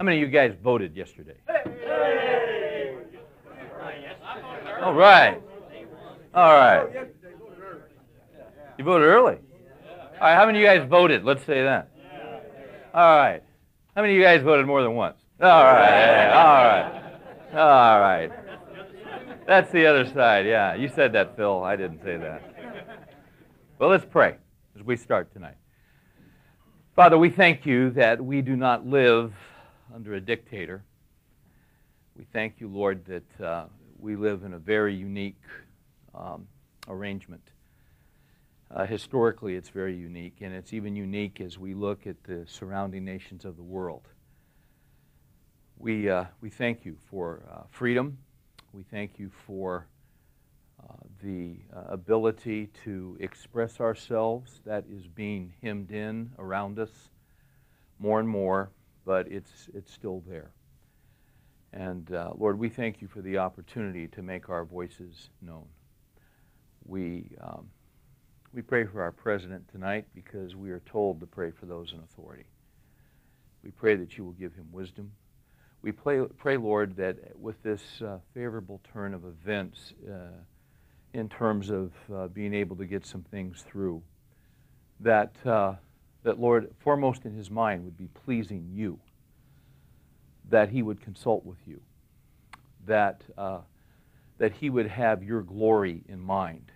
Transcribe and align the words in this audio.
How 0.00 0.04
many 0.04 0.16
of 0.16 0.22
you 0.22 0.28
guys 0.28 0.54
voted 0.64 0.96
yesterday? 0.96 1.36
All 4.80 4.94
right. 4.94 5.42
All 6.32 6.54
right. 6.54 6.88
You 8.78 8.84
voted 8.84 9.06
early. 9.06 9.34
All 9.34 10.20
right. 10.22 10.36
How 10.36 10.46
many 10.46 10.56
of 10.56 10.62
you 10.62 10.66
guys 10.66 10.88
voted? 10.88 11.22
Let's 11.22 11.44
say 11.44 11.62
that. 11.64 11.90
All 12.94 13.14
right. 13.14 13.42
How 13.94 14.00
many 14.00 14.14
of 14.14 14.16
you 14.16 14.24
guys 14.24 14.40
voted 14.40 14.64
more 14.66 14.82
than 14.82 14.94
once? 14.94 15.18
All 15.38 15.64
right. 15.64 16.30
All 16.30 16.64
right. 16.64 17.02
All 17.52 18.00
right. 18.00 18.32
That's 19.46 19.70
the 19.70 19.84
other 19.84 20.06
side. 20.06 20.46
Yeah. 20.46 20.76
You 20.76 20.88
said 20.88 21.12
that, 21.12 21.36
Phil. 21.36 21.62
I 21.62 21.76
didn't 21.76 22.02
say 22.02 22.16
that. 22.16 22.86
Well, 23.78 23.90
let's 23.90 24.06
pray 24.06 24.36
as 24.78 24.82
we 24.82 24.96
start 24.96 25.30
tonight. 25.34 25.56
Father, 26.96 27.18
we 27.18 27.28
thank 27.28 27.66
you 27.66 27.90
that 27.90 28.24
we 28.24 28.40
do 28.40 28.56
not 28.56 28.86
live 28.86 29.34
under 29.94 30.14
a 30.14 30.20
dictator. 30.20 30.84
We 32.16 32.24
thank 32.32 32.60
you, 32.60 32.68
Lord, 32.68 33.04
that 33.06 33.44
uh, 33.44 33.64
we 33.98 34.16
live 34.16 34.44
in 34.44 34.54
a 34.54 34.58
very 34.58 34.94
unique 34.94 35.40
um, 36.14 36.46
arrangement. 36.88 37.42
Uh, 38.70 38.86
historically, 38.86 39.56
it's 39.56 39.68
very 39.68 39.96
unique, 39.96 40.36
and 40.40 40.54
it's 40.54 40.72
even 40.72 40.94
unique 40.94 41.40
as 41.40 41.58
we 41.58 41.74
look 41.74 42.06
at 42.06 42.22
the 42.24 42.44
surrounding 42.46 43.04
nations 43.04 43.44
of 43.44 43.56
the 43.56 43.62
world. 43.62 44.06
We, 45.78 46.08
uh, 46.08 46.24
we 46.40 46.50
thank 46.50 46.84
you 46.84 46.96
for 47.10 47.42
uh, 47.50 47.62
freedom. 47.70 48.18
We 48.72 48.84
thank 48.84 49.18
you 49.18 49.30
for 49.46 49.86
uh, 50.78 50.92
the 51.22 51.56
uh, 51.74 51.92
ability 51.92 52.68
to 52.84 53.16
express 53.18 53.80
ourselves 53.80 54.60
that 54.64 54.84
is 54.88 55.06
being 55.06 55.52
hemmed 55.62 55.90
in 55.90 56.30
around 56.38 56.78
us 56.78 56.90
more 57.98 58.20
and 58.20 58.28
more, 58.28 58.70
but 59.10 59.26
it's, 59.26 59.68
it's 59.74 59.92
still 59.92 60.22
there. 60.28 60.52
And 61.72 62.12
uh, 62.14 62.30
Lord, 62.38 62.60
we 62.60 62.68
thank 62.68 63.02
you 63.02 63.08
for 63.08 63.20
the 63.20 63.38
opportunity 63.38 64.06
to 64.06 64.22
make 64.22 64.48
our 64.48 64.64
voices 64.64 65.30
known. 65.42 65.66
We, 66.84 67.32
um, 67.40 67.66
we 68.54 68.62
pray 68.62 68.84
for 68.84 69.02
our 69.02 69.10
president 69.10 69.66
tonight 69.72 70.04
because 70.14 70.54
we 70.54 70.70
are 70.70 70.78
told 70.86 71.18
to 71.18 71.26
pray 71.26 71.50
for 71.50 71.66
those 71.66 71.92
in 71.92 71.98
authority. 71.98 72.44
We 73.64 73.72
pray 73.72 73.96
that 73.96 74.16
you 74.16 74.24
will 74.24 74.34
give 74.34 74.54
him 74.54 74.68
wisdom. 74.70 75.10
We 75.82 75.90
pray, 75.90 76.24
pray 76.38 76.56
Lord, 76.56 76.94
that 76.94 77.16
with 77.36 77.60
this 77.64 77.82
uh, 78.00 78.18
favorable 78.32 78.80
turn 78.92 79.12
of 79.12 79.24
events 79.24 79.92
uh, 80.08 80.38
in 81.14 81.28
terms 81.28 81.68
of 81.68 81.90
uh, 82.14 82.28
being 82.28 82.54
able 82.54 82.76
to 82.76 82.86
get 82.86 83.04
some 83.04 83.24
things 83.24 83.64
through, 83.68 84.02
that, 85.00 85.34
uh, 85.44 85.74
that, 86.22 86.38
Lord, 86.38 86.72
foremost 86.80 87.24
in 87.24 87.34
his 87.34 87.50
mind 87.50 87.84
would 87.84 87.96
be 87.96 88.08
pleasing 88.08 88.68
you 88.72 88.98
that 90.50 90.68
he 90.68 90.82
would 90.82 91.00
consult 91.00 91.44
with 91.44 91.58
you, 91.66 91.80
that, 92.86 93.22
uh, 93.38 93.60
that 94.38 94.52
he 94.52 94.68
would 94.68 94.88
have 94.88 95.22
your 95.22 95.42
glory 95.42 96.02
in 96.08 96.20
mind, 96.20 96.72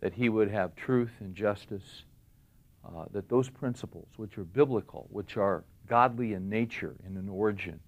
that 0.00 0.12
he 0.12 0.28
would 0.28 0.50
have 0.50 0.76
truth 0.76 1.10
and 1.20 1.34
justice, 1.34 2.04
uh, 2.84 3.06
that 3.12 3.28
those 3.28 3.48
principles, 3.48 4.08
which 4.16 4.36
are 4.38 4.44
biblical, 4.44 5.08
which 5.10 5.36
are 5.36 5.64
godly 5.86 6.34
in 6.34 6.48
nature 6.48 6.94
and 7.04 7.16
in 7.16 7.28
origin, 7.28 7.80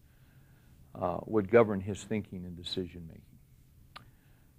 uh, 0.94 1.18
would 1.26 1.50
govern 1.50 1.80
his 1.80 2.02
thinking 2.02 2.44
and 2.44 2.56
decision 2.56 3.06
making. 3.06 3.22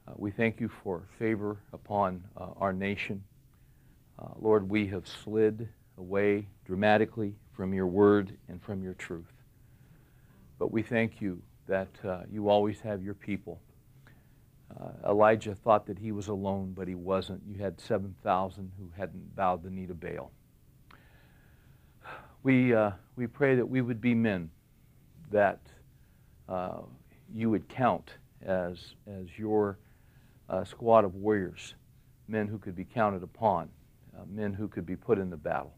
Uh, 0.08 0.14
we 0.16 0.32
thank 0.32 0.60
you 0.60 0.70
for 0.84 1.04
favor 1.20 1.58
upon 1.74 2.24
uh, 2.38 2.48
our 2.58 2.72
nation. 2.72 3.24
Uh, 4.18 4.28
Lord, 4.40 4.70
we 4.70 4.88
have 4.88 5.08
slid 5.08 5.68
away 6.02 6.48
dramatically 6.66 7.36
from 7.54 7.74
your 7.74 7.88
word 7.88 8.36
and 8.50 8.62
from 8.62 8.84
your 8.84 8.96
truth. 8.96 9.32
But 10.58 10.72
we 10.72 10.82
thank 10.82 11.22
you 11.22 11.42
that 11.68 11.90
uh, 12.04 12.22
you 12.30 12.50
always 12.50 12.82
have 12.82 13.04
your 13.04 13.14
people. 13.14 13.62
Uh, 14.70 15.10
Elijah 15.10 15.54
thought 15.54 15.86
that 15.86 16.00
he 16.00 16.12
was 16.12 16.28
alone, 16.28 16.74
but 16.76 16.88
he 16.88 16.96
wasn't. 16.96 17.42
You 17.48 17.62
had 17.62 17.80
7,000 17.80 18.72
who 18.80 18.90
hadn't 18.98 19.36
bowed 19.36 19.64
the 19.64 19.70
knee 19.70 19.86
to 19.86 19.94
Baal. 19.94 20.32
We, 22.44 22.74
uh, 22.74 22.92
we 23.16 23.28
pray 23.28 23.56
that 23.56 23.66
we 23.66 23.82
would 23.82 24.02
be 24.02 24.16
men 24.16 24.50
that 25.30 25.60
uh, 26.50 26.80
you 27.32 27.52
would 27.52 27.70
count 27.70 28.16
as, 28.42 28.96
as 29.08 29.28
your 29.38 29.78
uh, 30.50 30.64
squad 30.64 31.06
of 31.06 31.14
warriors, 31.14 31.76
men 32.28 32.48
who 32.48 32.58
could 32.58 32.76
be 32.76 32.86
counted 32.86 33.22
upon, 33.22 33.70
uh, 34.18 34.24
men 34.28 34.52
who 34.54 34.68
could 34.68 34.86
be 34.86 34.96
put 34.96 35.20
in 35.20 35.30
the 35.30 35.38
battle. 35.38 35.76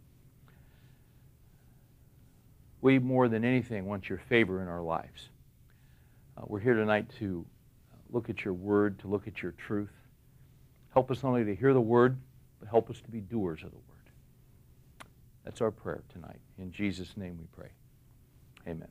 We, 2.84 3.00
more 3.00 3.30
than 3.30 3.46
anything, 3.46 3.86
want 3.86 4.10
your 4.10 4.18
favor 4.18 4.62
in 4.62 4.68
our 4.68 4.82
lives. 4.82 5.30
Uh, 6.38 6.42
we're 6.48 6.60
here 6.60 6.74
tonight 6.74 7.10
to 7.20 7.46
look 8.12 8.30
at 8.30 8.44
your 8.44 8.54
word, 8.54 9.00
to 9.00 9.08
look 9.08 9.26
at 9.26 9.42
your 9.42 9.54
truth. 9.54 9.94
Help 10.92 11.10
us 11.10 11.24
not 11.24 11.30
only 11.30 11.46
to 11.46 11.56
hear 11.56 11.74
the 11.74 11.80
word, 11.80 12.18
but 12.60 12.68
help 12.68 12.90
us 12.90 13.00
to 13.00 13.10
be 13.10 13.22
doers 13.22 13.64
of 13.64 13.72
the 13.72 13.78
word. 13.78 14.12
That's 15.46 15.62
our 15.62 15.72
prayer 15.72 16.04
tonight. 16.12 16.42
In 16.58 16.74
Jesus' 16.74 17.16
name 17.16 17.38
we 17.38 17.46
pray. 17.56 17.70
Amen. 18.68 18.90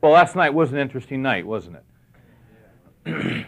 Well, 0.00 0.12
last 0.12 0.36
night 0.36 0.54
was 0.54 0.72
an 0.72 0.78
interesting 0.78 1.20
night, 1.20 1.46
wasn't 1.46 1.76
it? 3.04 3.46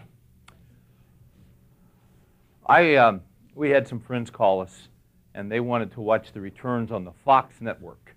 I, 2.66 2.97
um, 2.97 3.22
we 3.54 3.70
had 3.70 3.88
some 3.88 3.98
friends 3.98 4.28
call 4.28 4.60
us 4.60 4.88
and 5.34 5.50
they 5.50 5.60
wanted 5.60 5.93
to 5.93 6.00
watch 6.00 6.32
the 6.32 6.41
returns 6.41 6.93
on 6.93 7.04
the 7.04 7.12
Fox 7.25 7.60
network. 7.60 8.15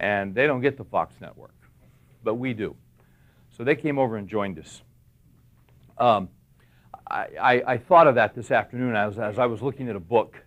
And 0.00 0.34
they 0.34 0.46
don't 0.46 0.60
get 0.60 0.76
the 0.76 0.84
Fox 0.84 1.14
network, 1.20 1.54
but 2.22 2.34
we 2.34 2.52
do. 2.52 2.76
So 3.56 3.64
they 3.64 3.76
came 3.76 3.98
over 3.98 4.16
and 4.16 4.28
joined 4.28 4.58
us. 4.58 4.82
Um, 5.96 6.28
I, 7.08 7.28
I, 7.40 7.62
I, 7.66 7.78
thought 7.78 8.08
of 8.08 8.16
that 8.16 8.34
this 8.34 8.50
afternoon 8.50 8.96
as, 8.96 9.18
as 9.18 9.38
I 9.38 9.46
was 9.46 9.62
looking 9.62 9.88
at 9.88 9.94
a 9.94 10.00
book 10.00 10.42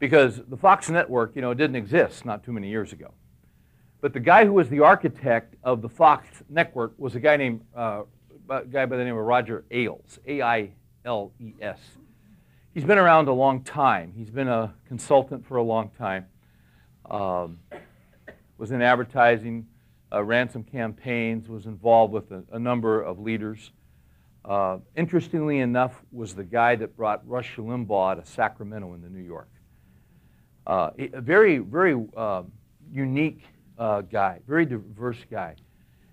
because 0.00 0.40
the 0.48 0.56
Fox 0.56 0.90
network, 0.90 1.36
you 1.36 1.42
know, 1.42 1.54
didn't 1.54 1.76
exist 1.76 2.24
not 2.24 2.42
too 2.42 2.52
many 2.52 2.68
years 2.68 2.92
ago. 2.92 3.12
But 4.00 4.12
the 4.12 4.20
guy 4.20 4.44
who 4.44 4.52
was 4.52 4.68
the 4.68 4.80
architect 4.80 5.54
of 5.62 5.82
the 5.82 5.88
Fox 5.88 6.26
network 6.48 6.94
was 6.98 7.14
a 7.14 7.20
guy 7.20 7.36
named 7.36 7.60
uh, 7.76 8.02
a 8.48 8.64
guy 8.64 8.86
by 8.86 8.96
the 8.96 9.04
name 9.04 9.16
of 9.16 9.24
Roger 9.24 9.64
Ailes, 9.70 10.18
A-I-L-E-S. 10.26 11.78
He's 12.78 12.86
been 12.86 12.98
around 12.98 13.26
a 13.26 13.32
long 13.32 13.64
time. 13.64 14.12
He's 14.16 14.30
been 14.30 14.46
a 14.46 14.72
consultant 14.86 15.44
for 15.44 15.56
a 15.56 15.62
long 15.64 15.90
time. 15.98 16.26
Um, 17.10 17.58
was 18.56 18.70
in 18.70 18.82
advertising, 18.82 19.66
uh, 20.12 20.22
ran 20.22 20.48
some 20.48 20.62
campaigns, 20.62 21.48
was 21.48 21.66
involved 21.66 22.12
with 22.12 22.30
a, 22.30 22.44
a 22.52 22.58
number 22.60 23.02
of 23.02 23.18
leaders. 23.18 23.72
Uh, 24.44 24.78
interestingly 24.94 25.58
enough, 25.58 26.04
was 26.12 26.36
the 26.36 26.44
guy 26.44 26.76
that 26.76 26.96
brought 26.96 27.28
Rush 27.28 27.56
Limbaugh 27.56 28.24
to 28.24 28.30
Sacramento 28.30 28.94
in 28.94 29.02
the 29.02 29.08
New 29.10 29.24
York. 29.24 29.50
Uh, 30.64 30.90
a 30.96 31.20
very, 31.20 31.58
very 31.58 32.00
uh, 32.16 32.44
unique 32.92 33.42
uh, 33.76 34.02
guy, 34.02 34.38
very 34.46 34.66
diverse 34.66 35.18
guy. 35.28 35.56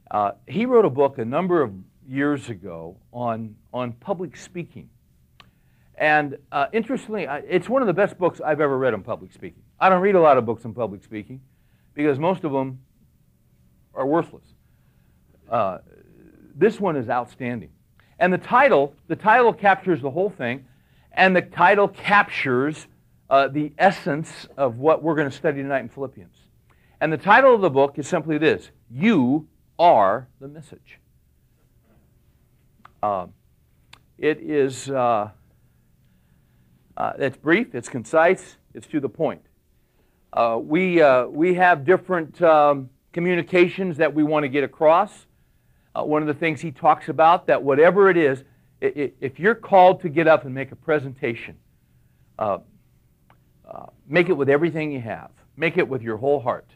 Uh, 0.09 0.31
he 0.47 0.65
wrote 0.65 0.85
a 0.85 0.89
book 0.89 1.19
a 1.19 1.25
number 1.25 1.61
of 1.61 1.73
years 2.07 2.49
ago 2.49 2.97
on, 3.13 3.55
on 3.71 3.91
public 3.91 4.35
speaking. 4.35 4.89
And 5.97 6.37
uh, 6.51 6.67
interestingly, 6.73 7.25
it's 7.47 7.69
one 7.69 7.81
of 7.81 7.87
the 7.87 7.93
best 7.93 8.17
books 8.17 8.41
I've 8.41 8.59
ever 8.59 8.77
read 8.77 8.93
on 8.93 9.01
public 9.01 9.31
speaking. 9.31 9.63
I 9.79 9.89
don't 9.89 10.01
read 10.01 10.15
a 10.15 10.21
lot 10.21 10.37
of 10.37 10.45
books 10.45 10.65
on 10.65 10.73
public 10.73 11.03
speaking 11.03 11.41
because 11.93 12.19
most 12.19 12.43
of 12.43 12.51
them 12.51 12.79
are 13.93 14.05
worthless. 14.05 14.43
Uh, 15.49 15.77
this 16.55 16.79
one 16.79 16.97
is 16.97 17.09
outstanding. 17.09 17.69
And 18.19 18.31
the 18.31 18.37
title, 18.37 18.93
the 19.07 19.15
title 19.15 19.53
captures 19.53 20.01
the 20.01 20.11
whole 20.11 20.29
thing, 20.29 20.65
and 21.13 21.35
the 21.35 21.41
title 21.41 21.87
captures 21.87 22.87
uh, 23.29 23.47
the 23.47 23.71
essence 23.77 24.47
of 24.57 24.77
what 24.77 25.01
we're 25.01 25.15
going 25.15 25.29
to 25.29 25.35
study 25.35 25.61
tonight 25.61 25.79
in 25.79 25.89
Philippians. 25.89 26.35
And 26.99 27.11
the 27.11 27.17
title 27.17 27.53
of 27.53 27.61
the 27.61 27.69
book 27.69 27.97
is 27.97 28.07
simply 28.07 28.37
this 28.37 28.69
You 28.89 29.47
are 29.79 30.27
the 30.39 30.47
message. 30.47 30.99
Uh, 33.01 33.27
it 34.17 34.39
is. 34.41 34.89
Uh, 36.97 37.11
uh, 37.19 37.29
brief, 37.41 37.75
it's 37.75 37.89
concise, 37.89 38.55
it's 38.73 38.87
to 38.87 38.99
the 38.99 39.09
point. 39.09 39.41
Uh, 40.31 40.57
we, 40.61 41.01
uh, 41.01 41.25
we 41.27 41.53
have 41.55 41.85
different 41.85 42.41
um, 42.41 42.89
communications 43.11 43.97
that 43.97 44.13
we 44.13 44.23
want 44.23 44.43
to 44.43 44.47
get 44.47 44.63
across. 44.63 45.27
Uh, 45.93 46.03
one 46.03 46.21
of 46.21 46.27
the 46.27 46.33
things 46.33 46.61
he 46.61 46.71
talks 46.71 47.09
about 47.09 47.47
that 47.47 47.61
whatever 47.61 48.09
it 48.09 48.17
is, 48.17 48.43
if 48.81 49.39
you're 49.39 49.55
called 49.55 50.01
to 50.01 50.09
get 50.09 50.27
up 50.27 50.45
and 50.45 50.53
make 50.53 50.71
a 50.71 50.75
presentation, 50.75 51.57
uh, 52.37 52.59
uh, 53.69 53.85
make 54.07 54.29
it 54.29 54.33
with 54.33 54.49
everything 54.49 54.91
you 54.91 55.01
have. 55.01 55.31
Make 55.57 55.77
it 55.77 55.87
with 55.87 56.01
your 56.01 56.17
whole 56.17 56.39
heart. 56.39 56.69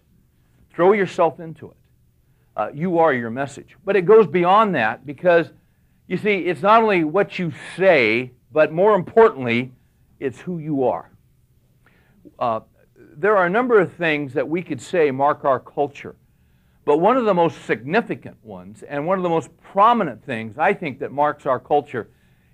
Throw 0.74 0.94
yourself 0.94 1.40
into 1.40 1.72
it. 1.72 2.76
you 2.76 3.00
are 3.00 3.14
your 3.14 3.30
message. 3.30 3.76
But 3.86 3.96
it 3.96 4.06
goes 4.06 4.28
beyond 4.28 4.76
that 4.76 5.06
because, 5.06 5.50
you 6.08 6.18
see, 6.18 6.40
it's 6.40 6.62
not 6.62 6.82
only 6.82 7.04
what 7.04 7.40
you 7.40 7.54
say, 7.78 8.32
but 8.52 8.72
more 8.72 8.96
importantly, 8.96 9.74
it's 10.20 10.40
who 10.40 10.60
you 10.60 10.84
are. 10.84 11.12
Uh, 12.38 12.62
there 13.18 13.38
are 13.38 13.46
a 13.46 13.50
number 13.50 13.80
of 13.80 13.94
things 13.94 14.34
that 14.34 14.48
we 14.48 14.62
could 14.62 14.82
say 14.82 15.12
mark 15.12 15.46
our 15.46 15.60
culture. 15.60 16.16
But 16.86 17.00
one 17.00 17.18
of 17.18 17.26
the 17.26 17.34
most 17.34 17.66
significant 17.66 18.38
ones, 18.44 18.84
and 18.84 19.06
one 19.06 19.20
of 19.20 19.24
the 19.24 19.30
most 19.30 19.50
prominent 19.62 20.26
things 20.26 20.58
I 20.58 20.74
think 20.74 21.00
that 21.00 21.12
marks 21.12 21.46
our 21.46 21.60
culture, 21.60 22.10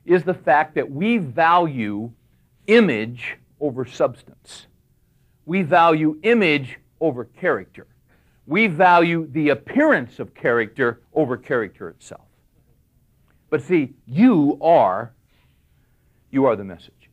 is 0.06 0.24
the 0.24 0.34
fact 0.34 0.76
that 0.76 0.90
we 0.90 1.18
value 1.18 2.12
image 2.68 3.38
over 3.60 3.86
substance. 3.86 4.68
We 5.46 5.62
value 5.62 6.20
image 6.24 6.80
over 7.00 7.26
character. 7.26 7.88
We 8.48 8.68
value 8.68 9.28
the 9.32 9.50
appearance 9.50 10.20
of 10.20 10.36
character 10.36 11.02
over 11.14 11.38
character 11.38 11.90
itself. 11.90 12.22
But 13.50 13.62
see, 13.62 13.94
you 14.06 14.58
are 14.62 15.14
you 16.32 16.46
are 16.46 16.56
the 16.58 16.66
message. 16.66 17.05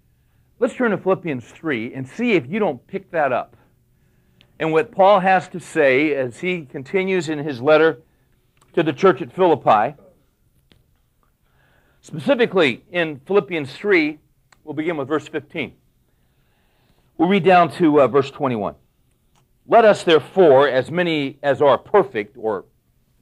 Let's 0.63 0.75
turn 0.75 0.93
to 0.93 0.97
Philippians 0.97 1.45
3 1.45 1.93
and 1.93 2.09
see 2.09 2.35
if 2.35 2.47
you 2.47 2.61
don't 2.61 2.87
pick 2.87 3.11
that 3.11 3.33
up. 3.33 3.57
And 4.61 4.73
what 4.73 4.93
Paul 4.93 5.19
has 5.19 5.49
to 5.49 5.59
say 5.59 6.15
as 6.15 6.39
he 6.39 6.67
continues 6.67 7.29
in 7.29 7.41
his 7.41 7.61
letter 7.61 8.01
to 8.75 8.85
the 8.85 8.93
church 8.93 9.21
at 9.21 9.35
Philippi. 9.35 9.97
Specifically 12.01 12.85
in 12.93 13.21
Philippians 13.27 13.73
3, 13.75 14.21
we'll 14.63 14.75
begin 14.75 14.97
with 14.97 15.09
verse 15.09 15.27
15. 15.27 15.73
We'll 17.19 17.29
read 17.29 17.43
down 17.43 17.73
to 17.73 18.01
uh, 18.01 18.07
verse 18.07 18.31
21. 18.31 18.77
Let 19.67 19.85
us, 19.85 20.05
therefore, 20.05 20.69
as 20.69 20.93
many 20.93 21.41
as 21.43 21.61
are 21.61 21.77
perfect, 21.77 22.37
or 22.39 22.67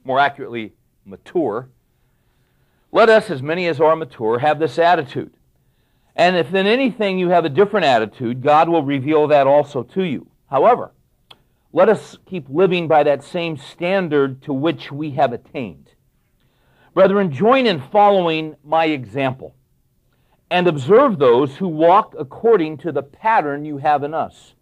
more 0.03 0.19
accurately, 0.19 0.73
mature, 1.05 1.69
let 2.91 3.09
us, 3.09 3.31
as 3.31 3.41
many 3.41 3.65
as 3.65 3.81
are 3.81 3.95
mature, 3.95 4.37
have 4.37 4.59
this 4.59 4.77
attitude. 4.77 5.33
And 6.15 6.35
if 6.35 6.53
in 6.53 6.67
anything 6.67 7.17
you 7.17 7.29
have 7.29 7.45
a 7.45 7.49
different 7.49 7.85
attitude, 7.85 8.41
God 8.41 8.69
will 8.69 8.83
reveal 8.83 9.27
that 9.27 9.47
also 9.47 9.83
to 9.83 10.03
you. 10.03 10.27
However, 10.49 10.91
let 11.73 11.87
us 11.87 12.17
keep 12.25 12.47
living 12.49 12.87
by 12.87 13.03
that 13.03 13.23
same 13.23 13.57
standard 13.57 14.41
to 14.43 14.53
which 14.53 14.91
we 14.91 15.11
have 15.11 15.31
attained. 15.31 15.89
Brethren, 16.93 17.31
join 17.31 17.65
in 17.65 17.79
following 17.79 18.55
my 18.63 18.85
example 18.85 19.55
and 20.49 20.67
observe 20.67 21.17
those 21.17 21.55
who 21.55 21.67
walk 21.69 22.13
according 22.19 22.77
to 22.77 22.91
the 22.91 23.01
pattern 23.01 23.63
you 23.63 23.77
have 23.77 24.03
in 24.03 24.13
us. 24.13 24.53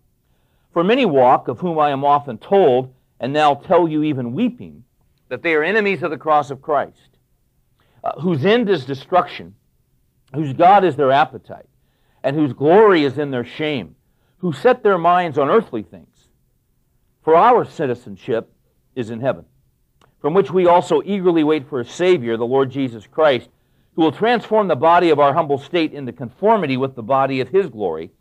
For 0.71 0.83
many 0.83 1.03
walk, 1.03 1.47
of 1.47 1.59
whom 1.59 1.79
I 1.79 1.89
am 1.89 2.05
often 2.05 2.37
told, 2.37 2.93
and 3.19 3.33
now 3.33 3.55
tell 3.55 3.87
you 3.87 4.03
even 4.03 4.33
weeping, 4.33 4.83
that 5.29 5.41
they 5.41 5.55
are 5.55 5.63
enemies 5.63 6.03
of 6.03 6.11
the 6.11 6.17
cross 6.17 6.51
of 6.51 6.61
Christ, 6.61 7.17
uh, 8.03 8.19
whose 8.21 8.45
end 8.45 8.69
is 8.69 8.85
destruction, 8.85 9.55
whose 10.33 10.53
God 10.53 10.83
is 10.83 10.95
their 10.95 11.11
appetite, 11.11 11.67
and 12.23 12.35
whose 12.35 12.53
glory 12.53 13.03
is 13.03 13.17
in 13.17 13.31
their 13.31 13.45
shame, 13.45 13.95
who 14.37 14.53
set 14.53 14.83
their 14.83 14.97
minds 14.97 15.37
on 15.37 15.49
earthly 15.49 15.83
things. 15.83 16.27
For 17.23 17.35
our 17.35 17.65
citizenship 17.65 18.51
is 18.95 19.09
in 19.09 19.21
heaven, 19.21 19.45
from 20.21 20.33
which 20.33 20.51
we 20.51 20.67
also 20.67 21.01
eagerly 21.03 21.43
wait 21.43 21.67
for 21.69 21.79
a 21.79 21.85
Savior, 21.85 22.37
the 22.37 22.45
Lord 22.45 22.71
Jesus 22.71 23.07
Christ 23.07 23.49
who 23.99 24.05
will 24.05 24.13
transform 24.13 24.69
the 24.69 24.77
body 24.77 25.09
of 25.09 25.19
our 25.19 25.33
humble 25.33 25.57
state 25.57 25.91
into 25.91 26.13
conformity 26.13 26.77
with 26.77 26.95
the 26.95 27.03
body 27.03 27.41
of 27.41 27.49
his 27.49 27.67
glory 27.67 28.11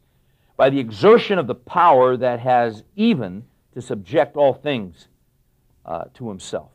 by 0.57 0.69
the 0.69 0.81
exertion 0.81 1.39
of 1.39 1.47
the 1.47 1.55
power 1.55 2.17
that 2.17 2.41
has 2.41 2.83
even 2.97 3.45
to 3.73 3.81
subject 3.81 4.37
all 4.37 4.55
things 4.55 5.07
uh, 5.87 6.03
to 6.15 6.29
himself. 6.29 6.73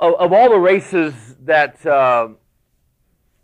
Of, 0.00 0.14
of, 0.14 0.32
all 0.32 0.48
the 0.48 0.58
races 0.58 1.12
that 1.44 1.84
uh, 1.84 2.28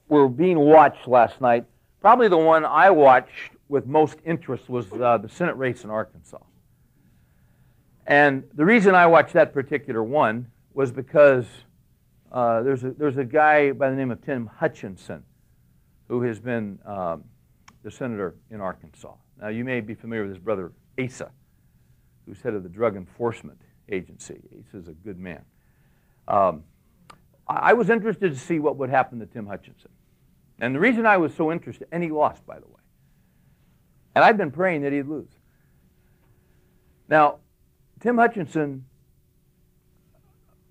were 0.08 0.28
being 0.28 0.58
watched 0.58 1.06
last 1.08 1.40
night, 1.40 1.64
probably 2.00 2.28
the 2.28 2.38
one 2.38 2.64
I 2.64 2.90
watched 2.90 3.52
with 3.68 3.86
most 3.86 4.18
interest 4.24 4.68
was 4.68 4.92
uh, 4.92 5.18
the 5.18 5.28
Senate 5.28 5.56
race 5.56 5.84
in 5.84 5.90
Arkansas. 5.90 6.38
And 8.06 8.44
the 8.54 8.64
reason 8.64 8.94
I 8.94 9.06
watched 9.06 9.32
that 9.32 9.54
particular 9.54 10.02
one 10.02 10.46
was 10.74 10.92
because 10.92 11.46
uh, 12.30 12.62
there's, 12.62 12.84
a, 12.84 12.90
there's 12.90 13.16
a 13.16 13.24
guy 13.24 13.72
by 13.72 13.88
the 13.88 13.96
name 13.96 14.10
of 14.10 14.22
Tim 14.22 14.50
Hutchinson 14.58 15.22
who 16.08 16.22
has 16.22 16.38
been 16.38 16.78
um, 16.84 17.24
the 17.82 17.90
senator 17.90 18.34
in 18.50 18.60
Arkansas. 18.60 19.14
Now, 19.40 19.48
you 19.48 19.64
may 19.64 19.80
be 19.80 19.94
familiar 19.94 20.24
with 20.24 20.34
his 20.34 20.42
brother 20.42 20.72
Asa, 21.02 21.30
who's 22.26 22.40
head 22.42 22.54
of 22.54 22.62
the 22.62 22.68
Drug 22.68 22.96
Enforcement 22.96 23.60
Agency. 23.90 24.40
Asa 24.52 24.78
is 24.78 24.88
a 24.88 24.92
good 24.92 25.18
man. 25.18 25.42
Um, 26.28 26.64
I 27.46 27.74
was 27.74 27.90
interested 27.90 28.32
to 28.32 28.38
see 28.38 28.58
what 28.58 28.76
would 28.78 28.90
happen 28.90 29.18
to 29.20 29.26
Tim 29.26 29.46
Hutchinson. 29.46 29.90
And 30.60 30.74
the 30.74 30.80
reason 30.80 31.06
I 31.06 31.16
was 31.16 31.34
so 31.34 31.50
interested, 31.50 31.88
and 31.90 32.02
he 32.02 32.10
lost, 32.10 32.46
by 32.46 32.58
the 32.58 32.66
way. 32.66 32.80
And 34.14 34.24
I've 34.24 34.36
been 34.36 34.50
praying 34.50 34.82
that 34.82 34.92
he'd 34.92 35.06
lose. 35.06 35.30
Now, 37.08 37.38
Tim 38.00 38.16
Hutchinson 38.16 38.84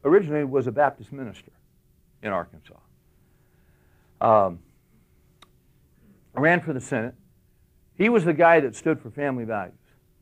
originally 0.03 0.43
was 0.43 0.67
a 0.67 0.71
Baptist 0.71 1.11
minister 1.11 1.51
in 2.21 2.31
Arkansas. 2.31 2.75
Um, 4.21 4.59
ran 6.33 6.61
for 6.61 6.73
the 6.73 6.81
Senate. 6.81 7.15
He 7.95 8.09
was 8.09 8.25
the 8.25 8.33
guy 8.33 8.59
that 8.61 8.75
stood 8.75 8.99
for 8.99 9.11
family 9.11 9.43
values. 9.43 9.75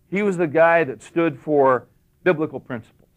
He 0.09 0.23
was 0.23 0.37
the 0.37 0.47
guy 0.47 0.83
that 0.83 1.01
stood 1.01 1.39
for 1.39 1.87
biblical 2.23 2.59
principles. 2.59 3.09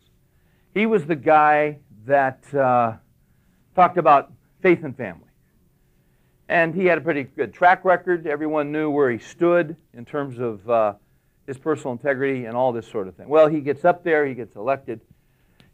He 0.74 0.86
was 0.86 1.06
the 1.06 1.16
guy 1.16 1.78
that 2.06 2.54
uh, 2.54 2.94
talked 3.74 3.96
about 3.96 4.32
faith 4.60 4.84
and 4.84 4.96
family. 4.96 5.23
And 6.48 6.74
he 6.74 6.84
had 6.86 6.98
a 6.98 7.00
pretty 7.00 7.22
good 7.24 7.54
track 7.54 7.84
record. 7.84 8.26
Everyone 8.26 8.70
knew 8.70 8.90
where 8.90 9.10
he 9.10 9.18
stood 9.18 9.76
in 9.94 10.04
terms 10.04 10.38
of 10.38 10.68
uh, 10.68 10.94
his 11.46 11.56
personal 11.56 11.92
integrity 11.92 12.44
and 12.44 12.56
all 12.56 12.72
this 12.72 12.86
sort 12.86 13.08
of 13.08 13.16
thing. 13.16 13.28
Well, 13.28 13.48
he 13.48 13.60
gets 13.60 13.84
up 13.84 14.04
there, 14.04 14.26
he 14.26 14.34
gets 14.34 14.54
elected, 14.56 15.00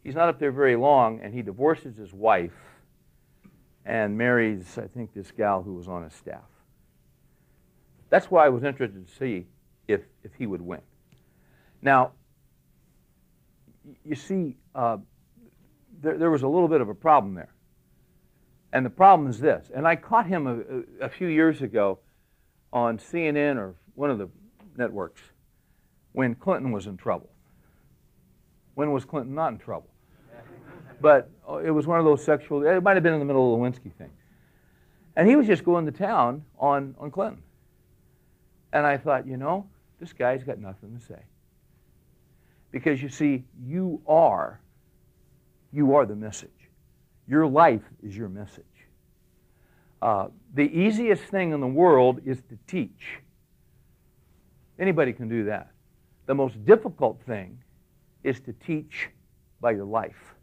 he's 0.04 0.14
not 0.14 0.28
up 0.28 0.38
there 0.38 0.52
very 0.52 0.76
long, 0.76 1.20
and 1.22 1.34
he 1.34 1.42
divorces 1.42 1.96
his 1.96 2.12
wife 2.12 2.52
and 3.84 4.16
marries, 4.16 4.78
I 4.78 4.86
think, 4.86 5.12
this 5.14 5.32
gal 5.32 5.62
who 5.62 5.74
was 5.74 5.88
on 5.88 6.04
his 6.04 6.12
staff. 6.12 6.44
That's 8.08 8.30
why 8.30 8.46
I 8.46 8.48
was 8.48 8.62
interested 8.62 9.06
to 9.06 9.14
see 9.14 9.46
if, 9.88 10.02
if 10.22 10.34
he 10.34 10.46
would 10.46 10.62
win. 10.62 10.82
Now, 11.82 12.12
you 14.04 14.14
see, 14.14 14.56
uh, 14.74 14.98
there, 16.00 16.18
there 16.18 16.30
was 16.30 16.42
a 16.42 16.48
little 16.48 16.68
bit 16.68 16.80
of 16.80 16.88
a 16.88 16.94
problem 16.94 17.34
there. 17.34 17.52
And 18.72 18.86
the 18.86 18.90
problem 18.90 19.28
is 19.28 19.40
this, 19.40 19.70
and 19.74 19.86
I 19.86 19.96
caught 19.96 20.26
him 20.26 20.46
a, 20.46 21.04
a, 21.04 21.08
few 21.08 21.26
years 21.26 21.60
ago 21.60 21.98
on 22.72 22.98
CNN 22.98 23.56
or 23.56 23.74
one 23.96 24.10
of 24.10 24.18
the 24.18 24.28
networks 24.76 25.20
when 26.12 26.36
Clinton 26.36 26.70
was 26.70 26.86
in 26.86 26.96
trouble. 26.96 27.30
When 28.74 28.92
was 28.92 29.04
Clinton 29.04 29.34
not 29.34 29.52
in 29.52 29.58
trouble? 29.58 29.90
But 31.00 31.30
uh, 31.48 31.56
it 31.56 31.70
was 31.70 31.86
one 31.86 31.98
of 31.98 32.04
those 32.04 32.22
sexual, 32.22 32.64
it 32.64 32.82
might 32.82 32.94
have 32.94 33.02
been 33.02 33.14
in 33.14 33.18
the 33.18 33.24
middle 33.24 33.54
of 33.54 33.58
the 33.60 33.66
Lewinsky 33.66 33.92
thing. 33.94 34.10
And 35.16 35.28
he 35.28 35.34
was 35.34 35.46
just 35.46 35.64
going 35.64 35.86
to 35.86 35.92
town 35.92 36.44
on, 36.58 36.94
on 36.98 37.10
Clinton. 37.10 37.42
And 38.72 38.86
I 38.86 38.96
thought, 38.96 39.26
you 39.26 39.36
know, 39.36 39.66
this 39.98 40.12
guy's 40.12 40.44
got 40.44 40.58
nothing 40.58 40.96
to 40.96 41.04
say. 41.04 41.20
Because 42.70 43.02
you 43.02 43.08
see, 43.08 43.44
you 43.66 44.00
are, 44.06 44.60
you 45.72 45.94
are 45.94 46.06
the 46.06 46.14
message. 46.14 46.50
Your 47.30 47.46
life 47.46 47.84
is 48.02 48.16
your 48.16 48.28
message. 48.28 48.64
Uh, 50.02 50.26
the 50.54 50.64
easiest 50.64 51.22
thing 51.22 51.52
in 51.52 51.60
the 51.60 51.66
world 51.66 52.20
is 52.26 52.38
to 52.48 52.58
teach. 52.66 53.20
Anybody 54.80 55.12
can 55.12 55.28
do 55.28 55.44
that. 55.44 55.70
The 56.26 56.34
most 56.34 56.64
difficult 56.64 57.22
thing 57.22 57.56
is 58.24 58.40
to 58.40 58.52
teach 58.52 59.10
by 59.60 59.70
your 59.70 59.84
life. 59.84 60.34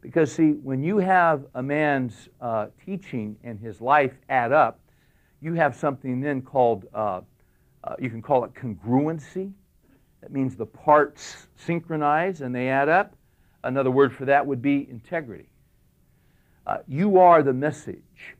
Because, 0.00 0.32
see, 0.32 0.52
when 0.52 0.82
you 0.82 0.96
have 0.96 1.44
a 1.54 1.62
man's 1.62 2.30
uh, 2.40 2.68
teaching 2.86 3.36
and 3.44 3.60
his 3.60 3.82
life 3.82 4.14
add 4.30 4.52
up, 4.52 4.80
you 5.42 5.52
have 5.52 5.76
something 5.76 6.18
then 6.18 6.40
called, 6.40 6.86
uh, 6.94 7.20
uh, 7.82 7.96
you 7.98 8.08
can 8.08 8.22
call 8.22 8.42
it 8.44 8.54
congruency. 8.54 9.52
That 10.22 10.32
means 10.32 10.56
the 10.56 10.64
parts 10.64 11.46
synchronize 11.56 12.40
and 12.40 12.54
they 12.54 12.68
add 12.70 12.88
up. 12.88 13.14
Another 13.64 13.90
word 13.90 14.14
for 14.14 14.24
that 14.24 14.46
would 14.46 14.62
be 14.62 14.88
integrity. 14.88 15.48
Uh, 16.66 16.78
you 16.88 17.18
are 17.18 17.42
the 17.42 17.52
message. 17.52 18.36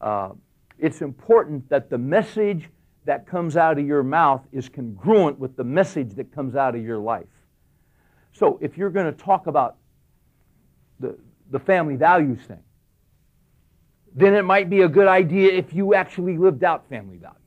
Uh, 0.00 0.30
it's 0.78 1.02
important 1.02 1.68
that 1.68 1.90
the 1.90 1.98
message 1.98 2.68
that 3.04 3.26
comes 3.26 3.56
out 3.56 3.78
of 3.78 3.86
your 3.86 4.02
mouth 4.02 4.42
is 4.52 4.68
congruent 4.68 5.38
with 5.38 5.56
the 5.56 5.64
message 5.64 6.14
that 6.14 6.32
comes 6.34 6.56
out 6.56 6.74
of 6.74 6.82
your 6.82 6.98
life. 6.98 7.26
So 8.32 8.58
if 8.62 8.78
you're 8.78 8.90
going 8.90 9.06
to 9.06 9.12
talk 9.12 9.46
about 9.46 9.76
the, 10.98 11.18
the 11.50 11.58
family 11.58 11.96
values 11.96 12.40
thing, 12.46 12.62
then 14.14 14.34
it 14.34 14.42
might 14.42 14.70
be 14.70 14.82
a 14.82 14.88
good 14.88 15.08
idea 15.08 15.52
if 15.52 15.72
you 15.74 15.94
actually 15.94 16.36
lived 16.36 16.64
out 16.64 16.88
family 16.88 17.16
values. 17.16 17.38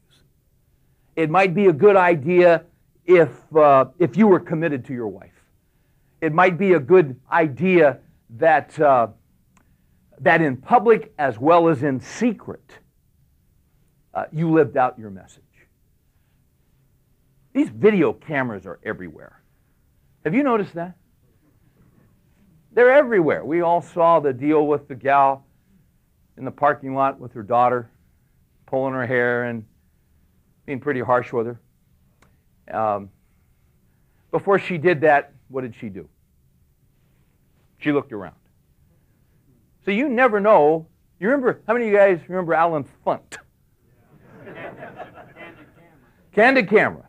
It 1.15 1.29
might 1.29 1.53
be 1.55 1.67
a 1.67 1.73
good 1.73 1.95
idea 1.95 2.63
if, 3.05 3.29
uh, 3.55 3.85
if 3.99 4.17
you 4.17 4.27
were 4.27 4.39
committed 4.39 4.85
to 4.85 4.93
your 4.93 5.07
wife. 5.07 5.31
It 6.21 6.33
might 6.33 6.57
be 6.57 6.73
a 6.73 6.79
good 6.79 7.19
idea 7.31 7.99
that, 8.31 8.79
uh, 8.79 9.07
that 10.19 10.41
in 10.41 10.57
public 10.57 11.13
as 11.17 11.37
well 11.39 11.67
as 11.67 11.83
in 11.83 11.99
secret, 11.99 12.79
uh, 14.13 14.25
you 14.31 14.51
lived 14.51 14.77
out 14.77 14.97
your 14.97 15.09
message. 15.09 15.43
These 17.53 17.69
video 17.69 18.13
cameras 18.13 18.65
are 18.65 18.79
everywhere. 18.83 19.41
Have 20.23 20.33
you 20.33 20.43
noticed 20.43 20.73
that? 20.75 20.95
They're 22.71 22.91
everywhere. 22.91 23.45
We 23.45 23.61
all 23.61 23.81
saw 23.81 24.19
the 24.19 24.33
deal 24.33 24.67
with 24.67 24.87
the 24.87 24.95
gal 24.95 25.45
in 26.37 26.43
the 26.43 26.51
parking 26.51 26.93
lot 26.95 27.19
with 27.19 27.33
her 27.33 27.43
daughter, 27.43 27.89
pulling 28.65 28.93
her 28.93 29.05
hair 29.05 29.45
and 29.45 29.65
being 30.65 30.79
pretty 30.79 30.99
harsh 30.99 31.31
with 31.31 31.47
her. 31.47 32.77
Um, 32.77 33.09
before 34.31 34.59
she 34.59 34.77
did 34.77 35.01
that, 35.01 35.33
what 35.47 35.61
did 35.61 35.75
she 35.75 35.87
do? 35.87 36.09
She 37.77 37.91
looked 37.91 38.11
around. 38.11 38.35
So 39.85 39.91
you 39.91 40.09
never 40.09 40.39
know. 40.39 40.87
You 41.19 41.29
remember, 41.29 41.61
how 41.67 41.73
many 41.73 41.85
of 41.85 41.91
you 41.91 41.97
guys 41.97 42.19
remember 42.27 42.53
Allen 42.55 42.85
Funt? 43.05 43.37
Candid 46.33 46.69
camera. 46.69 47.05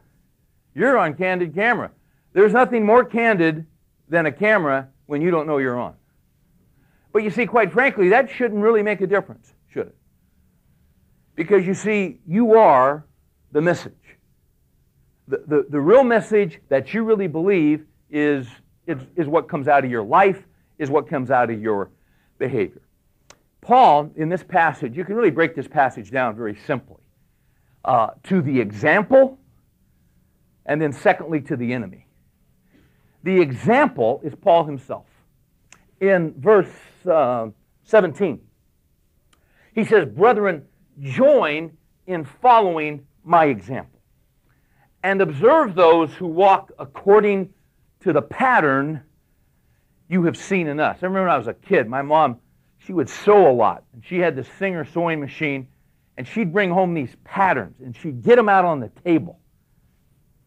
You're 0.75 0.99
on 0.99 1.15
candid 1.15 1.55
camera. 1.55 1.91
There's 2.33 2.53
nothing 2.53 2.85
more 2.85 3.03
candid 3.03 3.67
than 4.09 4.27
a 4.27 4.33
camera 4.33 4.89
when 5.07 5.23
you 5.23 5.31
don't 5.31 5.47
know 5.47 5.59
you're 5.59 5.79
on. 5.79 5.95
But 7.13 7.23
you 7.23 7.31
see, 7.31 7.47
quite 7.47 7.73
frankly, 7.73 8.11
that 8.11 8.31
shouldn't 8.31 8.63
really 8.63 8.83
make 8.83 9.01
a 9.01 9.07
difference, 9.07 9.55
should 9.69 9.87
it? 9.87 9.97
Because 11.35 11.67
you 11.67 11.73
see, 11.75 12.21
you 12.27 12.57
are 12.57 13.07
the 13.53 13.61
message. 13.63 13.95
The, 15.29 15.43
the, 15.47 15.67
the 15.71 15.81
real 15.81 16.05
message 16.05 16.61
that 16.69 16.93
you 16.93 17.03
really 17.03 17.27
believe 17.27 17.87
is, 18.11 18.47
is, 18.87 18.99
is 19.17 19.27
what 19.27 19.49
comes 19.49 19.67
out 19.67 19.85
of 19.85 19.91
your 19.91 20.05
life, 20.05 20.47
is 20.79 20.91
what 20.91 21.09
comes 21.09 21.31
out 21.31 21.51
of 21.51 21.61
your 21.61 21.91
behavior. 22.39 22.83
Paul, 23.61 24.13
in 24.17 24.29
this 24.29 24.43
passage, 24.43 24.97
you 24.97 25.05
can 25.05 25.17
really 25.17 25.31
break 25.31 25.55
this 25.57 25.67
passage 25.67 26.11
down 26.11 26.37
very 26.37 26.57
simply 26.67 27.03
uh, 27.85 28.11
to 28.25 28.41
the 28.43 28.61
example, 28.61 29.39
and 30.65 30.81
then 30.81 30.93
secondly, 30.93 31.41
to 31.43 31.57
the 31.57 31.73
enemy. 31.73 32.07
The 33.23 33.41
example 33.41 34.21
is 34.23 34.35
Paul 34.35 34.65
himself. 34.65 35.07
In 36.01 36.35
verse 36.39 36.71
uh, 37.11 37.49
17, 37.85 38.41
he 39.75 39.85
says, 39.85 40.07
Brethren, 40.07 40.65
join 41.01 41.77
in 42.07 42.25
following 42.25 43.07
my 43.25 43.47
example 43.47 44.01
and 45.03 45.21
observe 45.21 45.75
those 45.75 46.13
who 46.15 46.27
walk 46.27 46.73
according 46.79 47.53
to 48.01 48.13
the 48.13 48.23
pattern 48.23 49.03
you 50.09 50.23
have 50.25 50.37
seen 50.37 50.69
in 50.69 50.81
us. 50.81 50.99
I 51.03 51.07
remember 51.07 51.27
when 51.27 51.35
I 51.35 51.39
was 51.39 51.49
a 51.49 51.55
kid, 51.55 51.89
my 51.89 52.03
mom, 52.03 52.39
she 52.79 52.93
would 52.93 53.09
sew 53.09 53.51
a 53.51 53.53
lot, 53.53 53.85
and 53.93 54.05
she 54.05 54.19
had 54.19 54.37
this 54.37 54.49
Singer 54.59 54.85
sewing 54.85 55.21
machine, 55.21 55.69
and 56.17 56.27
she'd 56.27 56.53
bring 56.53 56.71
home 56.71 56.95
these 56.95 57.15
patterns 57.25 57.77
and 57.81 57.95
she'd 57.95 58.23
get 58.23 58.37
them 58.37 58.49
out 58.49 58.65
on 58.65 58.81
the 58.81 58.91
table. 59.05 59.39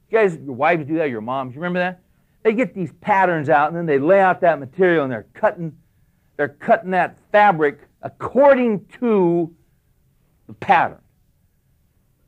You 0.10 0.18
guys, 0.18 0.36
your 0.36 0.56
wives 0.56 0.88
do 0.88 0.98
that, 0.98 1.10
your 1.10 1.22
moms, 1.22 1.54
you 1.54 1.62
remember 1.62 1.80
that? 1.80 2.02
They 2.44 2.54
get 2.54 2.74
these 2.74 2.92
patterns 3.02 3.50
out 3.50 3.68
and 3.68 3.78
then 3.78 3.86
they 3.86 4.00
lay 4.00 4.20
out 4.20 4.42
that 4.42 4.60
material 4.60 5.04
and 5.04 5.12
they're 5.12 5.28
cutting, 5.34 5.76
they're 6.38 6.48
cutting 6.48 6.92
that 6.92 7.18
fabric 7.32 7.80
according 8.02 8.86
to 9.00 9.54
the 10.48 10.54
pattern. 10.54 11.02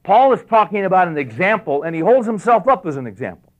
Paul 0.03 0.33
is 0.33 0.43
talking 0.47 0.85
about 0.85 1.07
an 1.07 1.17
example 1.17 1.83
and 1.83 1.95
he 1.95 2.01
holds 2.01 2.27
himself 2.27 2.67
up 2.67 2.85
as 2.85 2.97
an 2.97 3.07
example. 3.07 3.53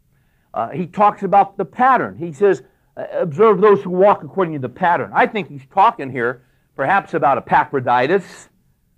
Uh, 0.54 0.70
he 0.70 0.86
talks 0.86 1.24
about 1.24 1.58
the 1.58 1.66
pattern. 1.66 2.18
He 2.18 2.34
says, 2.34 2.62
observe 2.96 3.62
those 3.62 3.82
who 3.82 3.90
walk 3.90 4.24
according 4.24 4.54
to 4.54 4.60
the 4.60 4.70
pattern. 4.70 5.12
I 5.14 5.26
think 5.26 5.50
he's 5.50 5.66
talking 5.74 6.10
here 6.10 6.44
perhaps 6.76 7.14
about 7.14 7.38
Epaphroditus 7.38 8.50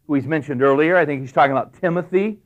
who 0.07 0.15
he's 0.15 0.25
mentioned 0.25 0.61
earlier. 0.61 0.97
I 0.97 1.05
think 1.05 1.21
he's 1.21 1.31
talking 1.31 1.51
about 1.51 1.73
Timothy, 1.79 2.39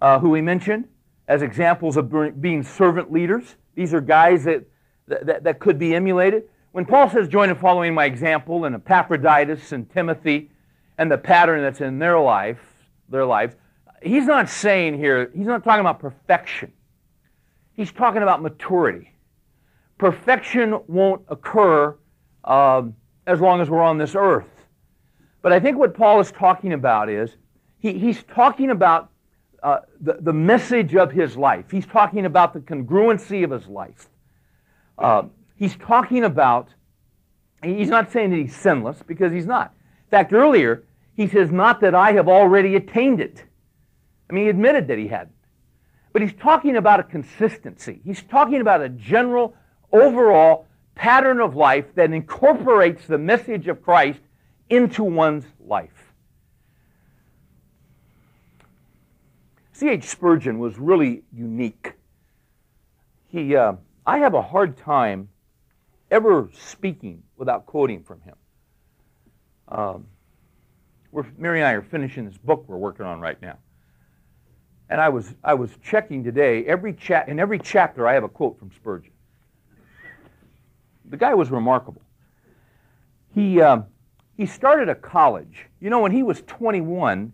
uh, 0.00 0.18
who 0.18 0.34
he 0.34 0.40
mentioned 0.40 0.88
as 1.28 1.42
examples 1.42 1.96
of 1.96 2.40
being 2.40 2.62
servant 2.62 3.12
leaders. 3.12 3.56
These 3.74 3.94
are 3.94 4.00
guys 4.00 4.44
that, 4.44 4.64
that, 5.06 5.44
that 5.44 5.58
could 5.58 5.78
be 5.78 5.94
emulated. 5.94 6.44
When 6.72 6.84
Paul 6.84 7.10
says, 7.10 7.28
join 7.28 7.50
in 7.50 7.56
following 7.56 7.94
my 7.94 8.04
example, 8.04 8.64
and 8.64 8.74
Epaphroditus 8.76 9.72
and 9.72 9.90
Timothy 9.90 10.50
and 10.98 11.10
the 11.10 11.18
pattern 11.18 11.62
that's 11.62 11.80
in 11.80 11.98
their 11.98 12.18
life, 12.20 12.60
their 13.08 13.26
lives, 13.26 13.56
he's 14.02 14.26
not 14.26 14.48
saying 14.48 14.96
here, 14.98 15.30
he's 15.34 15.46
not 15.46 15.64
talking 15.64 15.80
about 15.80 15.98
perfection. 15.98 16.72
He's 17.74 17.90
talking 17.90 18.22
about 18.22 18.42
maturity. 18.42 19.12
Perfection 20.00 20.80
won't 20.86 21.20
occur 21.28 21.94
um, 22.44 22.96
as 23.26 23.38
long 23.38 23.60
as 23.60 23.68
we're 23.68 23.82
on 23.82 23.98
this 23.98 24.14
earth. 24.14 24.48
But 25.42 25.52
I 25.52 25.60
think 25.60 25.76
what 25.76 25.94
Paul 25.94 26.20
is 26.20 26.32
talking 26.32 26.72
about 26.72 27.10
is 27.10 27.36
he, 27.80 27.98
he's 27.98 28.22
talking 28.22 28.70
about 28.70 29.10
uh, 29.62 29.80
the, 30.00 30.16
the 30.18 30.32
message 30.32 30.96
of 30.96 31.12
his 31.12 31.36
life. 31.36 31.70
He's 31.70 31.84
talking 31.84 32.24
about 32.24 32.54
the 32.54 32.60
congruency 32.60 33.44
of 33.44 33.50
his 33.50 33.66
life. 33.66 34.08
Uh, 34.96 35.24
he's 35.56 35.76
talking 35.76 36.24
about, 36.24 36.68
he's 37.62 37.90
not 37.90 38.10
saying 38.10 38.30
that 38.30 38.38
he's 38.38 38.56
sinless 38.56 39.02
because 39.06 39.32
he's 39.32 39.44
not. 39.44 39.74
In 40.06 40.10
fact, 40.10 40.32
earlier, 40.32 40.84
he 41.14 41.28
says, 41.28 41.52
Not 41.52 41.82
that 41.82 41.94
I 41.94 42.12
have 42.12 42.26
already 42.26 42.74
attained 42.74 43.20
it. 43.20 43.44
I 44.30 44.32
mean, 44.32 44.44
he 44.44 44.48
admitted 44.48 44.88
that 44.88 44.96
he 44.96 45.08
hadn't. 45.08 45.36
But 46.14 46.22
he's 46.22 46.32
talking 46.32 46.76
about 46.76 47.00
a 47.00 47.02
consistency. 47.02 48.00
He's 48.02 48.22
talking 48.22 48.62
about 48.62 48.80
a 48.80 48.88
general, 48.88 49.54
overall 49.92 50.66
pattern 50.94 51.40
of 51.40 51.56
life 51.56 51.94
that 51.94 52.12
incorporates 52.12 53.06
the 53.06 53.18
message 53.18 53.68
of 53.68 53.82
Christ 53.82 54.20
into 54.68 55.02
one's 55.02 55.44
life. 55.58 56.12
C.H. 59.72 60.04
Spurgeon 60.04 60.58
was 60.58 60.78
really 60.78 61.22
unique. 61.32 61.94
He, 63.28 63.56
uh, 63.56 63.74
I 64.06 64.18
have 64.18 64.34
a 64.34 64.42
hard 64.42 64.76
time 64.76 65.30
ever 66.10 66.50
speaking 66.52 67.22
without 67.36 67.64
quoting 67.64 68.02
from 68.02 68.20
him. 68.20 68.34
Um, 69.68 70.06
we're, 71.12 71.24
Mary 71.38 71.60
and 71.60 71.66
I 71.66 71.72
are 71.72 71.82
finishing 71.82 72.26
this 72.26 72.36
book 72.36 72.64
we're 72.66 72.76
working 72.76 73.06
on 73.06 73.20
right 73.20 73.40
now. 73.40 73.56
And 74.90 75.00
I 75.00 75.08
was, 75.08 75.34
I 75.42 75.54
was 75.54 75.70
checking 75.82 76.24
today, 76.24 76.64
every 76.66 76.92
cha- 76.92 77.24
in 77.26 77.38
every 77.40 77.58
chapter 77.58 78.06
I 78.06 78.14
have 78.14 78.24
a 78.24 78.28
quote 78.28 78.58
from 78.58 78.70
Spurgeon. 78.72 79.12
The 81.10 81.16
guy 81.16 81.34
was 81.34 81.50
remarkable. 81.50 82.02
He, 83.34 83.60
um, 83.60 83.86
he 84.36 84.46
started 84.46 84.88
a 84.88 84.94
college. 84.94 85.66
You 85.80 85.90
know, 85.90 86.00
when 86.00 86.12
he 86.12 86.22
was 86.22 86.42
21, 86.46 87.32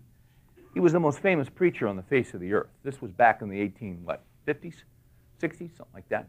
he 0.73 0.79
was 0.79 0.93
the 0.93 0.99
most 0.99 1.19
famous 1.19 1.49
preacher 1.49 1.87
on 1.87 1.95
the 1.95 2.03
face 2.03 2.33
of 2.33 2.39
the 2.39 2.53
earth. 2.53 2.69
This 2.83 3.01
was 3.01 3.11
back 3.11 3.41
in 3.41 3.49
the 3.49 3.59
18 3.59 4.01
what 4.03 4.23
50s, 4.47 4.75
60s, 5.41 5.77
something 5.77 5.85
like 5.93 6.09
that. 6.09 6.27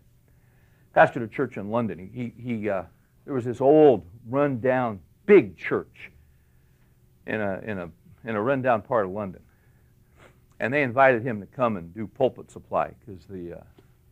Pastored 0.94 1.22
a 1.22 1.28
church 1.28 1.56
in 1.56 1.70
London. 1.70 2.10
He, 2.12 2.32
he 2.40 2.68
uh, 2.68 2.82
there 3.24 3.34
was 3.34 3.44
this 3.44 3.60
old, 3.60 4.06
run-down, 4.26 5.00
big 5.26 5.56
church 5.56 6.10
in 7.26 7.40
a 7.42 7.60
in 7.62 7.78
a 7.78 7.90
in 8.24 8.36
a 8.36 8.42
run-down 8.42 8.80
part 8.80 9.04
of 9.04 9.12
London, 9.12 9.42
and 10.60 10.72
they 10.72 10.82
invited 10.82 11.22
him 11.22 11.40
to 11.40 11.46
come 11.46 11.76
and 11.76 11.94
do 11.94 12.06
pulpit 12.06 12.50
supply 12.50 12.90
because 12.98 13.26
the 13.26 13.58
uh, 13.58 13.60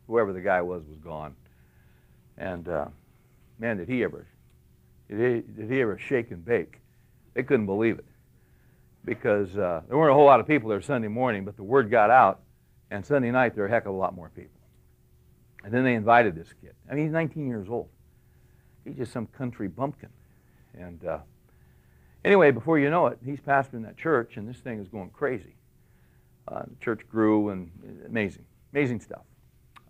whoever 0.06 0.34
the 0.34 0.40
guy 0.40 0.60
was 0.60 0.82
was 0.86 0.98
gone. 0.98 1.34
And 2.36 2.68
uh, 2.68 2.88
man, 3.58 3.78
did 3.78 3.88
he 3.88 4.02
ever 4.02 4.26
did 5.08 5.18
he, 5.18 5.52
did 5.52 5.70
he 5.70 5.80
ever 5.80 5.98
shake 5.98 6.30
and 6.30 6.44
bake? 6.44 6.80
They 7.34 7.42
couldn't 7.42 7.66
believe 7.66 7.98
it 7.98 8.04
because 9.04 9.56
uh, 9.56 9.82
there 9.88 9.96
weren't 9.96 10.10
a 10.10 10.14
whole 10.14 10.24
lot 10.24 10.40
of 10.40 10.48
people 10.48 10.68
there 10.68 10.80
Sunday 10.80 11.08
morning, 11.08 11.44
but 11.44 11.56
the 11.56 11.62
word 11.62 11.90
got 11.90 12.10
out, 12.10 12.40
and 12.90 13.06
Sunday 13.06 13.30
night 13.30 13.54
there 13.54 13.62
were 13.62 13.68
a 13.68 13.70
heck 13.70 13.86
of 13.86 13.94
a 13.94 13.96
lot 13.96 14.14
more 14.14 14.30
people. 14.30 14.50
And 15.62 15.72
then 15.72 15.84
they 15.84 15.94
invited 15.94 16.34
this 16.34 16.52
kid. 16.60 16.74
I 16.90 16.94
mean, 16.94 17.04
he's 17.04 17.12
19 17.12 17.46
years 17.46 17.68
old. 17.68 17.88
He's 18.84 18.96
just 18.96 19.12
some 19.12 19.26
country 19.26 19.68
bumpkin. 19.68 20.10
And 20.74 21.04
uh, 21.04 21.18
anyway, 22.24 22.50
before 22.50 22.78
you 22.78 22.90
know 22.90 23.06
it, 23.06 23.18
he's 23.24 23.40
pastoring 23.40 23.84
that 23.84 23.96
church, 23.96 24.36
and 24.36 24.48
this 24.48 24.58
thing 24.58 24.80
is 24.80 24.88
going 24.88 25.10
crazy. 25.10 25.54
Uh, 26.48 26.62
the 26.62 26.76
church 26.80 27.00
grew, 27.08 27.50
and 27.50 27.70
amazing, 28.06 28.44
amazing 28.72 29.00
stuff. 29.00 29.22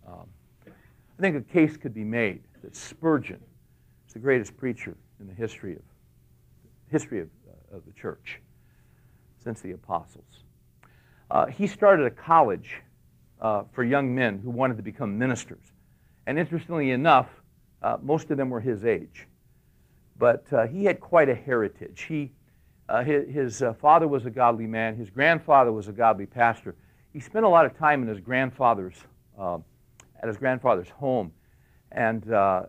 Um, 0.07 0.27
I 0.67 1.21
think 1.21 1.35
a 1.35 1.41
case 1.41 1.75
could 1.75 1.93
be 1.93 2.03
made 2.03 2.41
that 2.63 2.75
Spurgeon 2.75 3.39
the 4.17 4.23
greatest 4.23 4.57
preacher 4.57 4.97
in 5.19 5.27
the 5.27 5.33
history 5.33 5.73
of 5.73 5.81
history 6.89 7.19
of, 7.19 7.29
uh, 7.47 7.77
of 7.77 7.85
the 7.85 7.91
church 7.91 8.39
since 9.43 9.61
the 9.61 9.73
apostles. 9.73 10.43
Uh, 11.29 11.45
he 11.45 11.67
started 11.67 12.07
a 12.07 12.09
college 12.09 12.81
uh, 13.41 13.61
for 13.73 13.83
young 13.83 14.15
men 14.15 14.39
who 14.39 14.49
wanted 14.49 14.75
to 14.75 14.81
become 14.81 15.19
ministers. 15.19 15.61
And 16.25 16.39
interestingly 16.39 16.89
enough, 16.89 17.27
uh, 17.83 17.97
most 18.01 18.31
of 18.31 18.37
them 18.37 18.49
were 18.49 18.59
his 18.59 18.85
age. 18.85 19.27
But 20.17 20.51
uh, 20.51 20.65
he 20.65 20.85
had 20.85 20.99
quite 20.99 21.29
a 21.29 21.35
heritage. 21.35 22.05
He, 22.07 22.31
uh, 22.89 23.03
his, 23.03 23.29
his 23.29 23.63
father 23.79 24.07
was 24.07 24.25
a 24.25 24.31
godly 24.31 24.65
man, 24.65 24.95
his 24.95 25.11
grandfather 25.11 25.71
was 25.71 25.89
a 25.89 25.93
godly 25.93 26.25
pastor. 26.25 26.75
He 27.13 27.19
spent 27.19 27.45
a 27.45 27.49
lot 27.49 27.67
of 27.67 27.77
time 27.77 28.01
in 28.01 28.07
his 28.07 28.19
grandfather's, 28.19 28.95
at 29.39 30.27
his 30.27 30.37
grandfather's 30.37 30.89
home 30.89 31.31
and 31.91 32.31
uh, 32.31 32.63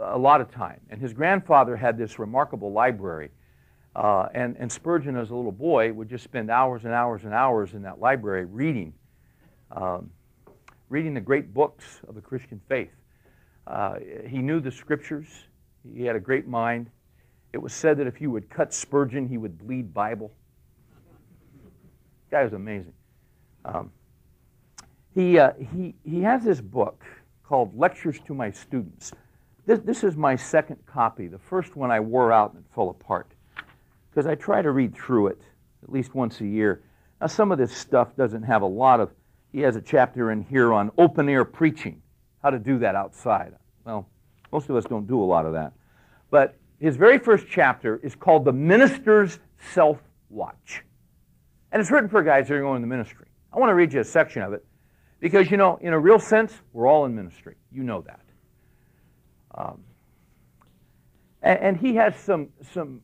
a 0.00 0.18
lot 0.18 0.40
of 0.40 0.50
time. 0.50 0.80
And 0.90 1.00
his 1.00 1.12
grandfather 1.12 1.76
had 1.76 1.98
this 1.98 2.18
remarkable 2.18 2.72
library. 2.72 3.30
Uh, 3.94 4.28
and, 4.34 4.56
and 4.58 4.72
Spurgeon, 4.72 5.16
as 5.16 5.30
a 5.30 5.34
little 5.34 5.52
boy, 5.52 5.92
would 5.92 6.08
just 6.08 6.24
spend 6.24 6.50
hours 6.50 6.84
and 6.84 6.94
hours 6.94 7.24
and 7.24 7.34
hours 7.34 7.74
in 7.74 7.82
that 7.82 8.00
library 8.00 8.46
reading, 8.46 8.94
um, 9.70 10.10
reading 10.88 11.12
the 11.12 11.20
great 11.20 11.52
books 11.52 12.00
of 12.08 12.14
the 12.14 12.20
Christian 12.20 12.60
faith. 12.68 12.90
Uh, 13.66 13.96
he 14.26 14.38
knew 14.38 14.60
the 14.60 14.70
scriptures. 14.70 15.28
He 15.94 16.04
had 16.04 16.16
a 16.16 16.20
great 16.20 16.48
mind. 16.48 16.90
It 17.52 17.58
was 17.58 17.74
said 17.74 17.98
that 17.98 18.06
if 18.06 18.20
you 18.20 18.30
would 18.30 18.48
cut 18.48 18.72
Spurgeon, 18.72 19.28
he 19.28 19.36
would 19.36 19.58
bleed 19.58 19.92
Bible. 19.92 20.32
guy 22.30 22.44
was 22.44 22.54
amazing. 22.54 22.94
Um, 23.64 23.92
he, 25.14 25.38
uh, 25.38 25.52
he, 25.74 25.94
he 26.02 26.22
has 26.22 26.42
this 26.42 26.60
book 26.60 27.04
called 27.52 27.78
Lectures 27.78 28.18
to 28.26 28.32
My 28.32 28.50
Students. 28.50 29.12
This, 29.66 29.78
this 29.80 30.04
is 30.04 30.16
my 30.16 30.34
second 30.36 30.78
copy. 30.86 31.26
The 31.26 31.38
first 31.38 31.76
one 31.76 31.90
I 31.90 32.00
wore 32.00 32.32
out 32.32 32.54
and 32.54 32.64
fell 32.74 32.88
apart 32.88 33.30
because 34.08 34.26
I 34.26 34.36
try 34.36 34.62
to 34.62 34.70
read 34.70 34.94
through 34.94 35.26
it 35.26 35.42
at 35.82 35.92
least 35.92 36.14
once 36.14 36.40
a 36.40 36.46
year. 36.46 36.82
Now, 37.20 37.26
some 37.26 37.52
of 37.52 37.58
this 37.58 37.76
stuff 37.76 38.16
doesn't 38.16 38.42
have 38.44 38.62
a 38.62 38.66
lot 38.66 39.00
of, 39.00 39.10
he 39.52 39.60
has 39.60 39.76
a 39.76 39.82
chapter 39.82 40.30
in 40.30 40.40
here 40.44 40.72
on 40.72 40.92
open 40.96 41.28
air 41.28 41.44
preaching, 41.44 42.00
how 42.42 42.48
to 42.48 42.58
do 42.58 42.78
that 42.78 42.94
outside. 42.94 43.52
Well, 43.84 44.08
most 44.50 44.70
of 44.70 44.76
us 44.76 44.86
don't 44.86 45.06
do 45.06 45.22
a 45.22 45.26
lot 45.26 45.44
of 45.44 45.52
that. 45.52 45.74
But 46.30 46.56
his 46.80 46.96
very 46.96 47.18
first 47.18 47.44
chapter 47.50 48.00
is 48.02 48.14
called 48.14 48.46
The 48.46 48.52
Minister's 48.54 49.40
Self 49.74 49.98
Watch. 50.30 50.84
And 51.70 51.82
it's 51.82 51.90
written 51.90 52.08
for 52.08 52.22
guys 52.22 52.48
that 52.48 52.54
are 52.54 52.62
going 52.62 52.76
in 52.76 52.80
the 52.80 52.88
ministry. 52.88 53.26
I 53.52 53.58
want 53.58 53.68
to 53.68 53.74
read 53.74 53.92
you 53.92 54.00
a 54.00 54.04
section 54.04 54.40
of 54.40 54.54
it 54.54 54.64
because, 55.22 55.52
you 55.52 55.56
know, 55.56 55.78
in 55.80 55.92
a 55.92 55.98
real 55.98 56.18
sense, 56.18 56.52
we're 56.72 56.88
all 56.88 57.04
in 57.04 57.14
ministry. 57.14 57.54
You 57.70 57.84
know 57.84 58.00
that. 58.02 58.20
Um, 59.54 59.84
and, 61.40 61.58
and 61.60 61.76
he 61.76 61.94
has 61.94 62.16
some, 62.16 62.48
some, 62.72 63.02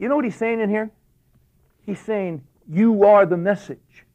you 0.00 0.08
know 0.08 0.16
what 0.16 0.24
he's 0.24 0.34
saying 0.34 0.60
in 0.60 0.70
here? 0.70 0.90
He's 1.84 2.00
saying, 2.00 2.42
You 2.66 3.04
are 3.04 3.26
the 3.26 3.36
message. 3.36 4.06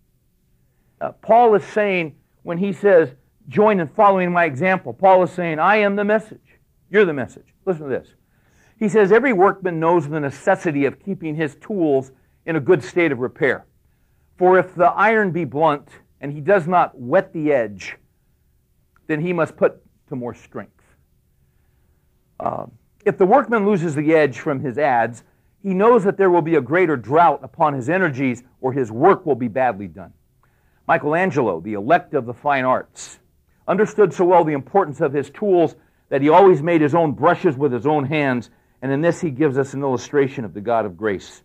Uh, 0.99 1.11
Paul 1.11 1.53
is 1.53 1.63
saying, 1.63 2.15
when 2.41 2.57
he 2.57 2.73
says, 2.73 3.11
Join 3.47 3.79
in 3.79 3.87
following 3.87 4.31
my 4.31 4.45
example, 4.45 4.93
Paul 4.93 5.21
is 5.21 5.31
saying, 5.31 5.59
I 5.59 5.77
am 5.77 5.95
the 5.95 6.03
message. 6.03 6.57
You're 6.89 7.05
the 7.05 7.13
message. 7.13 7.53
Listen 7.65 7.83
to 7.83 7.89
this. 7.89 8.07
He 8.79 8.89
says, 8.89 9.11
Every 9.11 9.33
workman 9.33 9.79
knows 9.79 10.09
the 10.09 10.19
necessity 10.19 10.85
of 10.85 10.99
keeping 10.99 11.35
his 11.35 11.55
tools 11.61 12.11
in 12.47 12.55
a 12.55 12.59
good 12.59 12.83
state 12.83 13.11
of 13.11 13.19
repair. 13.19 13.67
For 14.39 14.57
if 14.57 14.73
the 14.73 14.85
iron 14.85 15.31
be 15.31 15.43
blunt 15.43 15.89
and 16.21 16.31
he 16.31 16.39
does 16.39 16.65
not 16.65 16.97
wet 16.97 17.33
the 17.33 17.51
edge, 17.51 17.97
then 19.07 19.19
he 19.19 19.33
must 19.33 19.57
put 19.57 19.81
to 20.07 20.15
more 20.15 20.33
strength. 20.33 20.81
Uh, 22.39 22.67
if 23.05 23.17
the 23.17 23.25
workman 23.25 23.65
loses 23.65 23.95
the 23.95 24.15
edge 24.15 24.39
from 24.39 24.61
his 24.61 24.77
adze, 24.77 25.23
he 25.61 25.73
knows 25.73 26.05
that 26.05 26.15
there 26.15 26.29
will 26.29 26.41
be 26.41 26.55
a 26.55 26.61
greater 26.61 26.95
drought 26.95 27.41
upon 27.43 27.73
his 27.73 27.89
energies 27.89 28.43
or 28.61 28.71
his 28.71 28.89
work 28.89 29.25
will 29.25 29.35
be 29.35 29.49
badly 29.49 29.87
done. 29.87 30.13
Michelangelo, 30.87 31.59
the 31.59 31.73
elect 31.73 32.13
of 32.13 32.25
the 32.25 32.33
fine 32.33 32.63
arts, 32.63 33.19
understood 33.67 34.13
so 34.13 34.23
well 34.23 34.45
the 34.45 34.53
importance 34.53 35.01
of 35.01 35.11
his 35.11 35.29
tools 35.31 35.75
that 36.07 36.21
he 36.21 36.29
always 36.29 36.63
made 36.63 36.79
his 36.79 36.95
own 36.95 37.11
brushes 37.11 37.57
with 37.57 37.73
his 37.73 37.85
own 37.85 38.05
hands, 38.05 38.51
and 38.81 38.89
in 38.89 39.01
this 39.01 39.19
he 39.19 39.31
gives 39.31 39.57
us 39.57 39.73
an 39.73 39.81
illustration 39.81 40.45
of 40.45 40.53
the 40.53 40.61
God 40.61 40.85
of 40.85 40.95
grace, 40.95 41.43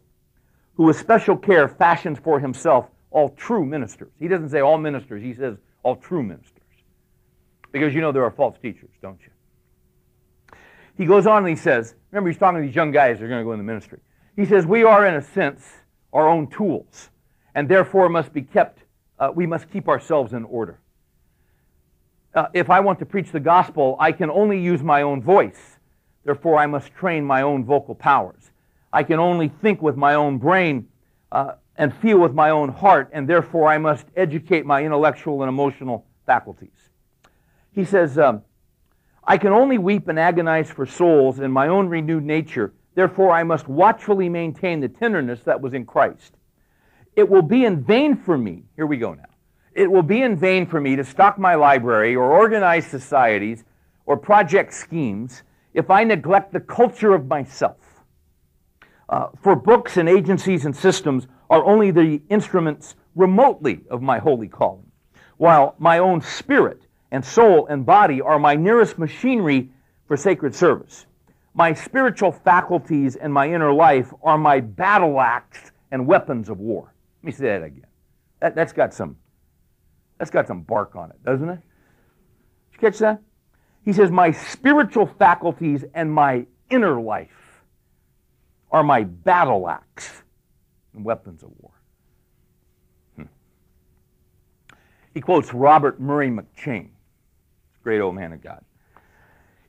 who 0.74 0.84
with 0.84 0.98
special 0.98 1.36
care 1.36 1.68
fashions 1.68 2.18
for 2.18 2.40
himself 2.40 2.86
all 3.10 3.30
true 3.30 3.64
ministers. 3.64 4.10
He 4.18 4.28
doesn't 4.28 4.50
say 4.50 4.60
all 4.60 4.78
ministers, 4.78 5.22
he 5.22 5.34
says 5.34 5.56
all 5.82 5.96
true 5.96 6.22
ministers. 6.22 6.62
Because 7.70 7.94
you 7.94 8.00
know 8.00 8.12
there 8.12 8.24
are 8.24 8.30
false 8.30 8.56
teachers, 8.60 8.90
don't 9.00 9.20
you? 9.20 10.58
He 10.96 11.06
goes 11.06 11.26
on 11.26 11.38
and 11.38 11.48
he 11.48 11.56
says, 11.56 11.94
remember 12.10 12.30
he's 12.30 12.38
talking 12.38 12.60
to 12.60 12.66
these 12.66 12.74
young 12.74 12.92
guys 12.92 13.18
that 13.18 13.24
are 13.24 13.28
going 13.28 13.40
to 13.40 13.44
go 13.44 13.52
in 13.52 13.58
the 13.58 13.64
ministry. 13.64 13.98
He 14.36 14.44
says, 14.44 14.66
we 14.66 14.84
are 14.84 15.06
in 15.06 15.14
a 15.14 15.22
sense 15.22 15.64
our 16.12 16.28
own 16.28 16.46
tools, 16.46 17.10
and 17.54 17.68
therefore 17.68 18.08
must 18.08 18.32
be 18.32 18.42
kept, 18.42 18.84
uh, 19.18 19.30
we 19.34 19.46
must 19.46 19.70
keep 19.70 19.88
ourselves 19.88 20.32
in 20.32 20.44
order. 20.44 20.78
Uh, 22.34 22.46
if 22.52 22.70
I 22.70 22.80
want 22.80 22.98
to 23.00 23.06
preach 23.06 23.30
the 23.32 23.40
gospel, 23.40 23.96
I 23.98 24.12
can 24.12 24.30
only 24.30 24.60
use 24.60 24.82
my 24.82 25.02
own 25.02 25.22
voice. 25.22 25.78
Therefore, 26.24 26.58
I 26.58 26.66
must 26.66 26.92
train 26.94 27.24
my 27.24 27.42
own 27.42 27.64
vocal 27.64 27.94
powers. 27.94 28.50
I 28.94 29.02
can 29.02 29.18
only 29.18 29.48
think 29.48 29.82
with 29.82 29.96
my 29.96 30.14
own 30.14 30.38
brain 30.38 30.86
uh, 31.32 31.54
and 31.76 31.92
feel 31.96 32.18
with 32.18 32.32
my 32.32 32.50
own 32.50 32.68
heart, 32.68 33.10
and 33.12 33.28
therefore 33.28 33.68
I 33.68 33.76
must 33.76 34.06
educate 34.14 34.64
my 34.64 34.84
intellectual 34.84 35.42
and 35.42 35.48
emotional 35.48 36.06
faculties. 36.26 36.90
He 37.72 37.84
says, 37.84 38.16
um, 38.18 38.42
I 39.24 39.36
can 39.36 39.52
only 39.52 39.78
weep 39.78 40.06
and 40.06 40.16
agonize 40.16 40.70
for 40.70 40.86
souls 40.86 41.40
in 41.40 41.50
my 41.50 41.66
own 41.66 41.88
renewed 41.88 42.22
nature. 42.22 42.72
Therefore, 42.94 43.32
I 43.32 43.42
must 43.42 43.66
watchfully 43.66 44.28
maintain 44.28 44.78
the 44.78 44.88
tenderness 44.88 45.40
that 45.40 45.60
was 45.60 45.74
in 45.74 45.84
Christ. 45.86 46.36
It 47.16 47.28
will 47.28 47.42
be 47.42 47.64
in 47.64 47.82
vain 47.82 48.16
for 48.16 48.38
me. 48.38 48.62
Here 48.76 48.86
we 48.86 48.96
go 48.96 49.14
now. 49.14 49.24
It 49.72 49.90
will 49.90 50.04
be 50.04 50.22
in 50.22 50.36
vain 50.36 50.66
for 50.66 50.80
me 50.80 50.94
to 50.94 51.02
stock 51.02 51.36
my 51.36 51.56
library 51.56 52.14
or 52.14 52.30
organize 52.30 52.86
societies 52.86 53.64
or 54.06 54.16
project 54.16 54.72
schemes 54.72 55.42
if 55.72 55.90
I 55.90 56.04
neglect 56.04 56.52
the 56.52 56.60
culture 56.60 57.12
of 57.12 57.26
myself. 57.26 57.93
Uh, 59.08 59.28
for 59.42 59.54
books 59.54 59.96
and 59.96 60.08
agencies 60.08 60.64
and 60.64 60.74
systems 60.74 61.26
are 61.50 61.64
only 61.64 61.90
the 61.90 62.22
instruments 62.28 62.94
remotely 63.14 63.80
of 63.90 64.02
my 64.02 64.18
holy 64.18 64.48
calling, 64.48 64.90
while 65.36 65.74
my 65.78 65.98
own 65.98 66.20
spirit 66.20 66.86
and 67.10 67.24
soul 67.24 67.66
and 67.66 67.84
body 67.86 68.20
are 68.20 68.38
my 68.38 68.54
nearest 68.54 68.98
machinery 68.98 69.70
for 70.06 70.16
sacred 70.16 70.54
service. 70.54 71.06
My 71.54 71.72
spiritual 71.72 72.32
faculties 72.32 73.14
and 73.14 73.32
my 73.32 73.46
inner 73.46 73.72
life 73.72 74.12
are 74.22 74.38
my 74.38 74.60
battle 74.60 75.20
axe 75.20 75.70
and 75.92 76.06
weapons 76.06 76.48
of 76.48 76.58
war. 76.58 76.92
Let 77.22 77.26
me 77.26 77.32
say 77.32 77.44
that 77.46 77.62
again. 77.62 77.86
That, 78.40 78.56
has 78.58 78.72
got 78.72 78.92
some 78.92 79.16
that's 80.18 80.30
got 80.30 80.46
some 80.46 80.62
bark 80.62 80.96
on 80.96 81.10
it, 81.10 81.22
doesn't 81.24 81.48
it? 81.48 81.56
Did 81.56 81.62
you 82.72 82.78
catch 82.78 82.98
that? 82.98 83.20
He 83.84 83.92
says, 83.92 84.10
My 84.10 84.32
spiritual 84.32 85.06
faculties 85.06 85.84
and 85.94 86.12
my 86.12 86.46
inner 86.70 87.00
life 87.00 87.43
are 88.74 88.82
my 88.82 89.04
battle 89.04 89.68
axe 89.68 90.22
and 90.92 91.02
weapons 91.04 91.42
of 91.42 91.50
war. 91.58 91.70
Hmm. 93.16 93.22
He 95.14 95.22
quotes 95.22 95.54
Robert 95.54 95.98
Murray 95.98 96.28
McCheyne 96.28 96.90
great 97.84 98.00
old 98.00 98.14
man 98.14 98.32
of 98.32 98.42
God. 98.42 98.64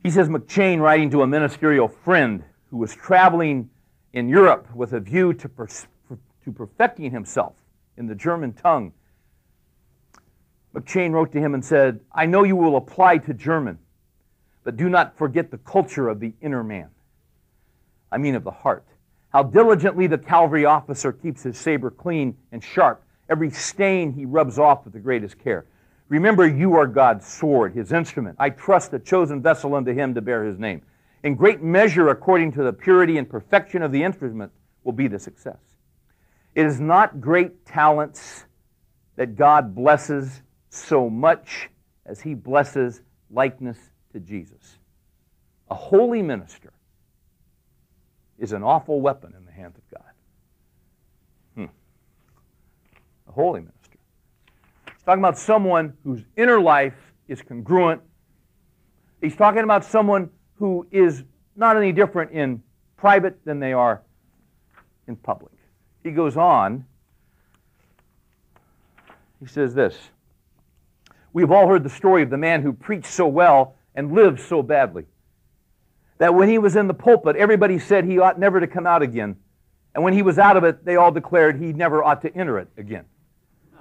He 0.02 0.10
says 0.10 0.30
McCheyne, 0.30 0.80
writing 0.80 1.10
to 1.12 1.22
a 1.22 1.28
ministerial 1.28 1.90
friend 1.90 2.44
who 2.72 2.78
was 2.78 2.96
traveling 2.96 3.70
in 4.14 4.30
Europe 4.30 4.74
with 4.74 4.94
a 4.94 5.00
view 5.00 5.34
to, 5.34 5.50
per- 5.50 5.68
to 5.68 6.52
perfecting 6.54 7.12
himself 7.12 7.56
in 7.98 8.08
the 8.08 8.16
German 8.16 8.54
tongue, 8.54 8.94
McCheyne 10.74 11.12
wrote 11.12 11.32
to 11.34 11.40
him 11.40 11.54
and 11.54 11.64
said, 11.64 12.00
I 12.12 12.26
know 12.26 12.44
you 12.44 12.56
will 12.56 12.78
apply 12.78 13.18
to 13.20 13.34
German, 13.34 13.80
but 14.64 14.78
do 14.78 14.90
not 14.90 15.18
forget 15.18 15.52
the 15.52 15.58
culture 15.58 16.08
of 16.08 16.20
the 16.20 16.34
inner 16.42 16.64
man. 16.64 16.90
I 18.12 18.18
mean, 18.18 18.36
of 18.36 18.44
the 18.44 18.52
heart. 18.52 18.86
How 19.36 19.44
diligently 19.44 20.08
the 20.08 20.18
cavalry 20.18 20.64
officer 20.64 21.12
keeps 21.12 21.44
his 21.44 21.58
saber 21.58 21.92
clean 21.92 22.38
and 22.54 22.64
sharp. 22.64 23.04
Every 23.28 23.52
stain 23.52 24.14
he 24.14 24.24
rubs 24.24 24.58
off 24.58 24.86
with 24.86 24.94
the 24.94 25.00
greatest 25.02 25.38
care. 25.38 25.66
Remember, 26.08 26.48
you 26.48 26.76
are 26.76 26.88
God's 26.88 27.28
sword, 27.28 27.74
his 27.74 27.92
instrument. 27.92 28.38
I 28.40 28.50
trust 28.50 28.92
the 28.92 29.00
chosen 29.00 29.42
vessel 29.42 29.76
unto 29.76 29.94
him 29.94 30.14
to 30.16 30.22
bear 30.22 30.46
his 30.46 30.58
name. 30.58 30.84
In 31.24 31.36
great 31.36 31.62
measure, 31.62 32.08
according 32.08 32.54
to 32.54 32.64
the 32.64 32.72
purity 32.72 33.18
and 33.18 33.30
perfection 33.30 33.82
of 33.82 33.92
the 33.92 34.02
instrument, 34.02 34.54
will 34.86 34.94
be 34.94 35.10
the 35.10 35.20
success. 35.20 35.60
It 36.54 36.66
is 36.66 36.80
not 36.80 37.20
great 37.20 37.66
talents 37.66 38.46
that 39.18 39.36
God 39.36 39.76
blesses 39.76 40.44
so 40.70 41.10
much 41.10 41.70
as 42.06 42.22
he 42.22 42.36
blesses 42.36 43.02
likeness 43.30 43.80
to 44.14 44.22
Jesus. 44.22 44.78
A 45.70 45.76
holy 45.76 46.22
minister 46.22 46.72
is 48.40 48.52
an 48.52 48.64
awful 48.64 49.02
weapon 49.02 49.34
in 49.38 49.46
the 49.46 49.52
hands 49.52 49.78
of 49.78 49.84
God. 49.92 50.12
Hmm. 51.56 51.72
A 53.28 53.32
holy 53.32 53.62
minister 53.62 53.76
He's 54.86 55.04
talking 55.04 55.20
about 55.20 55.38
someone 55.38 55.94
whose 56.04 56.24
inner 56.36 56.60
life 56.60 56.96
is 57.28 57.42
congruent. 57.42 58.02
He's 59.22 59.36
talking 59.36 59.64
about 59.64 59.86
someone 59.86 60.30
who 60.56 60.88
is 60.92 61.24
not 61.56 61.78
any 61.78 61.92
different 61.92 62.32
in 62.32 62.62
private 62.98 63.44
than 63.46 63.60
they 63.60 63.74
are 63.74 64.02
in 65.08 65.16
public. 65.16 65.54
He 66.04 66.12
goes 66.12 66.38
on. 66.38 66.86
He 69.40 69.46
says 69.46 69.74
this 69.74 69.96
We've 71.34 71.52
all 71.52 71.68
heard 71.68 71.84
the 71.84 71.90
story 71.90 72.24
of 72.24 72.30
the 72.30 72.38
man 72.38 72.62
who 72.62 72.74
preached 72.74 73.08
so 73.08 73.28
well 73.28 73.76
and 73.94 74.12
lived 74.12 74.40
so 74.40 74.64
badly. 74.64 75.06
That 76.18 76.34
when 76.34 76.50
he 76.50 76.58
was 76.58 76.76
in 76.76 76.88
the 76.88 76.94
pulpit, 76.94 77.36
everybody 77.36 77.78
said 77.80 78.06
he 78.06 78.20
ought 78.20 78.40
never 78.40 78.60
to 78.60 78.68
come 78.68 78.88
out 78.88 79.02
again. 79.02 79.36
And 79.94 80.04
when 80.04 80.14
he 80.14 80.22
was 80.22 80.38
out 80.38 80.58
of 80.58 80.64
it, 80.64 80.84
they 80.86 80.96
all 80.96 81.12
declared 81.12 81.60
he 81.60 81.74
never 81.74 82.04
ought 82.04 82.22
to 82.22 82.36
enter 82.36 82.60
it 82.60 82.68
again. 82.78 83.06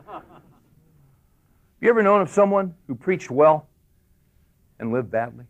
Have 0.06 0.22
you 1.80 1.88
ever 1.88 2.02
known 2.02 2.20
of 2.20 2.30
someone 2.30 2.74
who 2.86 2.94
preached 2.94 3.30
well 3.30 3.68
and 4.78 4.92
lived 4.92 5.10
badly? 5.10 5.44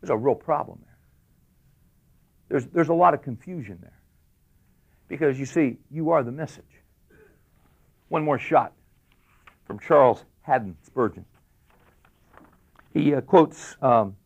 There's 0.00 0.10
a 0.10 0.16
real 0.16 0.34
problem 0.34 0.78
there. 0.82 0.98
There's, 2.48 2.66
there's 2.66 2.88
a 2.88 2.94
lot 2.94 3.14
of 3.14 3.22
confusion 3.22 3.78
there. 3.80 4.00
Because 5.08 5.38
you 5.38 5.46
see, 5.46 5.78
you 5.90 6.10
are 6.10 6.22
the 6.22 6.32
message. 6.32 6.64
One 8.08 8.24
more 8.24 8.38
shot. 8.38 8.72
from 9.64 9.78
Charles 9.78 10.24
Haddon 10.42 10.76
Spurgeon. 10.82 11.24
He 12.92 13.14
uh, 13.14 13.20
quotes, 13.20 13.76
um, 13.82 14.16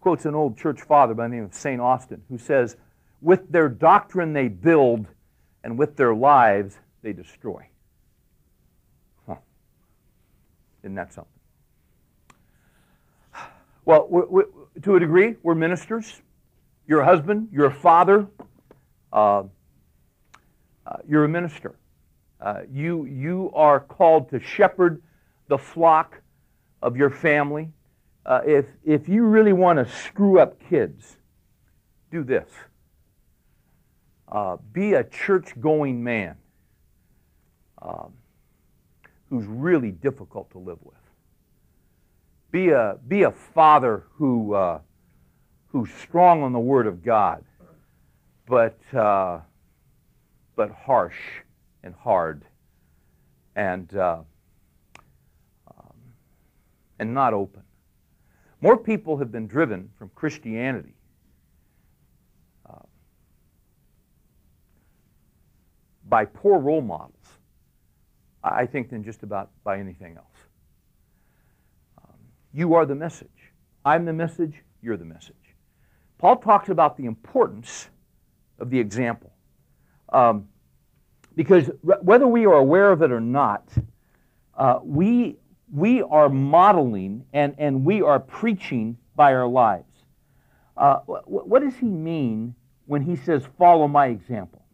quotes 0.00 0.24
an 0.24 0.34
old 0.34 0.56
church 0.56 0.80
father 0.82 1.14
by 1.14 1.28
the 1.28 1.34
name 1.34 1.44
of 1.44 1.54
St. 1.54 1.80
Austin 1.80 2.22
who 2.28 2.38
says, 2.38 2.76
With 3.20 3.50
their 3.50 3.68
doctrine 3.68 4.32
they 4.32 4.48
build, 4.48 5.06
and 5.62 5.78
with 5.78 5.96
their 5.96 6.14
lives 6.14 6.78
they 7.02 7.12
destroy. 7.12 7.66
Huh. 9.26 9.36
Isn't 10.82 10.94
that 10.94 11.12
something? 11.12 11.32
Well, 13.84 14.06
we, 14.10 14.22
we, 14.28 14.42
to 14.82 14.96
a 14.96 15.00
degree, 15.00 15.36
we're 15.42 15.54
ministers. 15.54 16.20
You're 16.86 17.00
a 17.00 17.04
husband, 17.04 17.48
you're 17.52 17.66
a 17.66 17.74
father, 17.74 18.26
uh, 19.12 19.44
uh, 20.86 20.96
you're 21.08 21.24
a 21.24 21.28
minister. 21.28 21.74
Uh, 22.40 22.62
you, 22.72 23.04
you 23.04 23.50
are 23.54 23.80
called 23.80 24.30
to 24.30 24.40
shepherd 24.40 25.02
the 25.48 25.58
flock 25.58 26.20
of 26.82 26.96
your 26.96 27.10
family. 27.10 27.68
Uh, 28.24 28.40
if, 28.46 28.66
if 28.84 29.08
you 29.08 29.24
really 29.24 29.52
want 29.52 29.78
to 29.78 29.92
screw 29.92 30.38
up 30.38 30.60
kids, 30.68 31.16
do 32.10 32.22
this 32.22 32.48
uh, 34.30 34.56
be 34.72 34.94
a 34.94 35.04
church 35.04 35.58
going 35.60 36.02
man 36.02 36.36
um, 37.82 38.12
who's 39.28 39.46
really 39.46 39.90
difficult 39.90 40.50
to 40.52 40.58
live 40.58 40.78
with. 40.82 40.96
Be 42.50 42.70
a, 42.70 42.96
be 43.06 43.22
a 43.22 43.30
father 43.30 44.04
who, 44.14 44.54
uh, 44.54 44.80
who's 45.68 45.90
strong 45.94 46.42
on 46.42 46.52
the 46.52 46.60
Word 46.60 46.86
of 46.86 47.02
God, 47.02 47.44
but, 48.46 48.78
uh, 48.94 49.40
but 50.56 50.70
harsh 50.70 51.18
and 51.82 51.94
hard 51.94 52.44
and, 53.56 53.94
uh, 53.96 54.18
um, 55.68 55.94
and 56.98 57.14
not 57.14 57.34
open. 57.34 57.62
More 58.60 58.76
people 58.76 59.16
have 59.18 59.32
been 59.32 59.46
driven 59.46 59.90
from 59.98 60.10
Christianity 60.14 60.94
uh, 62.68 62.74
by 66.08 66.26
poor 66.26 66.58
role 66.58 66.82
models, 66.82 67.14
I 68.44 68.66
think, 68.66 68.90
than 68.90 69.02
just 69.02 69.22
about 69.22 69.50
by 69.64 69.78
anything 69.78 70.16
else. 70.16 70.26
Um, 71.98 72.18
you 72.52 72.74
are 72.74 72.84
the 72.84 72.94
message. 72.94 73.28
I'm 73.84 74.04
the 74.04 74.12
message, 74.12 74.54
you're 74.82 74.98
the 74.98 75.04
message. 75.06 75.34
Paul 76.18 76.36
talks 76.36 76.68
about 76.68 76.98
the 76.98 77.06
importance 77.06 77.88
of 78.58 78.68
the 78.68 78.78
example. 78.78 79.32
Um, 80.10 80.48
because 81.34 81.70
whether 81.80 82.26
we 82.26 82.44
are 82.44 82.54
aware 82.54 82.92
of 82.92 83.00
it 83.00 83.10
or 83.10 83.20
not, 83.20 83.66
uh, 84.54 84.80
we, 84.82 85.38
we 85.72 86.02
are 86.02 86.28
modeling 86.28 87.24
and, 87.32 87.54
and 87.58 87.84
we 87.84 88.02
are 88.02 88.18
preaching 88.18 88.96
by 89.14 89.32
our 89.34 89.46
lives. 89.46 89.84
Uh, 90.76 90.96
what 91.26 91.62
does 91.62 91.76
he 91.76 91.86
mean 91.86 92.54
when 92.86 93.02
he 93.02 93.14
says, 93.14 93.46
follow 93.58 93.86
my 93.86 94.06
example? 94.06 94.64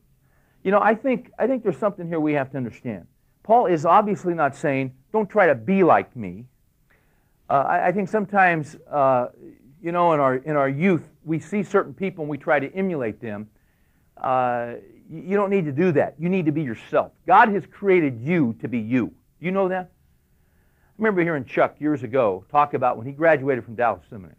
You 0.62 0.70
know, 0.70 0.80
I 0.80 0.94
think, 0.94 1.30
I 1.38 1.46
think 1.46 1.62
there's 1.62 1.78
something 1.78 2.06
here 2.06 2.20
we 2.20 2.32
have 2.34 2.50
to 2.52 2.56
understand. 2.56 3.06
Paul 3.42 3.66
is 3.66 3.84
obviously 3.84 4.34
not 4.34 4.56
saying, 4.56 4.92
don't 5.12 5.28
try 5.28 5.46
to 5.46 5.54
be 5.54 5.82
like 5.82 6.14
me. 6.16 6.46
Uh, 7.48 7.52
I, 7.52 7.88
I, 7.88 7.92
think 7.92 8.08
sometimes, 8.08 8.76
uh, 8.90 9.28
you 9.80 9.92
know, 9.92 10.12
in 10.12 10.20
our, 10.20 10.36
in 10.36 10.56
our 10.56 10.68
youth, 10.68 11.08
we 11.24 11.38
see 11.38 11.62
certain 11.62 11.94
people 11.94 12.22
and 12.22 12.30
we 12.30 12.38
try 12.38 12.58
to 12.58 12.72
emulate 12.74 13.20
them. 13.20 13.48
Uh, 14.16 14.74
you 15.08 15.36
don't 15.36 15.50
need 15.50 15.64
to 15.66 15.72
do 15.72 15.92
that. 15.92 16.14
You 16.18 16.28
need 16.28 16.46
to 16.46 16.52
be 16.52 16.62
yourself. 16.62 17.12
God 17.26 17.48
has 17.50 17.64
created 17.66 18.20
you 18.20 18.56
to 18.60 18.66
be 18.66 18.78
you. 18.78 19.12
You 19.38 19.52
know 19.52 19.68
that? 19.68 19.90
Remember 20.98 21.22
hearing 21.22 21.44
Chuck 21.44 21.76
years 21.78 22.02
ago 22.02 22.44
talk 22.50 22.74
about 22.74 22.96
when 22.96 23.06
he 23.06 23.12
graduated 23.12 23.64
from 23.64 23.74
Dallas 23.74 24.02
Seminary. 24.08 24.36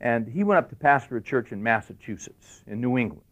And 0.00 0.28
he 0.28 0.44
went 0.44 0.58
up 0.58 0.68
to 0.70 0.76
pastor 0.76 1.16
a 1.16 1.22
church 1.22 1.52
in 1.52 1.62
Massachusetts, 1.62 2.62
in 2.66 2.80
New 2.80 2.98
England. 2.98 3.24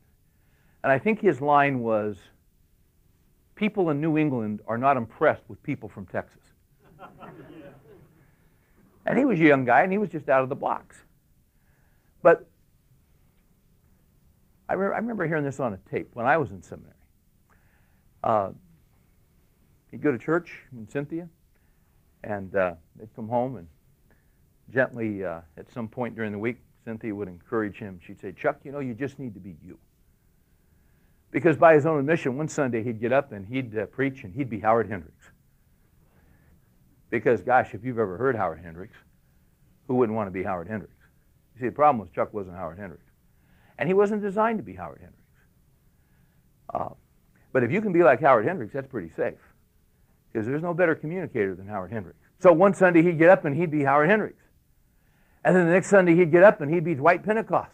And 0.83 0.91
I 0.91 0.99
think 0.99 1.21
his 1.21 1.41
line 1.41 1.81
was 1.81 2.17
People 3.55 3.91
in 3.91 4.01
New 4.01 4.19
England 4.19 4.61
are 4.67 4.79
not 4.79 4.97
impressed 4.97 5.43
with 5.49 5.63
people 5.63 5.89
from 5.89 6.07
Texas. 6.07 6.43
and 9.07 9.19
he 9.19 9.25
was 9.25 9.39
a 9.39 9.45
young 9.45 9.65
guy 9.65 9.83
and 9.83 9.93
he 9.93 9.99
was 9.99 10.11
just 10.11 10.29
out 10.29 10.43
of 10.43 10.49
the 10.49 10.57
blocks. 10.57 10.97
But 12.23 12.49
I, 14.69 14.75
re- 14.75 14.95
I 14.95 14.99
remember 14.99 15.27
hearing 15.27 15.45
this 15.45 15.61
on 15.61 15.73
a 15.73 15.79
tape 15.91 16.11
when 16.15 16.27
I 16.27 16.37
was 16.37 16.51
in 16.51 16.63
seminary. 16.63 16.95
Uh, 18.25 18.51
he'd 19.91 20.03
go 20.03 20.11
to 20.11 20.19
church 20.19 20.63
in 20.73 20.89
Cynthia, 20.89 21.29
and 22.25 22.55
uh, 22.57 22.75
they'd 22.97 23.15
come 23.15 23.29
home 23.29 23.57
and 23.57 23.69
gently, 24.73 25.25
uh, 25.25 25.41
at 25.57 25.71
some 25.73 25.89
point 25.89 26.17
during 26.17 26.33
the 26.33 26.39
week, 26.39 26.57
Cynthia 26.85 27.15
would 27.15 27.29
encourage 27.29 27.77
him. 27.77 28.01
She'd 28.05 28.21
say, 28.21 28.33
Chuck, 28.33 28.59
you 28.65 28.73
know, 28.73 28.81
you 28.81 28.95
just 28.95 29.19
need 29.19 29.35
to 29.35 29.41
be 29.41 29.57
you. 29.63 29.79
Because 31.31 31.57
by 31.57 31.75
his 31.75 31.87
own 31.87 31.99
admission, 31.99 32.37
one 32.37 32.49
Sunday 32.49 32.83
he'd 32.83 33.01
get 33.01 33.13
up 33.13 33.33
and 33.33 33.47
he'd 33.47 33.77
uh, 33.77 33.87
preach 33.87 34.25
and 34.25 34.35
he'd 34.35 34.49
be 34.49 34.61
Howard 34.61 34.89
Hendricks. 34.89 35.31
Because, 37.11 37.41
gosh, 37.41 37.75
if 37.75 37.85
you've 37.85 37.99
ever 37.99 38.17
heard 38.17 38.37
Howard 38.37 38.61
Hendricks, 38.63 38.97
who 39.87 39.95
wouldn't 39.95 40.17
want 40.17 40.27
to 40.27 40.31
be 40.33 40.43
Howard 40.43 40.69
Hendricks? 40.69 40.95
You 41.55 41.61
see, 41.61 41.67
the 41.67 41.73
problem 41.73 41.99
was 41.99 42.09
Chuck 42.15 42.33
wasn't 42.33 42.57
Howard 42.57 42.79
Hendricks. 42.79 43.05
And 43.79 43.89
he 43.89 43.95
wasn't 43.95 44.23
designed 44.23 44.59
to 44.59 44.65
be 44.65 44.75
Howard 44.75 45.01
Hendricks. 45.01 45.21
Uh, 46.73 46.95
but 47.53 47.63
if 47.63 47.71
you 47.71 47.81
can 47.81 47.93
be 47.93 48.03
like 48.03 48.21
Howard 48.21 48.47
Hendricks, 48.47 48.73
that's 48.73 48.89
pretty 48.89 49.11
safe. 49.17 49.39
Because 50.35 50.49
there's 50.49 50.62
no 50.62 50.75
better 50.75 50.97
communicator 50.97 51.55
than 51.55 51.68
Howard 51.68 51.92
Hendricks. 51.92 52.18
So 52.40 52.53
one 52.53 52.75
Sunday 52.75 53.03
he'd 53.03 53.18
get 53.18 53.31
up 53.31 53.44
and 53.44 53.57
he'd 53.57 53.70
be 53.70 53.85
Howard 53.85 54.11
Hendricks. 54.11 54.42
And 55.44 55.55
then 55.55 55.66
the 55.66 55.73
next 55.73 55.90
Sunday 55.90 56.16
he'd 56.16 56.33
get 56.33 56.42
up 56.42 56.61
and 56.61 56.75
he'd 56.75 56.85
be 56.85 56.97
Dwight 56.97 57.23
Pentecost. 57.23 57.70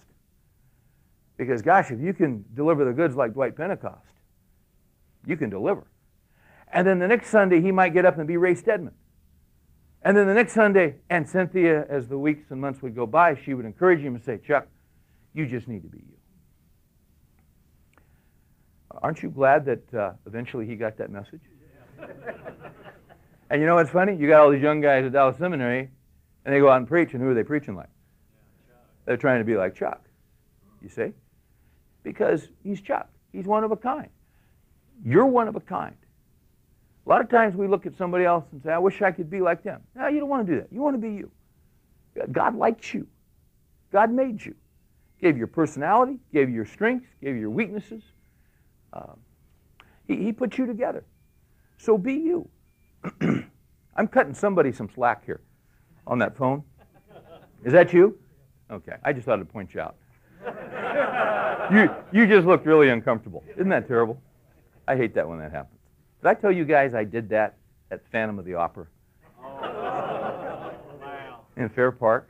Because, 1.39 1.63
gosh, 1.63 1.91
if 1.91 2.01
you 2.01 2.13
can 2.13 2.45
deliver 2.53 2.85
the 2.85 2.93
goods 2.93 3.17
like 3.17 3.33
Dwight 3.33 3.57
Pentecost, 3.57 4.13
you 5.27 5.39
can 5.39 5.49
deliver. 5.49 5.87
And 6.71 6.87
then 6.87 6.99
the 6.99 7.09
next 7.09 7.31
Sunday 7.31 7.63
he 7.63 7.73
might 7.73 7.95
get 7.95 8.05
up 8.05 8.19
and 8.19 8.29
be 8.29 8.37
Ray 8.37 8.55
Stedman. 8.55 8.93
And 10.03 10.15
then 10.15 10.27
the 10.27 10.35
next 10.35 10.53
Sunday, 10.53 10.97
and 11.09 11.27
Cynthia, 11.27 11.87
as 11.89 12.09
the 12.09 12.19
weeks 12.19 12.51
and 12.51 12.61
months 12.61 12.83
would 12.83 12.95
go 12.95 13.07
by, 13.07 13.37
she 13.43 13.55
would 13.55 13.65
encourage 13.65 14.01
him 14.01 14.15
and 14.15 14.23
say, 14.23 14.39
Chuck, 14.47 14.67
you 15.33 15.47
just 15.47 15.67
need 15.67 15.83
to 15.83 15.89
be 15.89 15.99
you. 15.99 16.17
Aren't 18.91 19.23
you 19.23 19.31
glad 19.31 19.65
that 19.65 19.95
uh, 19.95 20.13
eventually 20.27 20.67
he 20.67 20.77
got 20.77 20.99
that 20.99 21.11
message? 21.11 21.41
And 23.51 23.61
you 23.61 23.67
know 23.67 23.75
what's 23.75 23.91
funny? 23.91 24.17
You 24.17 24.29
got 24.29 24.41
all 24.41 24.51
these 24.51 24.63
young 24.63 24.81
guys 24.81 25.05
at 25.05 25.13
Dallas 25.13 25.37
Seminary, 25.39 25.91
and 26.45 26.55
they 26.55 26.59
go 26.59 26.69
out 26.69 26.79
and 26.79 26.89
preach, 26.89 27.15
and 27.15 27.23
who 27.23 27.31
are 27.31 27.35
they 27.35 27.45
preaching 27.45 27.77
like? 27.77 27.89
They're 29.07 29.17
trying 29.17 29.41
to 29.41 29.45
be 29.45 29.57
like 29.57 29.75
Chuck. 29.75 30.03
You 30.83 30.89
see? 30.89 31.13
Because 32.03 32.49
he's 32.63 32.81
Chuck. 32.81 33.09
He's 33.33 33.45
one 33.45 33.65
of 33.65 33.73
a 33.73 33.77
kind. 33.77 34.09
You're 35.05 35.27
one 35.27 35.49
of 35.49 35.57
a 35.57 35.61
kind. 35.61 35.97
A 37.07 37.09
lot 37.09 37.21
of 37.21 37.29
times 37.29 37.57
we 37.57 37.67
look 37.67 37.87
at 37.87 37.97
somebody 37.97 38.25
else 38.25 38.45
and 38.53 38.63
say, 38.63 38.71
I 38.73 38.79
wish 38.79 39.03
I 39.03 39.11
could 39.11 39.31
be 39.31 39.41
like 39.41 39.63
them. 39.63 39.83
No, 39.95 40.09
you 40.09 40.21
don't 40.21 40.29
want 40.29 40.47
to 40.47 40.53
do 40.53 40.61
that. 40.61 40.69
You 40.71 40.81
want 40.81 40.95
to 40.95 41.01
be 41.01 41.15
you. 41.15 41.31
God 42.33 42.55
likes 42.57 42.93
you. 42.93 43.07
God 43.91 44.13
made 44.13 44.45
you 44.45 44.55
gave 45.21 45.35
you 45.35 45.39
your 45.39 45.47
personality, 45.47 46.19
gave 46.33 46.49
you 46.49 46.55
your 46.55 46.67
strengths, 46.67 47.07
gave 47.23 47.35
you 47.35 47.41
your 47.41 47.51
weaknesses. 47.51 48.03
Um, 48.93 49.19
he, 50.07 50.17
he 50.17 50.33
put 50.33 50.59
you 50.59 50.67
together. 50.67 51.05
So 51.81 51.97
be 51.97 52.13
you. 52.13 52.47
I'm 53.97 54.07
cutting 54.07 54.35
somebody 54.35 54.71
some 54.71 54.91
slack 54.95 55.25
here 55.25 55.41
on 56.07 56.19
that 56.19 56.37
phone. 56.37 56.63
Is 57.65 57.73
that 57.73 57.95
you? 57.95 58.19
Okay, 58.71 58.97
I 59.03 59.15
just 59.15 59.25
thought 59.25 59.37
to 59.37 59.47
point 59.47 59.73
you 59.73 59.81
out. 59.81 59.97
you, 61.73 61.91
you 62.13 62.27
just 62.27 62.47
looked 62.47 62.67
really 62.67 62.91
uncomfortable. 62.91 63.43
Isn't 63.57 63.71
that 63.71 63.89
terrible? 63.89 64.21
I 64.87 64.95
hate 64.95 65.15
that 65.15 65.27
when 65.27 65.39
that 65.39 65.53
happens. 65.53 65.81
Did 66.21 66.29
I 66.29 66.35
tell 66.35 66.53
you 66.53 66.67
guys 66.67 66.93
I 66.93 67.05
did 67.05 67.31
that 67.31 67.57
at 67.91 68.07
Phantom 68.13 68.39
of 68.39 68.45
the 68.45 68.55
Opera? 68.55 68.87
Oh, 69.43 69.49
wow. 71.01 71.41
In 71.57 71.71
Fair 71.71 71.91
Park? 71.93 72.29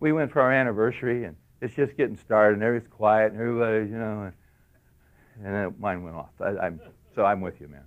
We 0.00 0.12
went 0.12 0.32
for 0.32 0.40
our 0.40 0.50
anniversary, 0.52 1.24
and 1.24 1.36
it's 1.60 1.74
just 1.74 1.94
getting 1.94 2.16
started, 2.16 2.54
and 2.54 2.62
everything's 2.62 2.90
quiet, 2.90 3.32
and 3.32 3.40
everybody's, 3.40 3.90
you 3.90 3.98
know, 3.98 4.22
and, 4.22 5.46
and 5.46 5.54
then 5.54 5.74
mine 5.78 6.02
went 6.02 6.16
off. 6.16 6.30
I, 6.40 6.68
am 6.68 6.80
so 7.14 7.26
I'm 7.26 7.42
with 7.42 7.60
you, 7.60 7.68
man. 7.68 7.84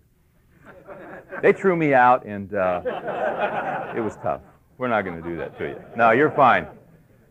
They 1.42 1.54
threw 1.54 1.76
me 1.76 1.94
out, 1.94 2.26
and 2.26 2.54
uh, 2.54 3.94
it 3.96 4.02
was 4.02 4.16
tough. 4.18 4.42
We're 4.78 4.88
not 4.88 5.04
going 5.04 5.22
to 5.22 5.28
do 5.28 5.38
that 5.38 5.58
to 5.58 5.70
you. 5.70 5.82
No, 5.96 6.12
you're 6.12 6.32
fine. 6.32 6.68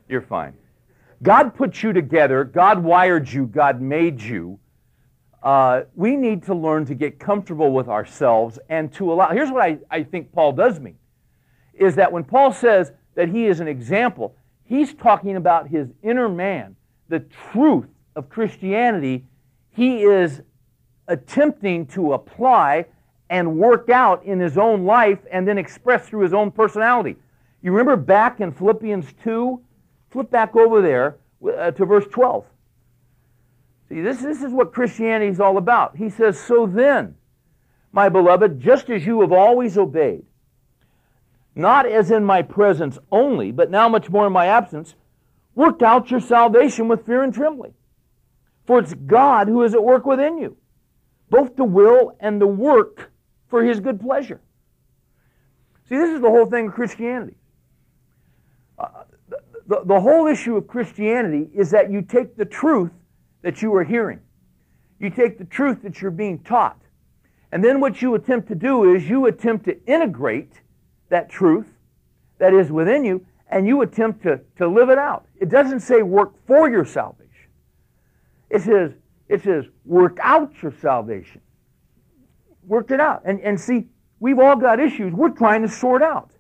You're 0.09 0.23
fine. 0.23 0.55
God 1.23 1.55
put 1.55 1.83
you 1.83 1.93
together. 1.93 2.45
God 2.45 2.83
wired 2.83 3.31
you. 3.31 3.47
God 3.47 3.81
made 3.81 4.21
you. 4.21 4.59
Uh, 5.43 5.83
we 5.95 6.17
need 6.17 6.45
to 6.45 6.55
learn 6.55 6.87
to 6.87 6.95
get 6.95 7.19
comfortable 7.19 7.73
with 7.73 7.89
ourselves 7.89 8.59
and 8.69 8.93
to 8.95 9.13
allow. 9.13 9.31
Here's 9.31 9.51
what 9.51 9.63
I, 9.63 9.79
I 9.91 10.03
think 10.03 10.33
Paul 10.33 10.53
does 10.53 10.79
mean 10.81 10.99
is 11.75 11.97
that 11.97 12.13
when 12.13 12.23
Paul 12.23 12.53
says 12.53 12.93
that 13.15 13.29
he 13.29 13.47
is 13.47 13.61
an 13.61 13.67
example, 13.67 14.37
He's 14.73 14.95
talking 14.95 15.37
about 15.37 15.69
his 15.69 15.89
inner 16.03 16.31
man, 16.31 16.77
the 17.09 17.21
truth 17.53 17.89
of 18.17 18.31
Christianity. 18.31 19.27
He 19.71 20.03
is 20.03 20.41
attempting 21.09 21.87
to 21.89 22.15
apply 22.15 22.87
and 23.33 23.57
work 23.57 23.89
out 23.89 24.23
in 24.27 24.39
his 24.39 24.59
own 24.59 24.85
life 24.85 25.19
and 25.33 25.49
then 25.49 25.57
express 25.57 26.07
through 26.07 26.21
his 26.21 26.35
own 26.35 26.51
personality. 26.51 27.17
You 27.63 27.73
remember 27.73 27.97
back 27.97 28.41
in 28.41 28.53
Philippians 28.53 29.07
2? 29.25 29.59
Flip 30.11 30.31
back 30.31 30.55
over 30.55 30.83
there 30.83 31.17
uh, 31.43 31.71
to 31.71 31.87
verse 31.87 32.05
12. 32.11 32.45
See, 33.89 34.03
this, 34.03 34.21
this 34.21 34.43
is 34.43 34.53
what 34.53 34.75
Christianity 34.75 35.31
is 35.31 35.41
all 35.41 35.57
about. 35.57 35.97
He 35.97 36.11
says, 36.11 36.39
So 36.39 36.67
then, 36.67 37.15
my 37.91 38.11
beloved, 38.11 38.61
just 38.61 38.91
as 38.91 39.07
you 39.07 39.23
have 39.23 39.33
always 39.33 39.79
obeyed, 39.79 40.27
not 41.55 41.87
as 41.87 42.11
in 42.11 42.25
my 42.25 42.43
presence 42.43 42.99
only, 43.11 43.51
but 43.51 43.71
now 43.71 43.89
much 43.89 44.11
more 44.11 44.27
in 44.27 44.33
my 44.35 44.45
absence, 44.45 44.95
work 45.55 45.81
out 45.81 46.11
your 46.11 46.21
salvation 46.21 46.87
with 46.87 47.07
fear 47.07 47.23
and 47.23 47.33
trembling. 47.33 47.73
For 48.67 48.79
it's 48.79 48.93
God 48.93 49.49
who 49.49 49.63
is 49.63 49.73
at 49.73 49.83
work 49.83 50.05
within 50.05 50.37
you, 50.37 50.59
both 51.31 51.57
to 51.57 51.65
will 51.65 52.15
and 52.21 52.39
to 52.39 52.47
work 52.47 53.12
for 53.53 53.63
his 53.63 53.81
good 53.81 54.01
pleasure. 54.01 54.41
See, 55.87 55.95
this 55.95 56.09
is 56.09 56.23
the 56.23 56.31
whole 56.31 56.47
thing 56.47 56.69
of 56.69 56.73
Christianity. 56.73 57.37
Uh, 58.79 58.89
the, 59.67 59.83
the 59.85 60.01
whole 60.01 60.27
issue 60.27 60.57
of 60.57 60.67
Christianity 60.67 61.51
is 61.53 61.71
that 61.73 61.93
you 61.93 62.01
take 62.01 62.35
the 62.35 62.47
truth 62.47 62.93
that 63.43 63.61
you 63.61 63.75
are 63.75 63.85
hearing, 63.85 64.21
you 64.99 65.11
take 65.11 65.37
the 65.37 65.45
truth 65.45 65.83
that 65.83 66.01
you're 66.01 66.11
being 66.11 66.39
taught, 66.39 66.81
and 67.53 67.63
then 67.63 67.79
what 67.79 68.01
you 68.01 68.15
attempt 68.15 68.49
to 68.49 68.55
do 68.55 68.95
is 68.95 69.07
you 69.07 69.27
attempt 69.27 69.67
to 69.67 69.79
integrate 69.85 70.63
that 71.11 71.29
truth 71.29 71.67
that 72.39 72.55
is 72.55 72.73
within 72.73 73.05
you 73.05 73.27
and 73.51 73.67
you 73.67 73.83
attempt 73.83 74.23
to, 74.23 74.41
to 74.57 74.67
live 74.67 74.89
it 74.89 74.97
out. 74.97 75.27
It 75.39 75.51
doesn't 75.51 75.81
say 75.81 76.01
work 76.01 76.33
for 76.47 76.71
your 76.71 76.87
salvation. 76.87 77.51
It 78.49 78.63
says, 78.63 78.93
it 79.29 79.43
says 79.43 79.67
work 79.85 80.17
out 80.23 80.55
your 80.63 80.73
salvation. 80.81 81.43
Work 82.67 82.91
it 82.91 83.01
out. 83.01 83.23
And, 83.25 83.41
and 83.41 83.61
see, 83.61 83.89
we've 84.21 84.39
all 84.39 84.57
got 84.57 84.81
issues 84.81 85.13
we're 85.13 85.31
trying 85.31 85.63
to 85.63 85.69
sort 85.69 86.03
out. 86.03 86.31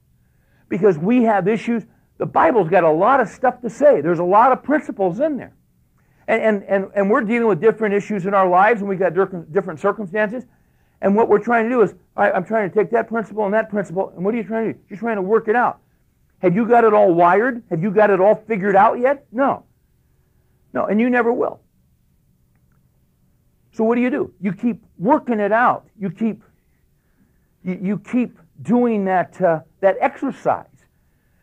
Because 0.69 0.99
we 0.99 1.25
have 1.25 1.49
issues. 1.49 1.85
The 2.19 2.27
Bible's 2.27 2.69
got 2.69 2.85
a 2.85 2.91
lot 2.91 3.21
of 3.21 3.29
stuff 3.29 3.61
to 3.63 3.71
say. 3.71 4.01
There's 4.01 4.21
a 4.21 4.25
lot 4.25 4.53
of 4.53 4.63
principles 4.63 5.21
in 5.21 5.37
there. 5.37 5.55
And, 6.29 6.43
and, 6.43 6.63
and, 6.65 6.91
and 6.95 7.11
we're 7.11 7.23
dealing 7.23 7.49
with 7.49 7.61
different 7.61 7.95
issues 7.95 8.27
in 8.27 8.35
our 8.35 8.49
lives 8.49 8.81
and 8.81 8.89
we've 8.89 8.99
got 8.99 9.13
different 9.15 9.81
circumstances. 9.81 10.45
And 11.01 11.17
what 11.17 11.29
we're 11.29 11.41
trying 11.41 11.65
to 11.65 11.71
do 11.71 11.83
is, 11.83 11.95
I'm 12.17 12.45
trying 12.45 12.71
to 12.71 12.75
take 12.75 12.91
that 12.93 13.09
principle 13.09 13.45
and 13.45 13.53
that 13.55 13.69
principle, 13.69 14.13
and 14.15 14.25
what 14.25 14.35
are 14.35 14.37
you 14.37 14.45
trying 14.45 14.69
to 14.69 14.73
do? 14.75 14.79
You're 14.89 15.01
trying 15.01 15.17
to 15.17 15.23
work 15.23 15.49
it 15.49 15.57
out. 15.57 15.81
Have 16.39 16.55
you 16.55 16.67
got 16.67 16.85
it 16.85 16.95
all 16.95 17.13
wired? 17.13 17.63
Have 17.71 17.83
you 17.83 17.91
got 17.91 18.11
it 18.11 18.21
all 18.21 18.37
figured 18.37 18.77
out 18.77 19.01
yet? 19.01 19.27
No. 19.33 19.65
No, 20.73 20.87
and 20.87 21.01
you 21.01 21.11
never 21.11 21.33
will. 21.33 21.61
So 23.73 23.85
what 23.85 23.95
do 23.97 24.03
you 24.03 24.11
do? 24.11 24.33
You 24.41 24.53
keep 24.53 24.85
working 24.99 25.41
it 25.41 25.53
out. 25.53 25.89
You 25.99 26.11
keep 26.11 26.43
you, 27.65 27.79
you 27.81 27.99
keep 27.99 28.39
doing 28.63 29.05
that 29.07 29.41
uh, 29.41 29.61
that 29.81 29.97
exercise. 30.01 30.67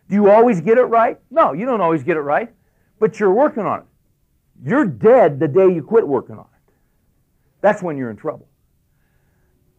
Do 0.10 0.16
you 0.16 0.30
always 0.30 0.62
get 0.62 0.78
it 0.78 0.84
right? 0.84 1.20
No, 1.30 1.54
you 1.54 1.66
don't 1.66 1.82
always 1.82 2.04
get 2.04 2.18
it 2.18 2.22
right, 2.22 2.52
but 3.00 3.20
you're 3.20 3.34
working 3.34 3.64
on 3.64 3.80
it. 3.80 3.86
You're 4.64 4.86
dead 4.86 5.40
the 5.40 5.48
day 5.48 5.74
you 5.74 5.84
quit 5.84 6.08
working 6.08 6.38
on 6.38 6.46
it. 6.46 6.74
That's 7.62 7.82
when 7.82 7.98
you're 7.98 8.10
in 8.10 8.18
trouble. 8.18 8.48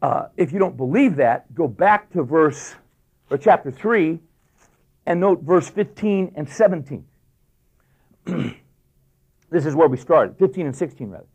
Uh, 0.03 0.27
if 0.37 0.53
you 0.53 0.59
don't 0.59 0.77
believe 0.77 1.17
that, 1.17 1.53
go 1.55 1.69
back 1.69 2.11
to 2.13 2.23
verse 2.23 2.75
or 3.29 3.37
chapter 3.37 3.71
3 3.71 4.19
and 5.07 5.21
note 5.21 5.43
verse 5.43 5.69
15 5.69 6.33
and 6.37 6.49
17. 6.49 7.05
this 9.51 9.67
is 9.67 9.75
where 9.75 9.89
we 9.89 9.97
started, 9.97 10.39
15 10.39 10.67
and 10.67 10.77
16 10.77 11.11
rather. 11.11 11.27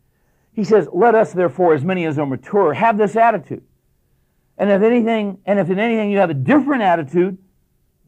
He 0.56 0.64
says, 0.64 0.88
Let 0.92 1.14
us 1.14 1.32
therefore, 1.32 1.74
as 1.74 1.84
many 1.84 2.04
as 2.06 2.18
are 2.18 2.26
mature, 2.26 2.74
have 2.74 2.98
this 2.98 3.14
attitude. 3.14 3.62
And 4.58 4.70
if 4.70 4.82
anything, 4.82 5.38
and 5.46 5.60
if 5.60 5.70
in 5.70 5.78
anything 5.78 6.10
you 6.10 6.18
have 6.18 6.30
a 6.30 6.34
different 6.34 6.82
attitude, 6.82 7.38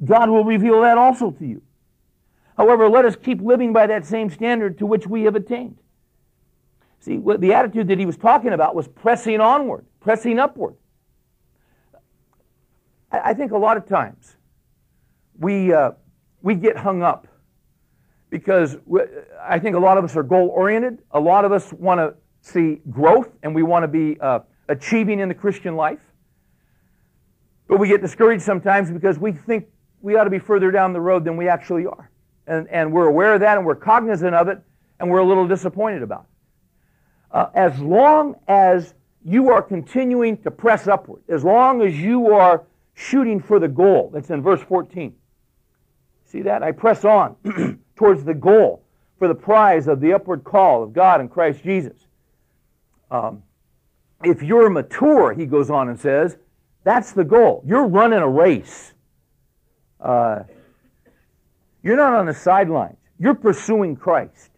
God 0.05 0.31
will 0.31 0.45
reveal 0.45 0.81
that 0.81 0.99
also 0.99 1.31
to 1.31 1.47
you. 1.47 1.63
However, 2.57 2.89
let 2.89 3.05
us 3.05 3.15
keep 3.15 3.41
living 3.41 3.73
by 3.73 3.87
that 3.87 4.05
same 4.05 4.31
standard 4.31 4.79
to 4.79 4.87
which 4.87 5.07
we 5.07 5.23
have 5.25 5.37
attained. 5.37 5.79
See, 7.01 7.19
the 7.19 7.53
attitude 7.53 7.87
that 7.89 7.99
he 7.99 8.07
was 8.07 8.17
talking 8.17 8.53
about 8.53 8.75
was 8.75 8.89
pressing 8.89 9.41
onward 9.41 9.85
pressing 10.01 10.39
upward. 10.39 10.75
I 13.11 13.35
think 13.35 13.53
a 13.53 13.59
lot 13.59 13.77
of 13.77 13.87
times 13.87 14.37
we, 15.39 15.73
uh, 15.73 15.93
we 16.41 16.55
get 16.55 16.79
hung 16.79 17.03
up 17.03 17.27
because 18.31 18.77
I 19.43 19.59
think 19.59 19.77
a 19.77 19.79
lot 19.79 19.99
of 19.99 20.05
us 20.05 20.17
are 20.17 20.23
goal 20.23 20.49
oriented. 20.49 21.03
A 21.11 21.21
lot 21.21 21.45
of 21.45 21.53
us 21.53 21.73
want 21.73 21.99
to 21.99 22.15
see 22.49 22.81
growth 22.91 23.29
and 23.43 23.55
we 23.55 23.63
want 23.63 23.83
to 23.83 23.89
be 23.89 24.19
uh, 24.21 24.41
achieving 24.69 25.21
in 25.21 25.29
the 25.29 25.35
Christian 25.35 25.77
life. 25.77 26.01
But 27.69 27.79
we 27.79 27.89
get 27.89 28.01
discouraged 28.01 28.43
sometimes 28.43 28.91
because 28.91 29.19
we 29.19 29.33
think 29.33 29.67
we 30.01 30.17
ought 30.17 30.25
to 30.25 30.31
be 30.31 30.39
further 30.39 30.71
down 30.71 30.93
the 30.93 31.01
road 31.01 31.25
than 31.25 31.37
we 31.37 31.49
actually 31.49 31.87
are. 31.87 32.11
And, 32.47 32.67
and 32.69 32.93
we're 32.93 33.09
aware 33.09 33.35
of 33.35 33.41
that 33.41 33.59
and 33.59 33.67
we're 33.67 33.75
cognizant 33.75 34.35
of 34.35 34.49
it 34.49 34.59
and 35.01 35.11
we're 35.11 35.19
a 35.19 35.27
little 35.27 35.47
disappointed 35.47 36.03
about 36.03 36.21
it. 36.21 36.27
Uh, 37.31 37.51
as 37.55 37.79
long 37.79 38.37
as 38.49 38.95
you 39.25 39.51
are 39.51 39.61
continuing 39.61 40.39
to 40.39 40.51
press 40.51 40.89
upward 40.89 41.23
as 41.29 41.45
long 41.45 41.83
as 41.83 41.99
you 41.99 42.33
are 42.33 42.65
shooting 42.95 43.41
for 43.41 43.61
the 43.61 43.69
goal. 43.69 44.11
That's 44.13 44.31
in 44.31 44.43
verse 44.43 44.63
14. 44.63 45.15
See 46.25 46.43
that? 46.43 46.63
I 46.63 46.73
press 46.73 47.05
on 47.05 47.37
towards 47.97 48.25
the 48.25 48.35
goal 48.35 48.83
for 49.19 49.29
the 49.29 49.35
prize 49.35 49.87
of 49.87 50.01
the 50.01 50.13
upward 50.13 50.45
call 50.45 50.83
of 50.83 50.93
God 50.93 51.21
in 51.21 51.29
Christ 51.29 51.63
Jesus. 51.63 52.08
Um, 53.11 53.43
if 54.23 54.43
you're 54.43 54.69
mature, 54.71 55.33
he 55.33 55.47
goes 55.47 55.71
on 55.71 55.89
and 55.89 55.99
says, 55.99 56.37
that's 56.85 57.13
the 57.13 57.25
goal. 57.25 57.63
You're 57.67 57.87
running 57.87 58.19
a 58.19 58.29
race. 58.29 58.95
Uh, 60.01 60.45
you're 61.83 61.97
not 61.97 62.15
on 62.15 62.27
the 62.27 62.35
sidelines. 62.35 62.99
You're 63.19 63.35
pursuing 63.35 63.97
Christ. 63.97 64.51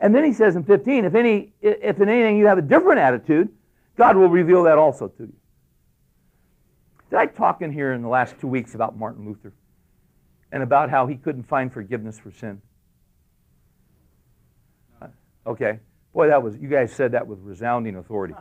And 0.00 0.14
then 0.14 0.24
he 0.24 0.32
says 0.32 0.56
in 0.56 0.64
15, 0.64 1.04
if, 1.04 1.14
any, 1.14 1.52
if 1.60 2.00
in 2.00 2.08
anything 2.08 2.38
you 2.38 2.46
have 2.46 2.58
a 2.58 2.62
different 2.62 3.00
attitude, 3.00 3.48
God 3.96 4.16
will 4.16 4.28
reveal 4.28 4.62
that 4.64 4.78
also 4.78 5.08
to 5.08 5.24
you. 5.24 5.32
Did 7.10 7.18
I 7.18 7.26
talk 7.26 7.62
in 7.62 7.72
here 7.72 7.92
in 7.92 8.02
the 8.02 8.08
last 8.08 8.38
two 8.40 8.46
weeks 8.46 8.74
about 8.74 8.96
Martin 8.96 9.26
Luther 9.26 9.52
and 10.52 10.62
about 10.62 10.90
how 10.90 11.06
he 11.06 11.16
couldn't 11.16 11.44
find 11.44 11.72
forgiveness 11.72 12.18
for 12.18 12.30
sin? 12.30 12.60
Okay. 15.46 15.80
Boy, 16.12 16.28
that 16.28 16.42
was, 16.42 16.56
you 16.56 16.68
guys 16.68 16.92
said 16.92 17.12
that 17.12 17.26
with 17.26 17.38
resounding 17.40 17.96
authority. 17.96 18.34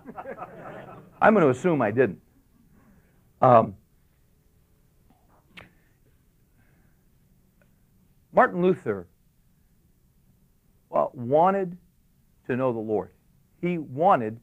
I'm 1.22 1.34
going 1.34 1.44
to 1.44 1.50
assume 1.50 1.82
I 1.82 1.92
didn't. 1.92 2.22
Um, 3.42 3.76
Martin 8.32 8.62
Luther 8.62 9.08
uh, 10.92 11.08
wanted 11.14 11.78
to 12.48 12.56
know 12.56 12.72
the 12.72 12.80
Lord. 12.80 13.12
He 13.62 13.78
wanted 13.78 14.40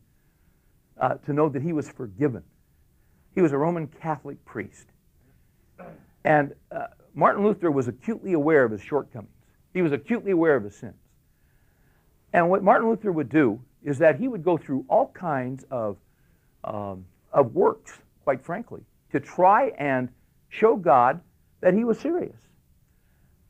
uh, 1.01 1.15
to 1.15 1.33
know 1.33 1.49
that 1.49 1.63
he 1.63 1.73
was 1.73 1.89
forgiven. 1.89 2.43
He 3.35 3.41
was 3.41 3.53
a 3.53 3.59
Roman 3.59 3.87
Catholic 3.87 4.45
priest. 4.45 4.87
And 6.25 6.55
uh, 6.71 6.87
Martin 7.15 7.45
Luther 7.45 7.71
was 7.71 7.89
acutely 7.89 8.33
aware 8.33 8.65
of 8.65 8.73
his 8.73 8.81
shortcomings. 8.81 9.31
He 9.73 9.83
was 9.83 9.93
acutely 9.93 10.33
aware 10.33 10.57
of 10.57 10.65
his 10.65 10.77
sins. 10.77 10.95
And 12.35 12.51
what 12.51 12.63
Martin 12.63 12.91
Luther 12.91 13.11
would 13.11 13.31
do 13.31 13.59
is 13.83 13.97
that 13.99 14.21
he 14.21 14.29
would 14.29 14.45
go 14.45 14.59
through 14.59 14.85
all 14.89 15.09
kinds 15.15 15.65
of, 15.71 15.97
um, 16.65 17.07
of 17.33 17.55
works, 17.55 18.03
quite 18.25 18.45
frankly, 18.45 18.83
to 19.13 19.21
try 19.21 19.69
and 19.79 20.11
show 20.51 20.77
God 20.77 21.21
that 21.63 21.73
he 21.73 21.85
was 21.85 21.99
serious 21.99 22.37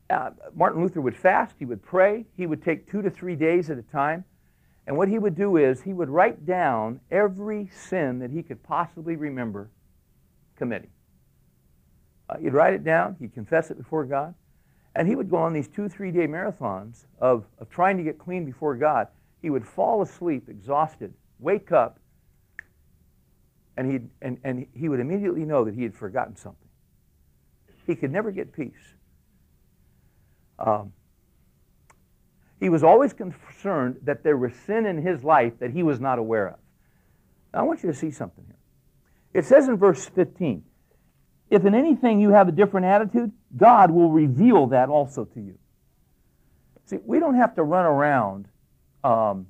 uh, 0.09 0.31
Martin 0.53 0.81
Luther 0.81 1.01
would 1.01 1.17
fast, 1.17 1.55
he 1.57 1.65
would 1.65 1.81
pray, 1.81 2.25
he 2.37 2.45
would 2.45 2.63
take 2.63 2.89
two 2.89 3.01
to 3.01 3.09
three 3.09 3.35
days 3.35 3.69
at 3.69 3.77
a 3.77 3.83
time. 3.83 4.23
And 4.87 4.95
what 4.97 5.07
he 5.07 5.17
would 5.17 5.35
do 5.35 5.57
is 5.57 5.81
he 5.81 5.93
would 5.93 6.09
write 6.09 6.45
down 6.45 6.99
every 7.09 7.69
sin 7.73 8.19
that 8.19 8.29
he 8.29 8.43
could 8.43 8.61
possibly 8.61 9.15
remember 9.15 9.69
committing. 10.57 10.91
Uh, 12.29 12.37
he'd 12.37 12.53
write 12.53 12.73
it 12.73 12.83
down, 12.83 13.15
he'd 13.19 13.33
confess 13.33 13.71
it 13.71 13.77
before 13.77 14.05
God, 14.05 14.35
and 14.95 15.07
he 15.07 15.15
would 15.15 15.29
go 15.29 15.37
on 15.37 15.53
these 15.53 15.67
two, 15.67 15.89
three 15.89 16.11
day 16.11 16.27
marathons 16.27 17.05
of, 17.19 17.45
of 17.59 17.69
trying 17.69 17.97
to 17.97 18.03
get 18.03 18.17
clean 18.17 18.45
before 18.45 18.75
God. 18.75 19.07
He 19.41 19.49
would 19.49 19.67
fall 19.67 20.01
asleep 20.01 20.47
exhausted, 20.49 21.13
wake 21.39 21.71
up, 21.71 21.99
and, 23.77 23.91
he'd, 23.91 24.09
and, 24.21 24.39
and 24.43 24.65
he 24.73 24.87
would 24.87 25.01
immediately 25.01 25.43
know 25.43 25.65
that 25.65 25.75
he 25.75 25.83
had 25.83 25.93
forgotten 25.93 26.35
something. 26.35 26.67
He 27.85 27.95
could 27.95 28.11
never 28.11 28.31
get 28.31 28.53
peace. 28.53 28.95
Um, 30.57 30.93
he 32.59 32.69
was 32.69 32.83
always 32.83 33.11
concerned 33.11 33.97
that 34.03 34.23
there 34.23 34.37
was 34.37 34.53
sin 34.65 34.85
in 34.85 35.05
his 35.05 35.23
life 35.23 35.59
that 35.59 35.71
he 35.71 35.83
was 35.83 35.99
not 35.99 36.17
aware 36.17 36.47
of. 36.47 36.59
Now, 37.53 37.59
I 37.59 37.63
want 37.63 37.83
you 37.83 37.91
to 37.91 37.95
see 37.95 38.11
something 38.11 38.45
here. 38.47 38.55
It 39.33 39.45
says 39.45 39.67
in 39.67 39.75
verse 39.75 40.05
15, 40.05 40.63
if 41.49 41.65
in 41.65 41.75
anything 41.75 42.19
you 42.19 42.29
have 42.31 42.47
a 42.47 42.51
different 42.51 42.85
attitude, 42.85 43.31
God 43.55 43.91
will 43.91 44.09
reveal 44.09 44.67
that 44.67 44.89
also 44.89 45.25
to 45.25 45.39
you. 45.39 45.57
See, 46.85 46.97
we 47.05 47.19
don't 47.19 47.35
have 47.35 47.55
to 47.55 47.63
run 47.63 47.85
around. 47.85 48.47
Um, 49.03 49.47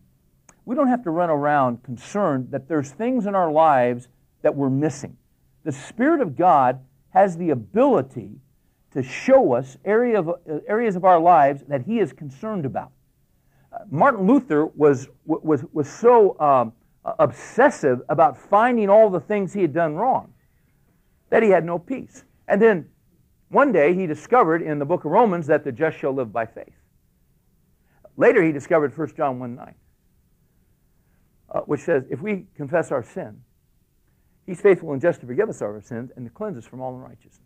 we 0.66 0.76
don't 0.76 0.88
have 0.88 1.04
to 1.04 1.10
run 1.10 1.30
around 1.30 1.84
concerned 1.84 2.50
that 2.52 2.68
there's 2.68 2.92
things 2.92 3.26
in 3.26 3.36
our 3.36 3.52
lives 3.52 4.08
that 4.42 4.56
we're 4.56 4.70
missing. 4.70 5.18
The 5.64 5.72
Spirit 5.72 6.22
of 6.22 6.36
God 6.36 6.80
has 7.10 7.38
the 7.38 7.52
ability 7.52 8.32
to 8.92 9.04
show 9.04 9.54
us 9.54 9.78
area 9.86 10.20
of, 10.20 10.30
uh, 10.30 10.34
areas 10.68 10.96
of 10.96 11.06
our 11.06 11.20
lives 11.20 11.64
that 11.68 11.84
He 11.84 12.00
is 12.00 12.14
concerned 12.14 12.66
about. 12.66 12.92
Uh, 13.72 13.80
Martin 13.90 14.26
Luther 14.28 14.66
was, 14.66 15.08
was, 15.26 15.64
was 15.74 15.90
so 15.90 16.40
um, 16.40 16.74
obsessive 17.20 18.02
about 18.10 18.38
finding 18.38 18.90
all 18.90 19.10
the 19.10 19.20
things 19.20 19.54
he 19.54 19.62
had 19.62 19.74
done 19.74 19.96
wrong 19.96 20.34
that 21.30 21.44
he 21.44 21.50
had 21.50 21.66
no 21.66 21.80
peace. 21.80 22.24
And 22.48 22.62
then 22.62 22.90
one 23.50 23.72
day 23.72 23.94
he 23.94 24.08
discovered 24.08 24.62
in 24.62 24.80
the 24.80 24.86
book 24.86 25.06
of 25.06 25.12
Romans 25.12 25.48
that 25.48 25.64
the 25.64 25.72
just 25.72 25.98
shall 25.98 26.14
live 26.14 26.32
by 26.32 26.46
faith. 26.46 26.74
Later 28.18 28.44
he 28.44 28.52
discovered 28.52 28.98
1 28.98 29.16
John 29.16 29.40
1 29.40 29.56
9, 29.56 29.76
uh, 31.50 31.60
which 31.62 31.82
says, 31.82 32.04
If 32.10 32.22
we 32.22 32.48
confess 32.56 32.92
our 32.92 33.04
sin, 33.04 33.42
he's 34.46 34.62
faithful 34.62 34.94
and 34.94 35.02
just 35.02 35.22
to 35.22 35.28
forgive 35.28 35.50
us 35.50 35.62
our 35.62 35.82
sins 35.82 36.12
and 36.16 36.26
to 36.26 36.32
cleanse 36.32 36.58
us 36.58 36.66
from 36.66 36.82
all 36.82 36.96
unrighteousness. 36.96 37.42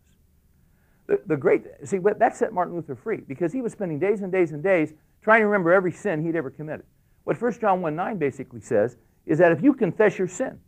The, 1.07 1.21
the 1.25 1.37
great, 1.37 1.65
see, 1.85 1.97
that 1.97 2.37
set 2.37 2.53
Martin 2.53 2.75
Luther 2.75 2.95
free 2.95 3.17
because 3.17 3.51
he 3.51 3.61
was 3.61 3.71
spending 3.71 3.97
days 3.97 4.21
and 4.21 4.31
days 4.31 4.51
and 4.51 4.61
days 4.61 4.93
trying 5.23 5.41
to 5.41 5.47
remember 5.47 5.73
every 5.73 5.91
sin 5.91 6.23
he'd 6.23 6.35
ever 6.35 6.51
committed. 6.51 6.85
What 7.23 7.41
1 7.41 7.59
John 7.59 7.81
1 7.81 7.95
9 7.95 8.17
basically 8.17 8.61
says 8.61 8.95
is 9.25 9.39
that 9.39 9.51
if 9.51 9.61
you 9.61 9.73
confess 9.73 10.17
your 10.17 10.27
sin, 10.27 10.59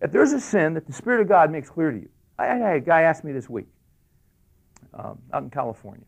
if 0.00 0.10
there's 0.10 0.32
a 0.32 0.40
sin 0.40 0.74
that 0.74 0.86
the 0.86 0.92
Spirit 0.92 1.20
of 1.20 1.28
God 1.28 1.50
makes 1.50 1.70
clear 1.70 1.90
to 1.90 1.98
you, 1.98 2.08
I, 2.38 2.46
I 2.46 2.56
had 2.56 2.76
a 2.76 2.80
guy 2.80 3.02
asked 3.02 3.24
me 3.24 3.32
this 3.32 3.48
week 3.48 3.66
um, 4.92 5.18
out 5.32 5.42
in 5.42 5.50
California. 5.50 6.06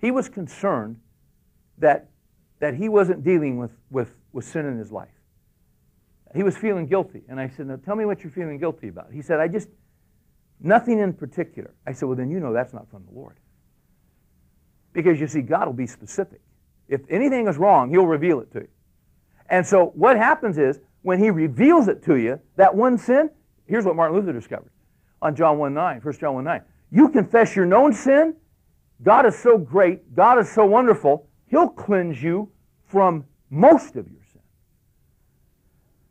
He 0.00 0.10
was 0.10 0.28
concerned 0.28 0.96
that, 1.78 2.08
that 2.58 2.74
he 2.74 2.88
wasn't 2.88 3.22
dealing 3.22 3.58
with, 3.58 3.72
with, 3.90 4.14
with 4.32 4.44
sin 4.44 4.66
in 4.66 4.78
his 4.78 4.90
life. 4.90 5.08
He 6.34 6.42
was 6.42 6.56
feeling 6.56 6.86
guilty. 6.86 7.22
And 7.28 7.40
I 7.40 7.48
said, 7.48 7.66
Now 7.66 7.76
tell 7.76 7.96
me 7.96 8.04
what 8.04 8.22
you're 8.22 8.30
feeling 8.30 8.58
guilty 8.58 8.88
about. 8.88 9.12
He 9.12 9.20
said, 9.20 9.40
I 9.40 9.48
just, 9.48 9.68
nothing 10.60 10.98
in 10.98 11.12
particular. 11.12 11.74
I 11.86 11.92
said, 11.92 12.06
Well, 12.06 12.16
then 12.16 12.30
you 12.30 12.40
know 12.40 12.52
that's 12.52 12.72
not 12.72 12.88
from 12.88 13.04
the 13.06 13.12
Lord. 13.12 13.36
Because 14.92 15.20
you 15.20 15.26
see, 15.26 15.40
God 15.42 15.66
will 15.66 15.72
be 15.72 15.86
specific. 15.86 16.40
If 16.88 17.00
anything 17.10 17.48
is 17.48 17.56
wrong, 17.58 17.90
He'll 17.90 18.06
reveal 18.06 18.40
it 18.40 18.52
to 18.52 18.60
you. 18.60 18.68
And 19.48 19.66
so 19.66 19.86
what 19.94 20.16
happens 20.16 20.58
is, 20.58 20.78
when 21.02 21.18
He 21.18 21.30
reveals 21.30 21.88
it 21.88 22.04
to 22.04 22.16
you, 22.16 22.38
that 22.56 22.74
one 22.74 22.96
sin, 22.96 23.30
here's 23.66 23.84
what 23.84 23.96
Martin 23.96 24.16
Luther 24.16 24.32
discovered 24.32 24.70
on 25.22 25.34
John 25.34 25.58
1 25.58 25.74
9, 25.74 26.00
1 26.00 26.18
John 26.18 26.34
1 26.34 26.44
9. 26.44 26.62
You 26.90 27.08
confess 27.08 27.54
your 27.54 27.66
known 27.66 27.92
sin, 27.92 28.34
God 29.02 29.26
is 29.26 29.38
so 29.38 29.56
great, 29.56 30.14
God 30.14 30.38
is 30.38 30.50
so 30.50 30.64
wonderful, 30.64 31.26
He'll 31.46 31.68
cleanse 31.68 32.22
you 32.22 32.50
from 32.86 33.24
most 33.50 33.96
of 33.96 34.08
your 34.08 34.22
sin. 34.32 34.42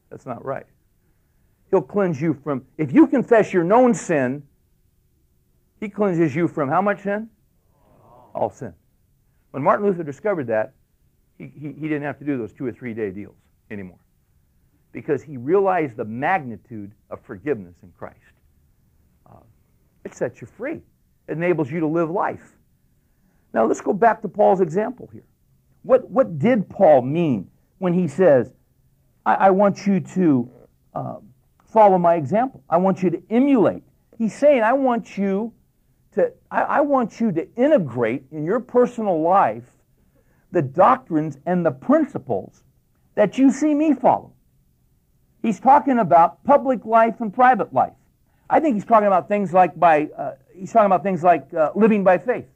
That's 0.10 0.26
not 0.26 0.44
right. 0.44 0.66
He'll 1.70 1.82
cleanse 1.82 2.20
you 2.20 2.34
from, 2.44 2.66
if 2.78 2.92
you 2.92 3.08
confess 3.08 3.54
your 3.54 3.64
known 3.64 3.94
sin, 3.94 4.44
He 5.80 5.90
cleanses 5.90 6.36
you 6.36 6.48
from 6.48 6.70
how 6.70 6.82
much 6.82 7.04
sin? 7.04 7.30
All 8.34 8.50
sin. 8.50 8.74
When 9.52 9.64
Martin 9.64 9.86
Luther 9.86 10.04
discovered 10.04 10.48
that, 10.48 10.74
he, 11.38 11.52
he, 11.56 11.68
he 11.74 11.88
didn't 11.88 12.04
have 12.04 12.20
to 12.20 12.26
do 12.26 12.38
those 12.38 12.54
two 12.54 12.66
or 12.66 12.72
three 12.72 12.94
day 12.94 13.10
deals 13.10 13.38
anymore 13.72 14.00
because 14.92 15.24
he 15.24 15.38
realized 15.38 15.96
the 15.96 16.06
magnitude 16.06 16.92
of 17.10 17.22
forgiveness 17.22 17.76
in 17.84 17.92
Christ. 17.98 18.18
It 20.10 20.16
sets 20.16 20.42
you 20.42 20.48
free. 20.48 20.82
It 21.28 21.34
enables 21.34 21.70
you 21.70 21.80
to 21.82 21.88
live 21.88 22.10
life. 22.10 22.58
Now 23.54 23.66
let's 23.66 23.82
go 23.82 23.94
back 23.94 24.24
to 24.24 24.28
Paul's 24.28 24.60
example 24.60 25.08
here. 25.14 25.24
What, 25.84 26.10
what 26.10 26.40
did 26.40 26.68
Paul 26.68 27.04
mean 27.04 27.50
when 27.78 27.94
he 27.94 28.08
says, 28.08 28.52
I, 29.24 29.36
I 29.36 29.50
want 29.52 29.86
you 29.86 30.00
to 30.00 30.52
uh, 30.96 31.16
follow 31.72 32.00
my 32.00 32.16
example? 32.16 32.64
I 32.68 32.78
want 32.78 33.04
you 33.04 33.12
to 33.12 33.22
emulate. 33.30 33.84
He's 34.18 34.36
saying, 34.36 34.64
I 34.64 34.74
want 34.74 35.16
you 35.16 35.54
to, 36.16 36.34
I, 36.50 36.62
I 36.62 36.82
want 36.82 37.20
you 37.20 37.32
to 37.32 37.48
integrate 37.56 38.24
in 38.32 38.44
your 38.46 38.60
personal 38.60 39.22
life 39.22 39.70
the 40.52 40.64
doctrines 40.64 41.38
and 41.46 41.64
the 41.64 41.72
principles 41.72 42.64
that 43.14 43.38
you 43.38 43.52
see 43.52 43.76
me 43.76 43.94
follow. 43.94 44.34
He's 45.44 45.60
talking 45.60 46.00
about 46.00 46.44
public 46.44 46.84
life 46.84 47.22
and 47.22 47.32
private 47.32 47.72
life. 47.74 47.94
I 48.50 48.60
think 48.60 48.76
he's 48.76 48.86
talking 48.86 49.08
about 49.08 49.28
things 49.28 49.54
like 49.54 49.80
by 49.80 50.10
uh, 50.18 50.36
he's 50.54 50.72
talking 50.72 50.88
about 50.88 51.04
things 51.04 51.24
like 51.24 51.54
uh, 51.54 51.72
living 51.76 52.04
by 52.04 52.18
faith. 52.18 52.48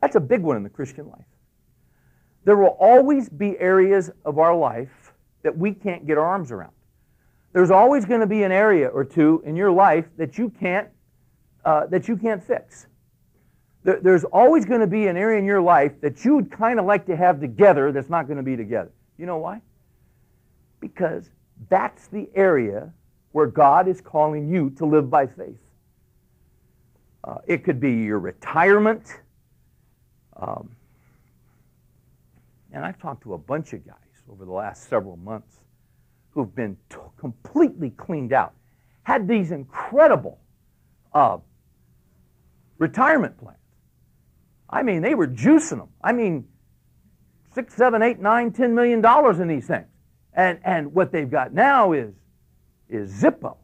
That's 0.00 0.16
a 0.16 0.20
big 0.20 0.42
one 0.42 0.56
in 0.56 0.62
the 0.62 0.70
Christian 0.70 1.08
life. 1.08 1.24
There 2.44 2.56
will 2.56 2.76
always 2.78 3.28
be 3.28 3.58
areas 3.58 4.10
of 4.24 4.38
our 4.38 4.54
life 4.54 5.12
that 5.42 5.56
we 5.56 5.72
can't 5.72 6.06
get 6.06 6.18
our 6.18 6.24
arms 6.24 6.52
around. 6.52 6.72
There's 7.52 7.70
always 7.70 8.04
going 8.04 8.20
to 8.20 8.26
be 8.26 8.42
an 8.42 8.52
area 8.52 8.88
or 8.88 9.04
two 9.04 9.42
in 9.46 9.56
your 9.56 9.70
life 9.70 10.06
that 10.16 10.36
you 10.38 10.50
can't 10.50 10.88
uh, 11.64 11.86
that 11.86 12.08
you 12.08 12.16
can't 12.16 12.42
fix. 12.42 12.86
There, 13.82 14.00
there's 14.00 14.24
always 14.24 14.64
going 14.64 14.80
to 14.80 14.86
be 14.86 15.06
an 15.06 15.16
area 15.16 15.38
in 15.38 15.44
your 15.44 15.60
life 15.60 16.00
that 16.00 16.24
you 16.24 16.36
would 16.36 16.50
kind 16.50 16.78
of 16.78 16.86
like 16.86 17.06
to 17.06 17.16
have 17.16 17.40
together 17.40 17.92
that's 17.92 18.10
not 18.10 18.26
going 18.26 18.36
to 18.36 18.42
be 18.42 18.56
together. 18.56 18.90
You 19.16 19.26
know 19.26 19.38
why? 19.38 19.60
Because 20.80 21.30
that's 21.68 22.06
the 22.08 22.28
area 22.34 22.92
where 23.32 23.46
God 23.46 23.88
is 23.88 24.00
calling 24.00 24.48
you 24.48 24.70
to 24.78 24.86
live 24.86 25.10
by 25.10 25.26
faith. 25.26 25.58
Uh, 27.24 27.38
it 27.46 27.64
could 27.64 27.80
be 27.80 27.92
your 27.92 28.18
retirement. 28.18 29.20
Um, 30.36 30.70
and 32.72 32.84
I've 32.84 32.98
talked 32.98 33.22
to 33.24 33.34
a 33.34 33.38
bunch 33.38 33.72
of 33.72 33.84
guys 33.86 33.94
over 34.30 34.44
the 34.44 34.52
last 34.52 34.88
several 34.88 35.16
months 35.16 35.56
who've 36.30 36.54
been 36.54 36.76
t- 36.90 36.96
completely 37.16 37.90
cleaned 37.90 38.32
out, 38.32 38.54
had 39.02 39.26
these 39.26 39.50
incredible 39.50 40.38
uh, 41.14 41.38
retirement 42.78 43.38
plans. 43.38 43.58
I 44.68 44.82
mean, 44.82 45.00
they 45.00 45.14
were 45.14 45.28
juicing 45.28 45.78
them. 45.78 45.88
I 46.02 46.12
mean, 46.12 46.46
six, 47.54 47.74
seven, 47.74 48.02
eight, 48.02 48.20
nine, 48.20 48.52
ten 48.52 48.74
million 48.74 49.00
dollars 49.00 49.40
in 49.40 49.48
these 49.48 49.66
things. 49.66 49.86
And, 50.36 50.60
and 50.64 50.92
what 50.92 51.10
they've 51.10 51.30
got 51.30 51.52
now 51.52 51.92
is, 51.92 52.12
is 52.88 53.10
Zippo. 53.10 53.56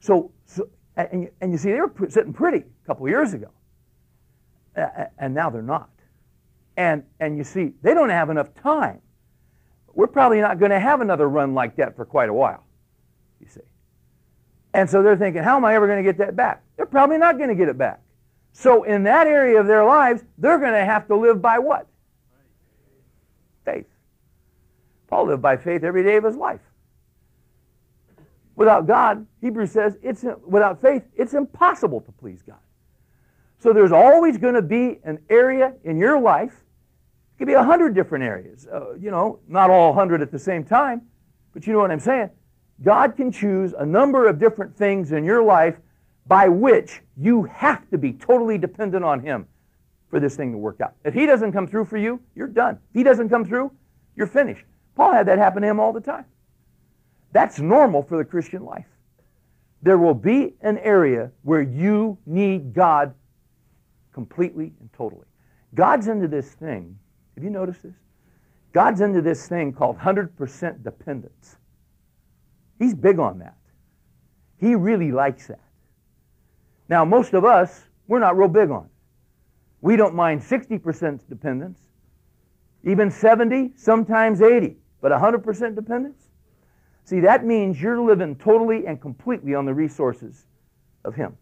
So, 0.00 0.32
so 0.44 0.68
and, 0.96 1.30
and 1.40 1.52
you 1.52 1.58
see, 1.58 1.70
they 1.70 1.80
were 1.80 1.92
sitting 2.08 2.32
pretty 2.32 2.58
a 2.58 2.86
couple 2.86 3.08
years 3.08 3.32
ago. 3.32 3.50
and 5.18 5.32
now 5.32 5.48
they're 5.48 5.62
not. 5.62 5.88
And, 6.76 7.04
and 7.20 7.36
you 7.36 7.44
see, 7.44 7.72
they 7.82 7.94
don't 7.94 8.10
have 8.10 8.30
enough 8.30 8.52
time. 8.54 9.00
We're 9.94 10.06
probably 10.06 10.40
not 10.40 10.58
going 10.58 10.70
to 10.70 10.80
have 10.80 11.00
another 11.00 11.28
run 11.28 11.54
like 11.54 11.76
that 11.76 11.96
for 11.96 12.04
quite 12.04 12.28
a 12.28 12.34
while, 12.34 12.64
you 13.40 13.46
see. 13.48 13.60
And 14.74 14.88
so 14.88 15.02
they're 15.02 15.18
thinking, 15.18 15.42
how 15.42 15.56
am 15.56 15.64
I 15.66 15.74
ever 15.74 15.86
going 15.86 16.02
to 16.02 16.02
get 16.02 16.16
that 16.18 16.34
back? 16.34 16.64
They're 16.76 16.86
probably 16.86 17.18
not 17.18 17.36
going 17.36 17.50
to 17.50 17.54
get 17.54 17.68
it 17.68 17.76
back. 17.76 18.00
So 18.52 18.84
in 18.84 19.02
that 19.04 19.26
area 19.26 19.60
of 19.60 19.66
their 19.66 19.84
lives, 19.84 20.24
they're 20.38 20.58
going 20.58 20.72
to 20.72 20.84
have 20.84 21.06
to 21.08 21.16
live 21.16 21.42
by 21.42 21.58
what? 21.58 21.86
Faith. 23.64 23.86
Paul 25.12 25.26
lived 25.26 25.42
by 25.42 25.58
faith 25.58 25.84
every 25.84 26.02
day 26.02 26.16
of 26.16 26.24
his 26.24 26.36
life. 26.36 26.62
Without 28.56 28.86
God, 28.86 29.26
Hebrews 29.42 29.70
says, 29.70 29.98
it's 30.02 30.24
without 30.46 30.80
faith, 30.80 31.02
it's 31.14 31.34
impossible 31.34 32.00
to 32.00 32.12
please 32.12 32.40
God. 32.40 32.56
So 33.58 33.74
there's 33.74 33.92
always 33.92 34.38
going 34.38 34.54
to 34.54 34.62
be 34.62 35.00
an 35.04 35.18
area 35.28 35.74
in 35.84 35.98
your 35.98 36.18
life. 36.18 36.54
It 36.54 37.38
could 37.38 37.46
be 37.46 37.52
a 37.52 37.62
hundred 37.62 37.94
different 37.94 38.24
areas. 38.24 38.66
Uh, 38.66 38.94
you 38.94 39.10
know, 39.10 39.38
not 39.48 39.68
all 39.68 39.92
hundred 39.92 40.22
at 40.22 40.32
the 40.32 40.38
same 40.38 40.64
time, 40.64 41.02
but 41.52 41.66
you 41.66 41.74
know 41.74 41.80
what 41.80 41.90
I'm 41.90 42.00
saying. 42.00 42.30
God 42.82 43.14
can 43.14 43.30
choose 43.30 43.74
a 43.76 43.84
number 43.84 44.26
of 44.26 44.38
different 44.38 44.74
things 44.74 45.12
in 45.12 45.24
your 45.24 45.42
life 45.42 45.76
by 46.26 46.48
which 46.48 47.02
you 47.18 47.42
have 47.42 47.86
to 47.90 47.98
be 47.98 48.14
totally 48.14 48.56
dependent 48.56 49.04
on 49.04 49.20
Him 49.20 49.46
for 50.08 50.20
this 50.20 50.36
thing 50.36 50.52
to 50.52 50.58
work 50.58 50.80
out. 50.80 50.94
If 51.04 51.12
He 51.12 51.26
doesn't 51.26 51.52
come 51.52 51.66
through 51.66 51.84
for 51.84 51.98
you, 51.98 52.18
you're 52.34 52.48
done. 52.48 52.78
If 52.88 52.94
He 52.94 53.02
doesn't 53.02 53.28
come 53.28 53.44
through, 53.44 53.72
you're 54.16 54.26
finished. 54.26 54.64
Paul 54.94 55.12
had 55.12 55.26
that 55.26 55.38
happen 55.38 55.62
to 55.62 55.68
him 55.68 55.80
all 55.80 55.92
the 55.92 56.00
time. 56.00 56.26
That's 57.32 57.58
normal 57.58 58.02
for 58.02 58.18
the 58.18 58.24
Christian 58.24 58.64
life. 58.64 58.86
There 59.82 59.98
will 59.98 60.14
be 60.14 60.54
an 60.60 60.78
area 60.78 61.30
where 61.42 61.62
you 61.62 62.18
need 62.26 62.72
God 62.72 63.14
completely 64.12 64.72
and 64.80 64.92
totally. 64.92 65.26
God's 65.74 66.08
into 66.08 66.28
this 66.28 66.52
thing. 66.52 66.96
Have 67.34 67.42
you 67.42 67.50
noticed 67.50 67.82
this? 67.82 67.94
God's 68.72 69.00
into 69.00 69.22
this 69.22 69.48
thing 69.48 69.72
called 69.72 69.98
100% 69.98 70.84
dependence. 70.84 71.56
He's 72.78 72.94
big 72.94 73.18
on 73.18 73.38
that. 73.40 73.56
He 74.58 74.74
really 74.74 75.10
likes 75.10 75.46
that. 75.48 75.60
Now, 76.88 77.04
most 77.04 77.32
of 77.32 77.44
us, 77.44 77.84
we're 78.06 78.18
not 78.18 78.36
real 78.36 78.48
big 78.48 78.70
on 78.70 78.84
it. 78.84 78.90
We 79.80 79.96
don't 79.96 80.14
mind 80.14 80.40
60% 80.42 81.28
dependence, 81.28 81.80
even 82.84 83.10
70, 83.10 83.72
sometimes 83.76 84.40
80. 84.40 84.76
But 85.02 85.12
100% 85.12 85.74
dependence? 85.74 86.28
See, 87.04 87.20
that 87.20 87.44
means 87.44 87.82
you're 87.82 88.00
living 88.00 88.36
totally 88.36 88.86
and 88.86 88.98
completely 89.00 89.54
on 89.54 89.66
the 89.66 89.74
resources 89.74 90.46
of 91.04 91.14
Him. 91.14 91.36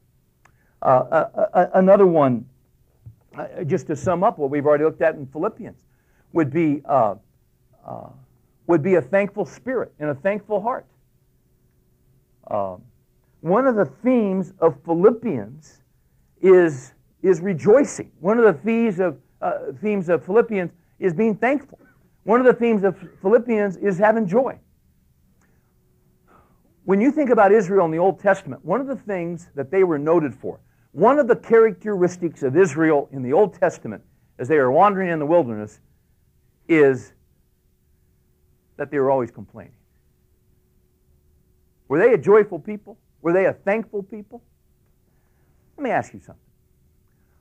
Uh, 0.82 0.86
uh, 0.86 1.30
uh, 1.34 1.40
uh 1.52 1.66
another 1.74 2.06
one, 2.06 2.46
uh, 3.36 3.62
just 3.64 3.86
to 3.88 3.94
sum 3.94 4.24
up 4.24 4.38
what 4.38 4.50
we've 4.50 4.66
already 4.66 4.84
looked 4.84 5.02
at 5.02 5.14
in 5.14 5.26
Philippians, 5.26 5.76
would 6.32 6.50
be 6.50 6.80
uh, 6.86 7.16
would 8.66 8.82
be 8.82 8.94
a 8.94 9.02
thankful 9.02 9.44
spirit 9.44 9.92
and 9.98 10.10
a 10.10 10.14
thankful 10.14 10.60
heart. 10.60 10.86
One 13.40 13.66
of 13.66 13.74
the 13.74 13.86
themes 13.86 14.52
of 14.60 14.76
Philippians 14.84 15.82
is, 16.40 16.92
is 17.22 17.40
rejoicing. 17.40 18.12
One 18.20 18.38
of 18.38 18.44
the 18.44 18.52
themes 18.52 19.00
of, 19.00 19.18
themes 19.80 20.08
of 20.08 20.24
Philippians 20.24 20.70
is 20.98 21.14
being 21.14 21.34
thankful. 21.34 21.78
One 22.30 22.38
of 22.38 22.46
the 22.46 22.54
themes 22.54 22.84
of 22.84 22.96
Philippians 23.22 23.76
is 23.78 23.98
having 23.98 24.24
joy. 24.24 24.56
When 26.84 27.00
you 27.00 27.10
think 27.10 27.28
about 27.28 27.50
Israel 27.50 27.86
in 27.86 27.90
the 27.90 27.98
Old 27.98 28.20
Testament, 28.20 28.64
one 28.64 28.80
of 28.80 28.86
the 28.86 28.94
things 28.94 29.48
that 29.56 29.72
they 29.72 29.82
were 29.82 29.98
noted 29.98 30.32
for, 30.32 30.60
one 30.92 31.18
of 31.18 31.26
the 31.26 31.34
characteristics 31.34 32.44
of 32.44 32.56
Israel 32.56 33.08
in 33.10 33.24
the 33.24 33.32
Old 33.32 33.54
Testament 33.54 34.04
as 34.38 34.46
they 34.46 34.58
were 34.58 34.70
wandering 34.70 35.10
in 35.10 35.18
the 35.18 35.26
wilderness 35.26 35.80
is 36.68 37.14
that 38.76 38.92
they 38.92 39.00
were 39.00 39.10
always 39.10 39.32
complaining. 39.32 39.74
Were 41.88 41.98
they 41.98 42.12
a 42.12 42.18
joyful 42.18 42.60
people? 42.60 42.96
Were 43.22 43.32
they 43.32 43.46
a 43.46 43.54
thankful 43.54 44.04
people? 44.04 44.40
Let 45.76 45.82
me 45.82 45.90
ask 45.90 46.14
you 46.14 46.20
something. 46.20 46.44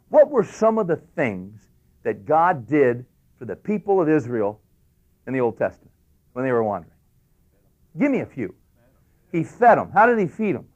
What 0.07 0.31
were 0.31 0.43
some 0.43 0.79
of 0.79 0.87
the 0.87 0.95
things 0.95 1.67
that 2.01 2.25
God 2.25 2.67
did 2.67 3.05
for 3.37 3.45
the 3.45 3.55
people 3.55 4.01
of 4.01 4.09
Israel 4.09 4.59
in 5.27 5.33
the 5.33 5.41
Old 5.41 5.57
Testament 5.57 5.91
when 6.33 6.45
they 6.45 6.51
were 6.51 6.63
wandering? 6.63 6.93
Give 7.97 8.11
me 8.11 8.19
a 8.19 8.25
few. 8.25 8.55
He 9.31 9.43
fed 9.43 9.77
them. 9.77 9.91
How 9.91 10.05
did 10.05 10.19
he 10.19 10.27
feed 10.27 10.55
them? 10.55 10.67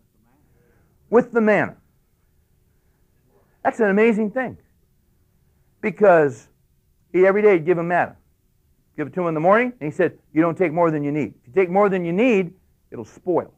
With 1.10 1.32
the 1.32 1.42
manna. 1.42 1.78
That's 3.64 3.80
an 3.80 3.90
amazing 3.90 4.32
thing. 4.32 4.58
Because 5.82 6.48
he 7.12 7.26
every 7.26 7.42
day 7.42 7.54
would 7.54 7.66
give 7.66 7.78
them 7.78 7.88
manna. 7.88 8.16
Give 8.96 9.08
it 9.08 9.14
to 9.14 9.22
him 9.22 9.28
in 9.28 9.34
the 9.34 9.40
morning, 9.40 9.74
and 9.80 9.92
he 9.92 9.96
said, 9.96 10.20
You 10.34 10.42
don't 10.42 10.58
take 10.58 10.72
more 10.72 10.92
than 10.92 11.04
you 11.04 11.12
need. 11.12 11.34
If 11.42 11.48
you 11.48 11.54
take 11.54 11.70
more 11.70 11.90
than 11.90 12.06
you 12.06 12.14
need, 12.14 12.54
it'll 12.92 13.06
spoil. 13.06 13.54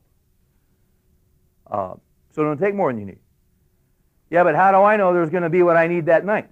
Uh, 1.69 1.95
so 2.31 2.43
don't 2.43 2.59
take 2.59 2.75
more 2.75 2.91
than 2.91 2.99
you 2.99 3.05
need. 3.05 3.19
Yeah, 4.29 4.43
but 4.43 4.55
how 4.55 4.71
do 4.71 4.77
I 4.77 4.97
know 4.97 5.13
there's 5.13 5.29
going 5.29 5.43
to 5.43 5.49
be 5.49 5.63
what 5.63 5.77
I 5.77 5.87
need 5.87 6.05
that 6.05 6.25
night? 6.25 6.49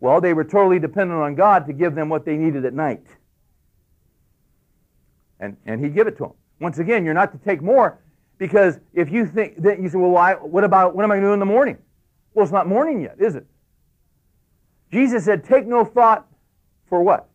Well, 0.00 0.20
they 0.20 0.32
were 0.32 0.44
totally 0.44 0.78
dependent 0.78 1.20
on 1.20 1.34
God 1.34 1.66
to 1.66 1.72
give 1.72 1.94
them 1.94 2.08
what 2.08 2.24
they 2.24 2.36
needed 2.36 2.64
at 2.64 2.72
night. 2.72 3.04
And, 5.38 5.56
and 5.66 5.82
he'd 5.82 5.94
give 5.94 6.06
it 6.06 6.16
to 6.18 6.24
them. 6.24 6.32
Once 6.58 6.78
again, 6.78 7.04
you're 7.04 7.14
not 7.14 7.32
to 7.32 7.38
take 7.38 7.62
more 7.62 8.00
because 8.38 8.78
if 8.94 9.10
you 9.10 9.26
think 9.26 9.62
that 9.62 9.80
you 9.80 9.88
say, 9.88 9.98
well, 9.98 10.10
why, 10.10 10.34
what 10.34 10.64
about, 10.64 10.96
what 10.96 11.04
am 11.04 11.10
I 11.10 11.16
going 11.16 11.22
to 11.22 11.28
do 11.28 11.32
in 11.34 11.38
the 11.38 11.46
morning? 11.46 11.78
Well, 12.34 12.42
it's 12.42 12.52
not 12.52 12.66
morning 12.66 13.02
yet, 13.02 13.16
is 13.18 13.34
it? 13.34 13.46
Jesus 14.90 15.24
said, 15.24 15.44
take 15.44 15.66
no 15.66 15.84
thought 15.84 16.26
for 16.88 17.02
what? 17.02 17.28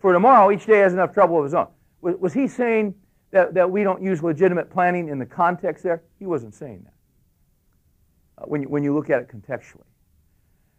For 0.00 0.12
tomorrow, 0.12 0.50
each 0.52 0.66
day 0.66 0.78
has 0.78 0.92
enough 0.92 1.12
trouble 1.12 1.38
of 1.38 1.44
his 1.44 1.54
own. 1.54 1.68
Was, 2.00 2.16
was 2.16 2.32
he 2.32 2.46
saying 2.46 2.94
that, 3.30 3.54
that 3.54 3.70
we 3.70 3.82
don't 3.82 4.02
use 4.02 4.22
legitimate 4.22 4.70
planning 4.70 5.08
in 5.08 5.18
the 5.18 5.26
context 5.26 5.82
there? 5.82 6.02
He 6.18 6.26
wasn't 6.26 6.54
saying 6.54 6.84
that. 6.84 8.42
Uh, 8.42 8.46
when, 8.46 8.62
you, 8.62 8.68
when 8.68 8.84
you 8.84 8.94
look 8.94 9.10
at 9.10 9.20
it 9.20 9.28
contextually. 9.28 9.82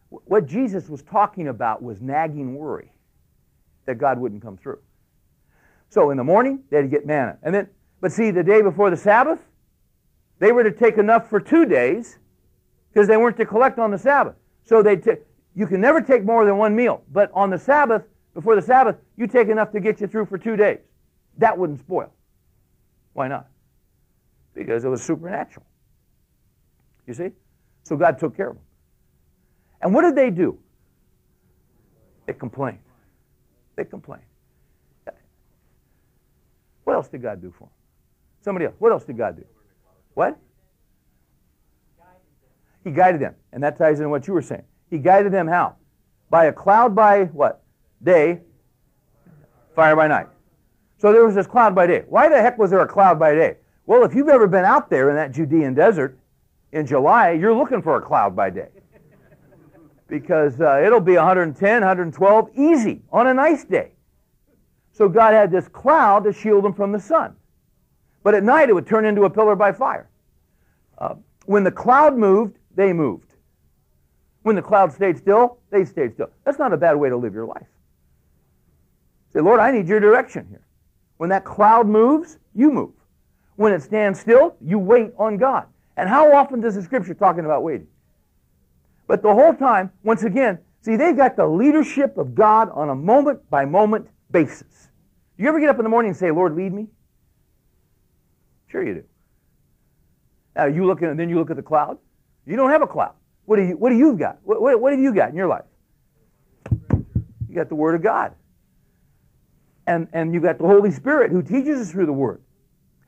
What 0.10 0.48
Jesus 0.48 0.90
was 0.90 1.04
talking 1.04 1.48
about 1.48 1.84
was 1.84 2.02
nagging 2.02 2.56
worry 2.56 2.92
that 3.86 3.96
God 3.96 4.20
wouldn't 4.20 4.42
come 4.42 4.58
through. 4.58 4.80
So 5.90 6.12
in 6.12 6.18
the 6.18 6.24
morning, 6.24 6.64
they 6.70 6.78
had 6.78 6.84
to 6.84 6.88
get 6.88 7.06
manna. 7.06 7.38
And 7.44 7.54
then, 7.54 7.70
but 8.02 8.12
see, 8.12 8.32
the 8.32 8.44
day 8.44 8.62
before 8.62 8.90
the 8.90 8.98
Sabbath, 8.98 9.40
they 10.40 10.52
were 10.52 10.64
to 10.64 10.72
take 10.72 10.98
enough 10.98 11.30
for 11.30 11.40
two 11.40 11.66
days 11.66 12.18
because 12.92 13.08
they 13.08 13.18
weren't 13.18 13.38
to 13.38 13.46
collect 13.46 13.78
on 13.78 13.92
the 13.92 13.98
Sabbath. 13.98 14.36
So 14.64 14.82
they 14.82 14.96
t- 14.96 15.12
you 15.56 15.68
can 15.68 15.82
never 15.82 16.02
take 16.02 16.24
more 16.24 16.46
than 16.46 16.58
one 16.58 16.76
meal. 16.76 17.04
But 17.12 17.32
on 17.34 17.50
the 17.50 17.58
Sabbath, 17.58 18.04
before 18.34 18.56
the 18.56 18.62
Sabbath, 18.62 18.98
you 19.18 19.28
take 19.28 19.50
enough 19.50 19.72
to 19.72 19.80
get 19.80 20.00
you 20.00 20.08
through 20.08 20.28
for 20.28 20.38
two 20.38 20.56
days. 20.56 20.80
That 21.38 21.58
wouldn't 21.58 21.80
spoil. 21.80 22.14
Why 23.14 23.28
not? 23.28 23.48
Because 24.54 24.86
it 24.86 24.90
was 24.90 25.02
supernatural. 25.02 25.66
You 27.08 27.14
see? 27.14 27.32
So 27.84 27.98
God 27.98 28.20
took 28.20 28.38
care 28.38 28.50
of 28.50 28.56
them. 28.56 28.64
And 29.82 29.94
what 29.94 30.02
did 30.02 30.16
they 30.16 30.30
do? 30.30 30.60
They 32.26 32.34
complained. 32.34 32.80
They 33.76 33.86
complained. 33.86 34.24
What 36.84 36.96
else 36.96 37.08
did 37.08 37.22
God 37.22 37.42
do 37.42 37.52
for 37.52 37.66
them? 37.66 37.74
Somebody 38.42 38.66
else. 38.66 38.76
What 38.80 38.92
else 38.92 39.04
did 39.04 39.18
God 39.18 39.36
do? 39.36 39.46
What? 40.16 40.38
He 42.84 42.92
guided 42.92 43.22
them. 43.22 43.36
And 43.54 43.62
that 43.64 43.78
ties 43.78 44.00
into 44.00 44.10
what 44.10 44.28
you 44.28 44.34
were 44.34 44.42
saying. 44.42 44.64
He 44.90 44.98
guided 44.98 45.32
them 45.32 45.48
how? 45.48 45.76
By 46.30 46.46
a 46.46 46.54
cloud 46.54 46.96
by 46.96 47.26
what? 47.26 47.62
Day, 48.02 48.40
fire 49.76 49.96
by 49.96 50.08
night. 50.08 50.28
So 50.98 51.14
there 51.14 51.26
was 51.26 51.36
this 51.36 51.48
cloud 51.48 51.76
by 51.76 51.88
day. 51.88 52.04
Why 52.08 52.28
the 52.28 52.42
heck 52.42 52.58
was 52.58 52.72
there 52.72 52.82
a 52.82 52.88
cloud 52.88 53.20
by 53.20 53.36
day? 53.36 53.58
Well, 53.86 54.04
if 54.04 54.14
you've 54.14 54.30
ever 54.30 54.48
been 54.48 54.66
out 54.66 54.90
there 54.90 55.10
in 55.10 55.16
that 55.16 55.32
Judean 55.32 55.74
desert 55.74 56.18
in 56.72 56.86
July, 56.86 57.32
you're 57.32 57.54
looking 57.54 57.82
for 57.82 57.98
a 57.98 58.02
cloud 58.02 58.36
by 58.36 58.50
day. 58.50 58.70
Because 60.10 60.60
uh, 60.60 60.82
it'll 60.84 61.00
be 61.00 61.16
110, 61.16 61.82
112 61.82 62.50
easy 62.56 63.02
on 63.12 63.28
a 63.28 63.34
nice 63.34 63.64
day. 63.64 63.92
So 64.92 65.08
God 65.08 65.34
had 65.34 65.52
this 65.52 65.68
cloud 65.68 66.24
to 66.26 66.34
shield 66.34 66.66
them 66.66 66.74
from 66.74 66.92
the 66.92 67.00
sun. 67.00 67.36
But 68.24 68.34
at 68.34 68.44
night 68.44 68.70
it 68.70 68.74
would 68.74 68.88
turn 68.88 69.06
into 69.06 69.24
a 69.24 69.30
pillar 69.30 69.56
by 69.56 69.72
fire. 69.72 70.10
Uh, 70.98 71.16
when 71.46 71.64
the 71.64 71.72
cloud 71.72 72.18
moved, 72.18 72.58
they 72.76 72.92
moved. 72.92 73.34
When 74.42 74.56
the 74.56 74.62
cloud 74.62 74.92
stayed 74.92 75.18
still, 75.18 75.60
they 75.70 75.86
stayed 75.86 76.14
still. 76.14 76.30
That's 76.44 76.60
not 76.60 76.74
a 76.74 76.78
bad 76.78 76.96
way 76.96 77.10
to 77.10 77.18
live 77.18 77.34
your 77.34 77.46
life. 77.46 77.68
Say, 79.32 79.42
Lord, 79.42 79.60
I 79.60 79.72
need 79.72 79.88
your 79.88 80.00
direction 80.00 80.48
here. 80.50 80.66
When 81.18 81.30
that 81.30 81.46
cloud 81.46 81.88
moves, 81.88 82.40
you 82.56 82.72
move. 82.72 82.94
When 83.56 83.74
it 83.74 83.84
stands 83.84 84.20
still, 84.20 84.56
you 84.62 84.80
wait 84.80 85.12
on 85.18 85.38
God. 85.38 85.68
And 85.98 86.10
how 86.10 86.34
often 86.34 86.62
does 86.62 86.76
the 86.76 86.82
scripture 86.82 87.14
talking 87.14 87.46
about 87.46 87.64
waiting? 87.64 87.88
But 89.10 89.24
the 89.24 89.34
whole 89.34 89.56
time, 89.56 89.92
once 90.04 90.22
again, 90.22 90.60
see, 90.82 90.96
they've 90.96 91.18
got 91.18 91.36
the 91.36 91.48
leadership 91.48 92.20
of 92.20 92.36
God 92.36 92.70
on 92.70 92.90
a 92.90 92.96
moment 92.96 93.40
by 93.50 93.66
moment 93.66 94.08
basis. 94.30 94.92
Do 95.36 95.42
you 95.44 95.50
ever 95.50 95.60
get 95.60 95.68
up 95.68 95.80
in 95.80 95.84
the 95.84 95.90
morning 95.90 96.10
and 96.10 96.16
say, 96.16 96.30
Lord, 96.30 96.56
lead 96.56 96.72
me? 96.72 96.90
Sure 98.68 98.86
you 98.86 98.94
do. 98.94 99.04
Now 100.56 100.68
you 100.68 100.86
look 100.86 101.02
at, 101.02 101.10
and 101.10 101.20
then 101.20 101.28
you 101.28 101.40
look 101.40 101.50
at 101.50 101.56
the 101.56 101.64
cloud. 101.64 101.98
You 102.46 102.56
don't 102.56 102.70
have 102.70 102.84
a 102.84 102.88
cloud. 102.88 103.16
What 103.46 103.56
do 103.56 103.64
you 103.64 103.78
what 103.78 103.90
do 103.90 103.98
you 103.98 104.16
got? 104.16 104.38
What, 104.44 104.62
what, 104.62 104.80
what 104.80 104.94
have 104.94 105.02
you 105.02 105.12
got 105.12 105.30
in 105.30 105.36
your 105.36 105.48
life? 105.48 105.66
You 106.80 107.56
got 107.56 107.70
the 107.70 107.76
Word 107.76 107.96
of 107.96 108.04
God. 108.04 108.36
And 109.88 110.08
and 110.14 110.36
you've 110.36 110.44
got 110.44 110.60
the 110.60 110.68
Holy 110.68 110.92
Spirit 110.92 111.32
who 111.32 111.42
teaches 111.42 111.80
us 111.80 111.92
through 111.92 112.06
the 112.06 112.14
Word. 112.14 112.44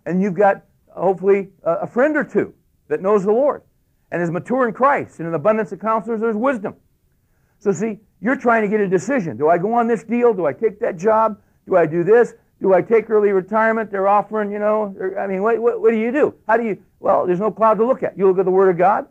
And 0.08 0.20
you've 0.20 0.34
got 0.34 0.64
hopefully 0.89 1.49
a, 1.62 1.74
a 1.74 1.88
friend 1.88 2.18
or 2.18 2.24
two 2.24 2.56
that 2.88 3.04
knows 3.04 3.24
the 3.24 3.32
Lord 3.32 3.62
and 4.12 4.22
is 4.22 4.30
mature 4.30 4.68
in 4.68 4.74
Christ. 4.74 5.20
And 5.20 5.28
in 5.28 5.34
abundance 5.34 5.72
of 5.72 5.80
counselors, 5.80 6.22
there's 6.22 6.36
wisdom. 6.36 6.76
So 7.59 7.72
see, 7.72 7.99
you're 8.22 8.36
trying 8.36 8.64
to 8.64 8.68
get 8.68 8.80
a 8.80 8.88
decision. 8.88 9.38
Do 9.38 9.49
I 9.49 9.57
go 9.57 9.74
on 9.74 9.88
this 9.88 10.03
deal? 10.03 10.34
Do 10.34 10.45
I 10.45 10.53
take 10.53 10.80
that 10.80 10.97
job? 10.97 11.39
Do 11.68 11.76
I 11.76 11.86
do 11.86 12.03
this? 12.03 12.34
Do 12.62 12.74
I 12.74 12.82
take 12.82 13.09
early 13.09 13.32
retirement? 13.32 13.89
They're 13.89 14.07
offering, 14.07 14.51
you 14.51 14.59
know, 14.59 14.95
I 15.18 15.26
mean, 15.28 15.41
what, 15.41 15.59
what, 15.59 15.82
what 15.82 15.91
do 15.91 15.97
you 15.97 16.12
do? 16.12 16.36
How 16.47 16.57
do 16.57 16.64
you, 16.64 16.84
well, 16.99 17.26
there's 17.26 17.39
no 17.39 17.51
cloud 17.51 17.76
to 17.76 17.86
look 17.86 18.03
at. 18.03 18.18
You 18.18 18.28
look 18.28 18.38
at 18.38 18.45
the 18.45 18.51
Word 18.51 18.70
of 18.70 18.78
God. 18.78 19.07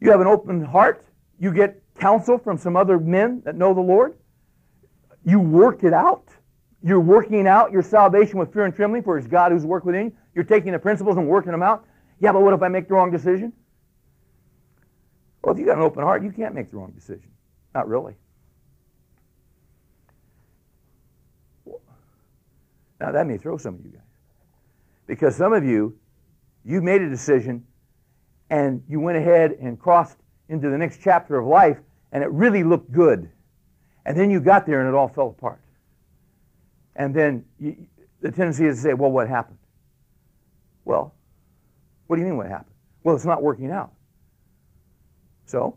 You 0.00 0.10
have 0.10 0.20
an 0.20 0.26
open 0.26 0.64
heart. 0.64 1.04
You 1.38 1.52
get 1.52 1.80
counsel 2.00 2.38
from 2.38 2.58
some 2.58 2.76
other 2.76 2.98
men 2.98 3.42
that 3.44 3.54
know 3.54 3.74
the 3.74 3.80
Lord. 3.80 4.16
You 5.24 5.38
work 5.38 5.84
it 5.84 5.92
out. 5.92 6.28
You're 6.82 7.00
working 7.00 7.46
out 7.46 7.70
your 7.70 7.82
salvation 7.82 8.38
with 8.38 8.52
fear 8.52 8.64
and 8.64 8.74
trembling, 8.74 9.04
for 9.04 9.16
it's 9.16 9.28
God 9.28 9.52
who's 9.52 9.64
worked 9.64 9.86
within 9.86 10.06
you. 10.06 10.12
You're 10.34 10.44
taking 10.44 10.72
the 10.72 10.78
principles 10.80 11.16
and 11.16 11.28
working 11.28 11.52
them 11.52 11.62
out. 11.62 11.84
Yeah, 12.18 12.32
but 12.32 12.42
what 12.42 12.54
if 12.54 12.62
I 12.62 12.68
make 12.68 12.88
the 12.88 12.94
wrong 12.94 13.12
decision? 13.12 13.52
Well, 15.42 15.54
if 15.54 15.58
you 15.58 15.66
got 15.66 15.76
an 15.76 15.82
open 15.82 16.02
heart, 16.02 16.22
you 16.22 16.30
can't 16.30 16.54
make 16.54 16.70
the 16.70 16.76
wrong 16.76 16.92
decision. 16.92 17.30
Not 17.74 17.88
really. 17.88 18.14
Now, 23.00 23.10
that 23.10 23.26
may 23.26 23.36
throw 23.36 23.56
some 23.56 23.74
of 23.74 23.84
you 23.84 23.90
guys. 23.90 24.00
Because 25.06 25.34
some 25.34 25.52
of 25.52 25.64
you, 25.64 25.98
you 26.64 26.80
made 26.80 27.02
a 27.02 27.08
decision 27.08 27.66
and 28.50 28.82
you 28.88 29.00
went 29.00 29.18
ahead 29.18 29.56
and 29.60 29.78
crossed 29.78 30.18
into 30.48 30.70
the 30.70 30.78
next 30.78 31.00
chapter 31.02 31.36
of 31.38 31.46
life 31.46 31.78
and 32.12 32.22
it 32.22 32.30
really 32.30 32.62
looked 32.62 32.92
good. 32.92 33.28
And 34.06 34.16
then 34.16 34.30
you 34.30 34.40
got 34.40 34.66
there 34.66 34.80
and 34.80 34.88
it 34.88 34.94
all 34.94 35.08
fell 35.08 35.28
apart. 35.28 35.60
And 36.94 37.12
then 37.12 37.44
you, 37.58 37.86
the 38.20 38.30
tendency 38.30 38.66
is 38.66 38.76
to 38.76 38.82
say, 38.82 38.94
well, 38.94 39.10
what 39.10 39.28
happened? 39.28 39.58
Well, 40.84 41.14
what 42.06 42.16
do 42.16 42.22
you 42.22 42.28
mean 42.28 42.36
what 42.36 42.48
happened? 42.48 42.74
Well, 43.02 43.16
it's 43.16 43.24
not 43.24 43.42
working 43.42 43.70
out. 43.72 43.92
So, 45.46 45.76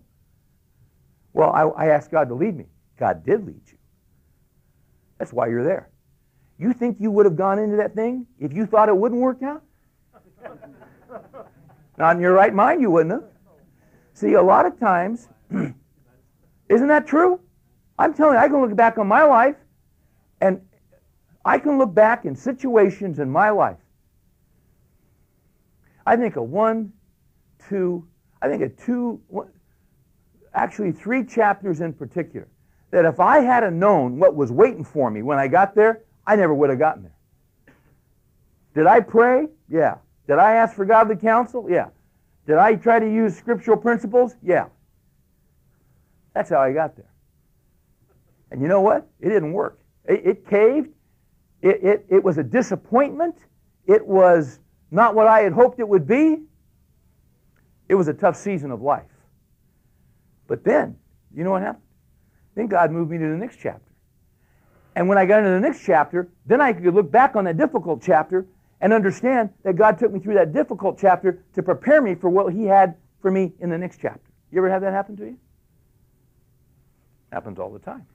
well, 1.33 1.51
I, 1.51 1.63
I 1.63 1.87
asked 1.87 2.11
God 2.11 2.29
to 2.29 2.33
lead 2.35 2.55
me. 2.55 2.65
God 2.97 3.25
did 3.25 3.45
lead 3.45 3.61
you. 3.67 3.77
That's 5.17 5.33
why 5.33 5.47
you're 5.47 5.63
there. 5.63 5.89
You 6.57 6.73
think 6.73 6.97
you 6.99 7.11
would 7.11 7.25
have 7.25 7.35
gone 7.35 7.59
into 7.59 7.77
that 7.77 7.95
thing 7.95 8.25
if 8.39 8.53
you 8.53 8.65
thought 8.65 8.87
it 8.87 8.95
wouldn't 8.95 9.19
work 9.19 9.43
out? 9.43 9.63
Not 11.97 12.15
in 12.15 12.21
your 12.21 12.33
right 12.33 12.53
mind, 12.53 12.81
you 12.81 12.89
wouldn't 12.89 13.11
have. 13.11 13.23
See, 14.13 14.33
a 14.33 14.41
lot 14.41 14.65
of 14.65 14.79
times, 14.79 15.27
isn't 16.69 16.87
that 16.87 17.05
true? 17.05 17.41
I'm 17.99 18.13
telling 18.13 18.35
you, 18.35 18.39
I 18.39 18.47
can 18.47 18.61
look 18.61 18.75
back 18.75 18.97
on 18.97 19.07
my 19.07 19.23
life, 19.23 19.55
and 20.41 20.61
I 21.43 21.59
can 21.59 21.77
look 21.77 21.93
back 21.93 22.25
in 22.25 22.35
situations 22.35 23.19
in 23.19 23.29
my 23.29 23.49
life. 23.49 23.77
I 26.05 26.15
think 26.15 26.35
a 26.35 26.43
one, 26.43 26.93
two, 27.67 28.07
I 28.41 28.47
think 28.47 28.63
a 28.63 28.69
two, 28.69 29.21
one, 29.27 29.49
actually 30.55 30.91
three 30.91 31.23
chapters 31.23 31.81
in 31.81 31.93
particular, 31.93 32.47
that 32.91 33.05
if 33.05 33.19
I 33.19 33.39
had 33.39 33.71
known 33.73 34.17
what 34.17 34.35
was 34.35 34.51
waiting 34.51 34.83
for 34.83 35.11
me 35.11 35.21
when 35.21 35.37
I 35.37 35.47
got 35.47 35.75
there, 35.75 36.03
I 36.25 36.35
never 36.35 36.53
would 36.53 36.69
have 36.69 36.79
gotten 36.79 37.03
there. 37.03 37.15
Did 38.73 38.87
I 38.87 38.99
pray? 38.99 39.47
Yeah. 39.69 39.97
Did 40.27 40.39
I 40.39 40.53
ask 40.53 40.75
for 40.75 40.85
godly 40.85 41.15
counsel? 41.15 41.67
Yeah. 41.69 41.89
Did 42.47 42.57
I 42.57 42.75
try 42.75 42.99
to 42.99 43.05
use 43.05 43.35
scriptural 43.35 43.77
principles? 43.77 44.35
Yeah. 44.43 44.67
That's 46.33 46.49
how 46.49 46.59
I 46.59 46.73
got 46.73 46.95
there. 46.95 47.09
And 48.51 48.61
you 48.61 48.67
know 48.67 48.81
what? 48.81 49.07
It 49.19 49.29
didn't 49.29 49.53
work. 49.53 49.79
It, 50.05 50.25
it 50.25 50.49
caved. 50.49 50.89
It, 51.61 51.83
it, 51.83 52.05
it 52.09 52.23
was 52.23 52.37
a 52.37 52.43
disappointment. 52.43 53.35
It 53.87 54.05
was 54.05 54.59
not 54.91 55.15
what 55.15 55.27
I 55.27 55.41
had 55.41 55.53
hoped 55.53 55.79
it 55.79 55.87
would 55.87 56.07
be. 56.07 56.43
It 57.87 57.95
was 57.95 58.07
a 58.07 58.13
tough 58.13 58.35
season 58.35 58.71
of 58.71 58.81
life. 58.81 59.03
But 60.47 60.63
then, 60.63 60.97
you 61.33 61.43
know 61.43 61.51
what 61.51 61.61
happened? 61.61 61.83
Then 62.55 62.67
God 62.67 62.91
moved 62.91 63.11
me 63.11 63.17
to 63.17 63.27
the 63.27 63.37
next 63.37 63.57
chapter. 63.61 63.91
And 64.95 65.09
when 65.09 65.17
I 65.17 65.25
got 65.25 65.39
into 65.39 65.51
the 65.51 65.59
next 65.59 65.83
chapter, 65.85 66.29
then 66.45 66.61
I 66.61 66.71
could 66.71 66.93
look 66.93 67.11
back 67.11 67.35
on 67.35 67.43
that 67.45 67.57
difficult 67.57 68.01
chapter 68.01 68.45
and 68.79 68.93
understand 68.93 69.49
that 69.63 69.75
God 69.75 69.97
took 69.99 70.11
me 70.11 70.19
through 70.19 70.35
that 70.35 70.53
difficult 70.53 70.97
chapter 70.99 71.43
to 71.53 71.63
prepare 71.63 72.01
me 72.01 72.15
for 72.15 72.29
what 72.29 72.53
He 72.53 72.65
had 72.65 72.95
for 73.21 73.31
me 73.31 73.53
in 73.59 73.69
the 73.69 73.77
next 73.77 73.99
chapter. 74.01 74.29
You 74.51 74.59
ever 74.59 74.69
have 74.69 74.81
that 74.83 74.93
happen 74.93 75.17
to 75.17 75.25
you? 75.25 75.37
Happens 77.31 77.59
all 77.59 77.71
the 77.71 77.79
time. 77.79 78.05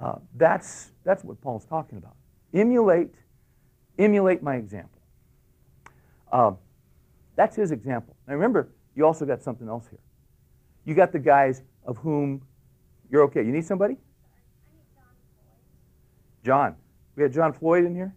Uh, 0.00 0.14
that's, 0.36 0.92
that's 1.04 1.24
what 1.24 1.40
Paul's 1.40 1.66
talking 1.66 1.98
about. 1.98 2.14
Emulate, 2.54 3.14
emulate 3.98 4.42
my 4.42 4.54
example. 4.54 5.00
Uh, 6.30 6.52
that's 7.36 7.56
his 7.56 7.72
example. 7.72 8.16
Now 8.26 8.34
remember, 8.34 8.68
you 8.98 9.06
also 9.06 9.24
got 9.24 9.40
something 9.40 9.68
else 9.68 9.86
here. 9.88 10.00
You 10.84 10.92
got 10.92 11.12
the 11.12 11.20
guys 11.20 11.62
of 11.84 11.98
whom 11.98 12.42
you're 13.08 13.22
okay. 13.22 13.44
You 13.44 13.52
need 13.52 13.64
somebody? 13.64 13.96
John. 16.44 16.74
We 17.14 17.22
had 17.22 17.32
John 17.32 17.52
Floyd 17.52 17.84
in 17.84 17.94
here? 17.94 18.12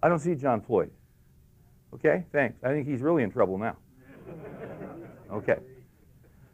I 0.00 0.08
don't 0.08 0.20
see 0.20 0.36
John 0.36 0.60
Floyd. 0.60 0.92
Okay, 1.92 2.24
thanks. 2.30 2.62
I 2.62 2.68
think 2.68 2.86
he's 2.86 3.00
really 3.00 3.24
in 3.24 3.30
trouble 3.32 3.58
now. 3.58 3.76
Okay. 5.32 5.58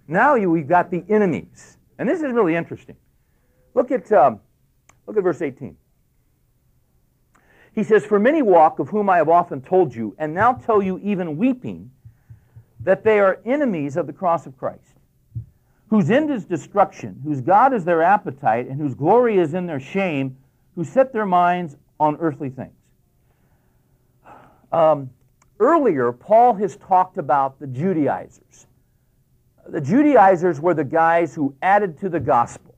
Now 0.06 0.34
you, 0.34 0.50
we've 0.50 0.68
got 0.68 0.90
the 0.90 1.02
enemies. 1.08 1.78
And 1.98 2.06
this 2.06 2.20
is 2.20 2.30
really 2.30 2.54
interesting. 2.54 2.94
Look 3.72 3.90
at, 3.90 4.12
um, 4.12 4.38
look 5.06 5.16
at 5.16 5.22
verse 5.22 5.40
18. 5.40 5.74
He 7.76 7.84
says, 7.84 8.06
For 8.06 8.18
many 8.18 8.40
walk, 8.40 8.78
of 8.78 8.88
whom 8.88 9.10
I 9.10 9.18
have 9.18 9.28
often 9.28 9.60
told 9.60 9.94
you, 9.94 10.16
and 10.18 10.32
now 10.34 10.54
tell 10.54 10.82
you 10.82 10.98
even 11.04 11.36
weeping, 11.36 11.90
that 12.80 13.04
they 13.04 13.20
are 13.20 13.38
enemies 13.44 13.98
of 13.98 14.06
the 14.06 14.14
cross 14.14 14.46
of 14.46 14.56
Christ, 14.56 14.94
whose 15.90 16.10
end 16.10 16.30
is 16.30 16.46
destruction, 16.46 17.20
whose 17.22 17.42
God 17.42 17.74
is 17.74 17.84
their 17.84 18.02
appetite, 18.02 18.66
and 18.66 18.80
whose 18.80 18.94
glory 18.94 19.36
is 19.36 19.52
in 19.52 19.66
their 19.66 19.78
shame, 19.78 20.38
who 20.74 20.84
set 20.84 21.12
their 21.12 21.26
minds 21.26 21.76
on 22.00 22.16
earthly 22.16 22.48
things. 22.48 22.72
Um, 24.72 25.10
earlier, 25.60 26.12
Paul 26.12 26.54
has 26.54 26.76
talked 26.76 27.18
about 27.18 27.60
the 27.60 27.66
Judaizers. 27.66 28.66
The 29.68 29.82
Judaizers 29.82 30.60
were 30.60 30.74
the 30.74 30.84
guys 30.84 31.34
who 31.34 31.54
added 31.60 31.98
to 32.00 32.08
the 32.08 32.20
gospel. 32.20 32.74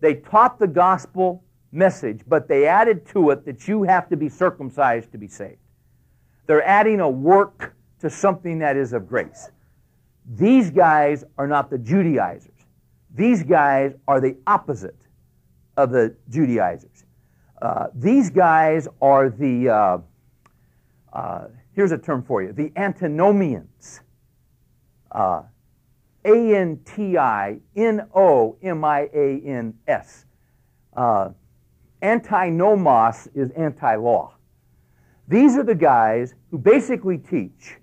They 0.00 0.14
taught 0.14 0.58
the 0.58 0.66
gospel 0.66 1.44
message, 1.72 2.22
but 2.26 2.48
they 2.48 2.66
added 2.66 3.06
to 3.08 3.30
it 3.30 3.44
that 3.44 3.68
you 3.68 3.82
have 3.82 4.08
to 4.08 4.16
be 4.16 4.28
circumcised 4.28 5.12
to 5.12 5.18
be 5.18 5.28
saved. 5.28 5.58
They're 6.46 6.66
adding 6.66 7.00
a 7.00 7.08
work 7.08 7.74
to 8.00 8.10
something 8.10 8.58
that 8.58 8.76
is 8.76 8.92
of 8.92 9.08
grace. 9.08 9.50
These 10.34 10.70
guys 10.70 11.24
are 11.38 11.46
not 11.46 11.70
the 11.70 11.78
Judaizers. 11.78 12.50
These 13.14 13.42
guys 13.42 13.94
are 14.08 14.20
the 14.20 14.36
opposite 14.46 14.96
of 15.76 15.90
the 15.90 16.14
Judaizers. 16.28 17.04
Uh, 17.60 17.86
these 17.94 18.30
guys 18.30 18.88
are 19.02 19.28
the, 19.28 19.68
uh, 19.68 19.98
uh, 21.12 21.48
here's 21.74 21.92
a 21.92 21.98
term 21.98 22.22
for 22.22 22.42
you, 22.42 22.52
the 22.52 22.72
antinomians. 22.76 24.00
Uh, 25.10 25.42
a 26.24 26.54
N 26.54 26.80
T 26.84 27.16
I 27.16 27.60
N 27.74 28.06
O 28.14 28.56
M 28.62 28.84
I 28.84 29.08
A 29.14 29.40
N 29.40 29.74
S. 29.88 30.26
Uh, 30.94 31.30
antinomos 32.02 33.28
is 33.34 33.50
anti 33.52 33.94
law. 33.96 34.34
These 35.28 35.56
are 35.56 35.62
the 35.62 35.74
guys 35.74 36.34
who 36.50 36.58
basically 36.58 37.18
teach. 37.18 37.76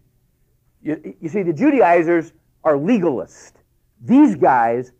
You, 0.81 1.15
you, 1.21 1.29
see, 1.29 1.43
the 1.43 1.53
Judaizers 1.53 2.33
are 2.63 2.75
legalists. 2.75 3.53
These 4.03 4.35
guys 4.35 4.91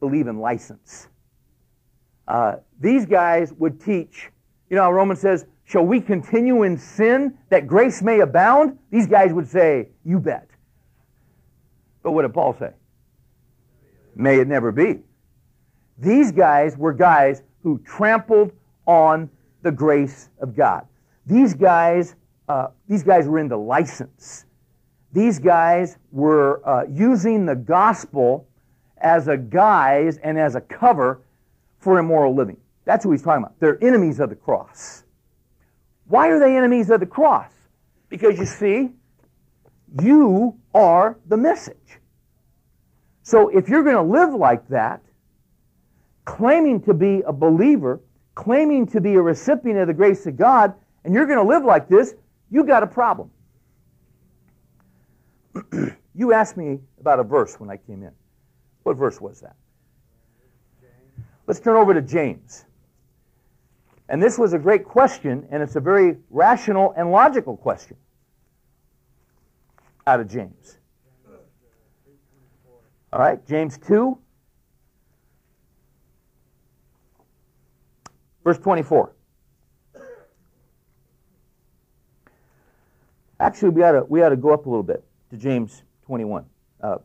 believe 0.00 0.26
in 0.26 0.38
license. 0.38 1.08
Uh, 2.26 2.56
these 2.78 3.06
guys 3.06 3.52
would 3.54 3.80
teach, 3.82 4.30
you 4.68 4.76
know, 4.76 4.90
Romans 4.90 5.20
says, 5.20 5.46
Shall 5.64 5.84
we 5.84 6.00
continue 6.00 6.62
in 6.62 6.78
sin 6.78 7.36
that 7.50 7.66
grace 7.66 8.00
may 8.00 8.20
abound? 8.20 8.78
These 8.90 9.06
guys 9.06 9.32
would 9.34 9.48
say, 9.48 9.88
You 10.04 10.18
bet. 10.18 10.48
But 12.02 12.12
what 12.12 12.22
did 12.22 12.32
Paul 12.32 12.56
say? 12.58 12.72
May 14.14 14.40
it 14.40 14.48
never 14.48 14.72
be. 14.72 15.00
These 15.98 16.32
guys 16.32 16.76
were 16.76 16.92
guys 16.92 17.42
who 17.62 17.78
trampled 17.80 18.52
on 18.86 19.30
the 19.62 19.72
grace 19.72 20.30
of 20.40 20.56
God. 20.56 20.86
These 21.26 21.54
guys, 21.54 22.16
uh, 22.48 22.68
these 22.88 23.02
guys 23.02 23.26
were 23.26 23.38
into 23.38 23.56
license. 23.56 24.46
These 25.12 25.38
guys 25.38 25.98
were 26.12 26.66
uh, 26.66 26.84
using 26.90 27.46
the 27.46 27.56
gospel 27.56 28.46
as 28.98 29.28
a 29.28 29.36
guise 29.36 30.18
and 30.18 30.38
as 30.38 30.54
a 30.54 30.60
cover 30.60 31.22
for 31.78 31.98
immoral 31.98 32.34
living. 32.34 32.56
That's 32.84 33.04
what 33.04 33.12
he's 33.12 33.22
talking 33.22 33.42
about. 33.42 33.58
They're 33.60 33.82
enemies 33.82 34.20
of 34.20 34.30
the 34.30 34.36
cross. 34.36 35.04
Why 36.06 36.28
are 36.28 36.38
they 36.38 36.56
enemies 36.56 36.90
of 36.90 37.00
the 37.00 37.06
cross? 37.06 37.52
Because 38.08 38.38
you 38.38 38.46
see, 38.46 38.90
you 40.00 40.58
are 40.74 41.18
the 41.26 41.36
message. 41.36 41.76
So 43.22 43.48
if 43.48 43.68
you're 43.68 43.82
going 43.82 43.96
to 43.96 44.02
live 44.02 44.32
like 44.32 44.66
that, 44.68 45.02
claiming 46.28 46.78
to 46.82 46.92
be 46.92 47.22
a 47.26 47.32
believer, 47.32 48.02
claiming 48.34 48.86
to 48.86 49.00
be 49.00 49.14
a 49.14 49.20
recipient 49.20 49.78
of 49.78 49.86
the 49.86 49.94
grace 49.94 50.26
of 50.26 50.36
God, 50.36 50.74
and 51.04 51.14
you're 51.14 51.24
going 51.24 51.38
to 51.38 51.44
live 51.44 51.64
like 51.64 51.88
this, 51.88 52.14
you 52.50 52.64
got 52.64 52.82
a 52.82 52.86
problem. 52.86 53.30
you 56.14 56.34
asked 56.34 56.58
me 56.58 56.80
about 57.00 57.18
a 57.18 57.24
verse 57.24 57.58
when 57.58 57.70
I 57.70 57.78
came 57.78 58.02
in. 58.02 58.12
What 58.82 58.98
verse 58.98 59.22
was 59.22 59.40
that? 59.40 59.56
Let's 61.46 61.60
turn 61.60 61.76
over 61.76 61.94
to 61.94 62.02
James. 62.02 62.66
And 64.10 64.22
this 64.22 64.36
was 64.36 64.52
a 64.52 64.58
great 64.58 64.84
question, 64.84 65.48
and 65.50 65.62
it's 65.62 65.76
a 65.76 65.80
very 65.80 66.18
rational 66.28 66.92
and 66.94 67.10
logical 67.10 67.56
question 67.56 67.96
out 70.06 70.20
of 70.20 70.30
James. 70.30 70.76
All 73.14 73.18
right, 73.18 73.44
James 73.46 73.78
2, 73.78 74.18
verse 78.48 78.58
24. 78.60 79.12
Actually, 83.38 83.68
we 83.68 83.82
ought 83.82 83.92
to, 83.92 84.04
we 84.08 84.22
ought 84.22 84.30
to 84.30 84.36
go 84.36 84.54
up 84.54 84.64
a 84.64 84.70
little 84.70 84.82
bit 84.82 85.04
to 85.28 85.36
James 85.36 85.82
21, 86.06 86.46
uh, 86.82 86.96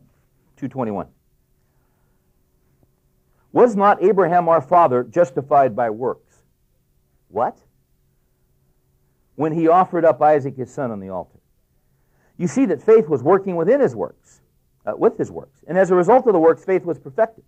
221. 0.56 1.06
Was 3.52 3.76
not 3.76 4.02
Abraham 4.02 4.48
our 4.48 4.62
father 4.62 5.04
justified 5.04 5.76
by 5.76 5.90
works? 5.90 6.42
What? 7.28 7.58
When 9.36 9.52
he 9.52 9.68
offered 9.68 10.06
up 10.06 10.22
Isaac 10.22 10.56
his 10.56 10.72
son 10.72 10.90
on 10.90 10.98
the 10.98 11.10
altar. 11.10 11.38
You 12.38 12.46
see 12.46 12.64
that 12.66 12.82
faith 12.82 13.06
was 13.06 13.22
working 13.22 13.54
within 13.54 13.80
his 13.80 13.94
works, 13.94 14.40
uh, 14.86 14.92
with 14.96 15.18
his 15.18 15.30
works. 15.30 15.62
And 15.68 15.76
as 15.76 15.90
a 15.90 15.94
result 15.94 16.26
of 16.26 16.32
the 16.32 16.40
works, 16.40 16.64
faith 16.64 16.86
was 16.86 16.98
perfected. 16.98 17.44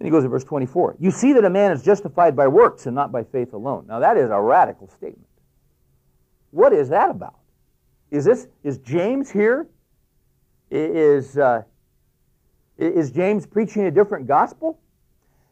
Then 0.00 0.06
he 0.06 0.10
goes 0.10 0.22
to 0.22 0.30
verse 0.30 0.44
24. 0.44 0.96
You 0.98 1.10
see 1.10 1.34
that 1.34 1.44
a 1.44 1.50
man 1.50 1.72
is 1.72 1.82
justified 1.82 2.34
by 2.34 2.48
works 2.48 2.86
and 2.86 2.94
not 2.94 3.12
by 3.12 3.22
faith 3.22 3.52
alone. 3.52 3.84
Now 3.86 3.98
that 3.98 4.16
is 4.16 4.30
a 4.30 4.40
radical 4.40 4.88
statement. 4.88 5.28
What 6.52 6.72
is 6.72 6.88
that 6.88 7.10
about? 7.10 7.36
Is 8.10 8.24
this 8.24 8.48
is 8.64 8.78
James 8.78 9.30
here? 9.30 9.68
Is 10.70 11.36
uh, 11.36 11.62
is 12.78 13.10
James 13.10 13.46
preaching 13.46 13.84
a 13.84 13.90
different 13.90 14.26
gospel? 14.26 14.80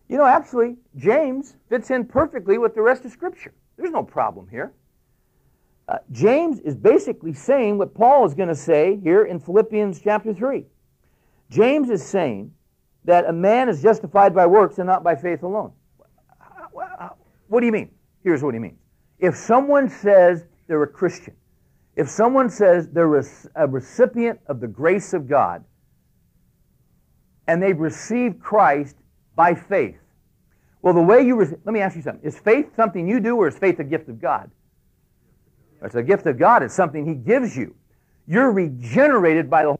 You 0.08 0.16
know, 0.16 0.24
actually, 0.24 0.76
James 0.96 1.54
fits 1.68 1.90
in 1.90 2.06
perfectly 2.06 2.56
with 2.56 2.74
the 2.74 2.80
rest 2.80 3.04
of 3.04 3.12
Scripture. 3.12 3.52
There's 3.76 3.90
no 3.90 4.02
problem 4.02 4.48
here. 4.48 4.72
Uh, 5.86 5.98
James 6.10 6.58
is 6.60 6.74
basically 6.74 7.34
saying 7.34 7.76
what 7.76 7.94
Paul 7.94 8.24
is 8.24 8.32
going 8.32 8.48
to 8.48 8.54
say 8.54 8.98
here 9.02 9.26
in 9.26 9.38
Philippians 9.40 10.00
chapter 10.00 10.32
3. 10.32 10.64
James 11.50 11.90
is 11.90 12.02
saying 12.02 12.52
that 13.04 13.26
a 13.26 13.32
man 13.32 13.68
is 13.68 13.82
justified 13.82 14.34
by 14.34 14.46
works 14.46 14.78
and 14.78 14.86
not 14.86 15.02
by 15.02 15.14
faith 15.14 15.42
alone. 15.42 15.72
What 17.48 17.60
do 17.60 17.66
you 17.66 17.72
mean? 17.72 17.90
Here's 18.22 18.42
what 18.42 18.54
he 18.54 18.60
means. 18.60 18.78
If 19.18 19.36
someone 19.36 19.88
says 19.88 20.44
they're 20.66 20.82
a 20.82 20.86
Christian, 20.86 21.34
if 21.96 22.08
someone 22.08 22.50
says 22.50 22.88
they're 22.88 23.22
a 23.56 23.66
recipient 23.66 24.38
of 24.46 24.60
the 24.60 24.68
grace 24.68 25.14
of 25.14 25.26
God, 25.26 25.64
and 27.46 27.62
they've 27.62 27.78
received 27.78 28.40
Christ 28.40 28.96
by 29.34 29.54
faith, 29.54 29.98
well, 30.82 30.94
the 30.94 31.02
way 31.02 31.22
you 31.22 31.36
re- 31.36 31.56
let 31.64 31.72
me 31.72 31.80
ask 31.80 31.96
you 31.96 32.02
something: 32.02 32.24
Is 32.24 32.38
faith 32.38 32.66
something 32.76 33.08
you 33.08 33.18
do, 33.18 33.36
or 33.36 33.48
is 33.48 33.58
faith 33.58 33.80
a 33.80 33.84
gift 33.84 34.08
of 34.08 34.20
God? 34.20 34.50
It's 35.82 35.94
a 35.94 36.02
gift 36.02 36.26
of 36.26 36.38
God. 36.38 36.62
It's 36.62 36.74
something 36.74 37.06
He 37.06 37.14
gives 37.14 37.56
you. 37.56 37.74
You're 38.26 38.52
regenerated 38.52 39.48
by 39.48 39.64
the 39.64 39.78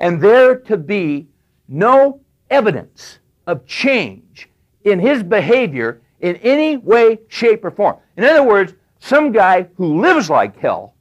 and 0.00 0.20
there 0.20 0.56
to 0.56 0.76
be 0.76 1.28
no 1.68 2.20
evidence 2.48 3.20
of 3.46 3.66
change 3.66 4.48
in 4.82 4.98
his 4.98 5.22
behavior 5.22 6.00
in 6.20 6.36
any 6.36 6.78
way, 6.78 7.18
shape, 7.28 7.64
or 7.64 7.70
form. 7.70 7.96
In 8.16 8.24
other 8.24 8.42
words, 8.42 8.74
some 8.98 9.30
guy 9.30 9.68
who 9.76 10.00
lives 10.00 10.28
like 10.28 10.58
hell 10.58 10.94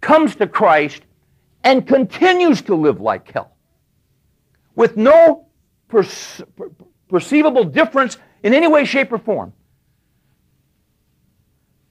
comes 0.00 0.36
to 0.36 0.46
Christ 0.46 1.02
and 1.64 1.86
continues 1.86 2.62
to 2.62 2.74
live 2.74 3.00
like 3.00 3.30
hell 3.30 3.52
with 4.74 4.96
no 4.96 5.46
perce- 5.88 6.42
perceivable 7.08 7.64
difference 7.64 8.18
in 8.42 8.54
any 8.54 8.66
way, 8.66 8.84
shape, 8.84 9.12
or 9.12 9.18
form. 9.18 9.52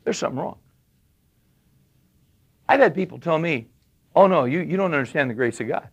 There's 0.03 0.17
something 0.17 0.39
wrong. 0.39 0.57
I've 2.67 2.79
had 2.79 2.95
people 2.95 3.19
tell 3.19 3.37
me, 3.37 3.67
oh 4.15 4.27
no, 4.27 4.45
you, 4.45 4.61
you 4.61 4.77
don't 4.77 4.93
understand 4.93 5.29
the 5.29 5.33
grace 5.33 5.59
of 5.59 5.67
God. 5.67 5.89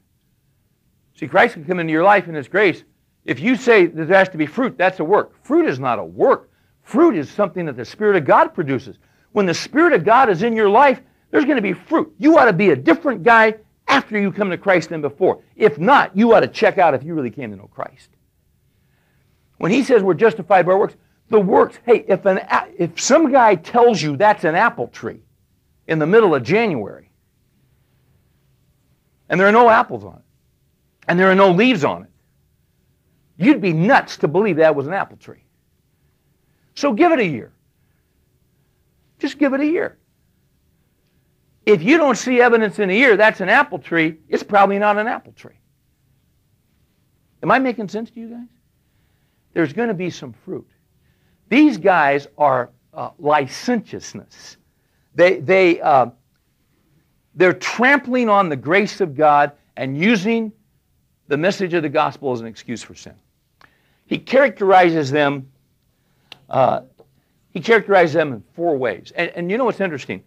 See, 1.17 1.27
Christ 1.27 1.55
can 1.55 1.65
come 1.65 1.81
into 1.81 1.93
your 1.93 2.05
life 2.05 2.29
in 2.29 2.35
His 2.35 2.49
grace. 2.49 2.85
If 3.25 3.41
you 3.41 3.57
say 3.57 3.87
there 3.87 4.07
has 4.07 4.29
to 4.29 4.39
be 4.39 4.47
fruit, 4.47 4.79
that's 4.79 5.01
a 5.01 5.05
work. 5.05 5.33
Fruit 5.45 5.67
is 5.67 5.81
not 5.81 5.99
a 5.99 6.05
work. 6.05 6.51
Fruit 6.83 7.17
is 7.17 7.29
something 7.29 7.67
that 7.67 7.77
the 7.77 7.85
Spirit 7.85 8.17
of 8.17 8.25
God 8.25 8.55
produces. 8.55 8.99
When 9.33 9.47
the 9.47 9.55
Spirit 9.55 9.93
of 9.93 10.05
God 10.05 10.31
is 10.31 10.43
in 10.43 10.55
your 10.55 10.69
life, 10.69 11.01
there's 11.31 11.45
going 11.45 11.57
to 11.57 11.63
be 11.63 11.73
fruit. 11.73 12.15
You 12.19 12.39
ought 12.39 12.45
to 12.45 12.53
be 12.53 12.71
a 12.71 12.77
different 12.77 13.25
guy 13.25 13.57
after 13.89 14.19
you 14.19 14.31
come 14.31 14.51
to 14.51 14.59
Christ 14.59 14.91
than 14.91 15.01
before. 15.01 15.43
If 15.57 15.79
not, 15.79 16.17
you 16.17 16.33
ought 16.35 16.41
to 16.41 16.49
check 16.49 16.79
out 16.79 16.95
if 16.95 17.03
you 17.03 17.15
really 17.15 17.31
came 17.31 17.51
to 17.51 17.57
know 17.57 17.69
Christ. 17.75 18.11
When 19.59 19.73
he 19.73 19.83
says 19.83 20.03
we're 20.03 20.15
justified 20.15 20.67
by 20.67 20.73
our 20.73 20.79
works, 20.79 20.97
the 21.29 21.41
works, 21.41 21.79
hey, 21.85 22.05
if, 22.07 22.25
an, 22.27 22.41
if 22.79 23.01
some 23.01 23.33
guy 23.33 23.57
tells 23.57 24.01
you 24.01 24.17
that's 24.17 24.45
an 24.45 24.55
apple 24.55 24.89
tree 24.89 25.23
in 25.89 25.99
the 25.99 26.07
middle 26.07 26.35
of 26.35 26.43
January, 26.43 27.11
and 29.29 29.41
there 29.41 29.49
are 29.49 29.53
no 29.53 29.69
apples 29.69 30.05
on 30.05 30.15
it, 30.15 30.23
and 31.09 31.19
there 31.19 31.31
are 31.31 31.35
no 31.35 31.51
leaves 31.51 31.85
on 31.85 32.03
it. 32.03 32.11
You'd 33.37 33.61
be 33.61 33.73
nuts 33.73 34.17
to 34.19 34.29
believe 34.29 34.57
that 34.57 34.75
was 34.75 34.87
an 34.87 34.95
apple 34.95 35.17
tree. 35.17 35.45
So 36.75 36.93
give 36.93 37.13
it 37.13 37.21
a 37.21 37.25
year. 37.25 37.53
Just 39.19 39.39
give 39.39 39.55
it 39.55 39.61
a 39.61 39.67
year. 39.67 39.99
If 41.65 41.83
you 41.83 41.97
don't 41.97 42.17
see 42.17 42.41
evidence 42.41 42.79
in 42.79 42.91
a 42.91 42.93
year 42.93 43.17
that's 43.17 43.41
an 43.41 43.49
apple 43.49 43.79
tree, 43.79 44.19
it's 44.29 44.43
probably 44.43 44.79
not 44.79 44.99
an 44.99 45.07
apple 45.07 45.33
tree. 45.33 45.59
Am 47.43 47.51
I 47.51 47.59
making 47.59 47.89
sense 47.89 48.11
to 48.11 48.21
you 48.21 48.29
guys? 48.29 48.49
There's 49.53 49.73
going 49.73 49.89
to 49.89 49.95
be 49.95 50.11
some 50.11 50.33
fruit. 50.45 50.69
These 51.49 51.79
guys 51.79 52.29
are 52.37 52.71
uh, 52.93 53.11
licentiousness. 53.19 54.57
They, 55.15 55.41
they, 55.41 55.81
uh, 55.81 56.07
they're 57.35 57.53
trampling 57.53 58.29
on 58.29 58.49
the 58.49 58.57
grace 58.57 59.01
of 59.01 59.15
God 59.15 59.53
and 59.77 59.97
using 59.97 60.53
the 61.29 61.37
message 61.37 61.75
of 61.75 61.83
the 61.83 61.89
gospel 61.89 62.33
is 62.33 62.41
an 62.41 62.47
excuse 62.47 62.83
for 62.83 62.95
sin. 62.95 63.15
He 64.07 64.19
characterizes 64.19 65.11
them. 65.11 65.51
Uh, 66.49 66.83
he 67.51 67.61
characterizes 67.61 68.15
them 68.15 68.33
in 68.33 68.45
four 68.55 68.77
ways. 68.77 69.13
And, 69.17 69.31
and 69.35 69.51
you 69.51 69.59
know 69.59 69.65
what's 69.65 69.81
interesting? 69.81 70.23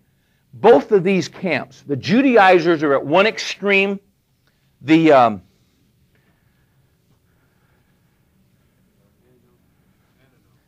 Both 0.54 0.92
of 0.92 1.04
these 1.04 1.28
camps, 1.28 1.84
the 1.86 1.96
Judaizers 1.96 2.84
are 2.84 2.94
at 2.94 3.06
one 3.06 3.28
extreme. 3.28 4.00
The 4.82 5.12
um, 5.12 5.42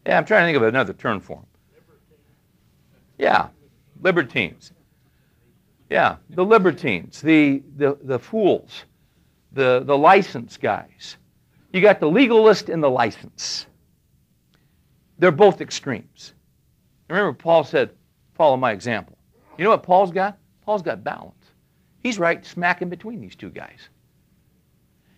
yeah, 0.06 0.18
I'm 0.18 0.26
trying 0.26 0.44
to 0.44 0.48
think 0.48 0.58
of 0.58 0.64
another 0.64 0.94
term 0.94 1.20
for 1.20 1.38
them. 1.38 1.46
Yeah, 3.18 3.48
libertines. 4.02 4.72
Yeah, 5.90 6.16
the 6.30 6.46
libertines, 6.46 7.22
the, 7.22 7.62
the, 7.76 7.98
the 8.02 8.18
fools 8.18 8.86
the, 9.52 9.84
the 9.86 9.98
license 9.98 10.58
guys. 10.58 11.18
You 11.74 11.82
got 11.82 12.00
the 12.00 12.10
legalist 12.10 12.70
and 12.70 12.84
the 12.84 12.90
license. 12.90 13.66
They're 15.20 15.32
both 15.32 15.62
extremes. 15.62 16.34
Remember, 17.10 17.34
Paul 17.34 17.64
said, 17.64 17.92
follow 18.34 18.58
my 18.58 18.72
example. 18.72 19.18
You 19.58 19.64
know 19.64 19.70
what 19.72 19.84
Paul's 19.84 20.12
got? 20.12 20.38
Paul's 20.62 20.82
got 20.82 21.04
balance. 21.04 21.36
He's 22.02 22.18
right 22.18 22.46
smack 22.46 22.82
in 22.82 22.90
between 22.90 23.22
these 23.22 23.36
two 23.36 23.50
guys. 23.50 23.90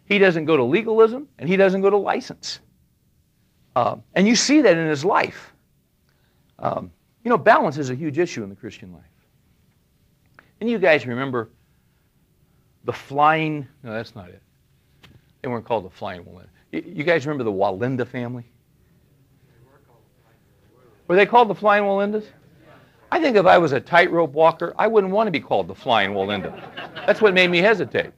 He 0.06 0.20
doesn't 0.20 0.46
go 0.46 0.58
to 0.58 0.64
legalism 0.64 1.28
and 1.40 1.48
he 1.48 1.56
doesn't 1.56 1.82
go 1.82 1.90
to 1.90 1.98
license. 1.98 2.60
Uh, 3.76 3.98
and 4.14 4.28
you 4.28 4.36
see 4.36 4.62
that 4.62 4.78
in 4.78 4.88
his 4.88 5.06
life. 5.06 5.54
Um, 6.60 6.92
you 7.24 7.30
know, 7.30 7.38
balance 7.38 7.78
is 7.78 7.90
a 7.90 7.96
huge 7.96 8.20
issue 8.20 8.44
in 8.44 8.50
the 8.50 8.56
Christian 8.56 8.92
life. 8.92 9.04
And 10.60 10.70
you 10.70 10.78
guys 10.78 11.08
remember 11.08 11.50
the 12.84 12.94
flying, 12.94 13.68
no, 13.84 13.94
that's 13.94 14.16
not 14.16 14.30
it. 14.30 14.42
They 15.42 15.50
weren't 15.50 15.66
called 15.66 15.86
the 15.86 15.90
flying 15.90 16.24
Wallenda. 16.24 16.48
You 16.72 17.04
guys 17.04 17.26
remember 17.26 17.44
the 17.44 17.52
Wallenda 17.52 18.08
family? 18.08 18.46
Were 21.08 21.16
they 21.16 21.26
called 21.26 21.50
the 21.50 21.56
flying 21.56 21.84
Wallendas? 21.84 22.26
I 23.12 23.20
think 23.20 23.36
if 23.36 23.46
I 23.46 23.58
was 23.58 23.74
a 23.74 23.80
tightrope 23.80 24.32
walker, 24.32 24.74
I 24.80 24.88
wouldn't 24.88 25.14
want 25.14 25.28
to 25.28 25.32
be 25.32 25.40
called 25.40 25.68
the 25.68 25.76
flying 25.76 26.12
Wallenda. 26.12 26.52
That's 27.06 27.22
what 27.22 27.34
made 27.34 27.52
me 27.52 27.60
hesitate. 27.60 28.12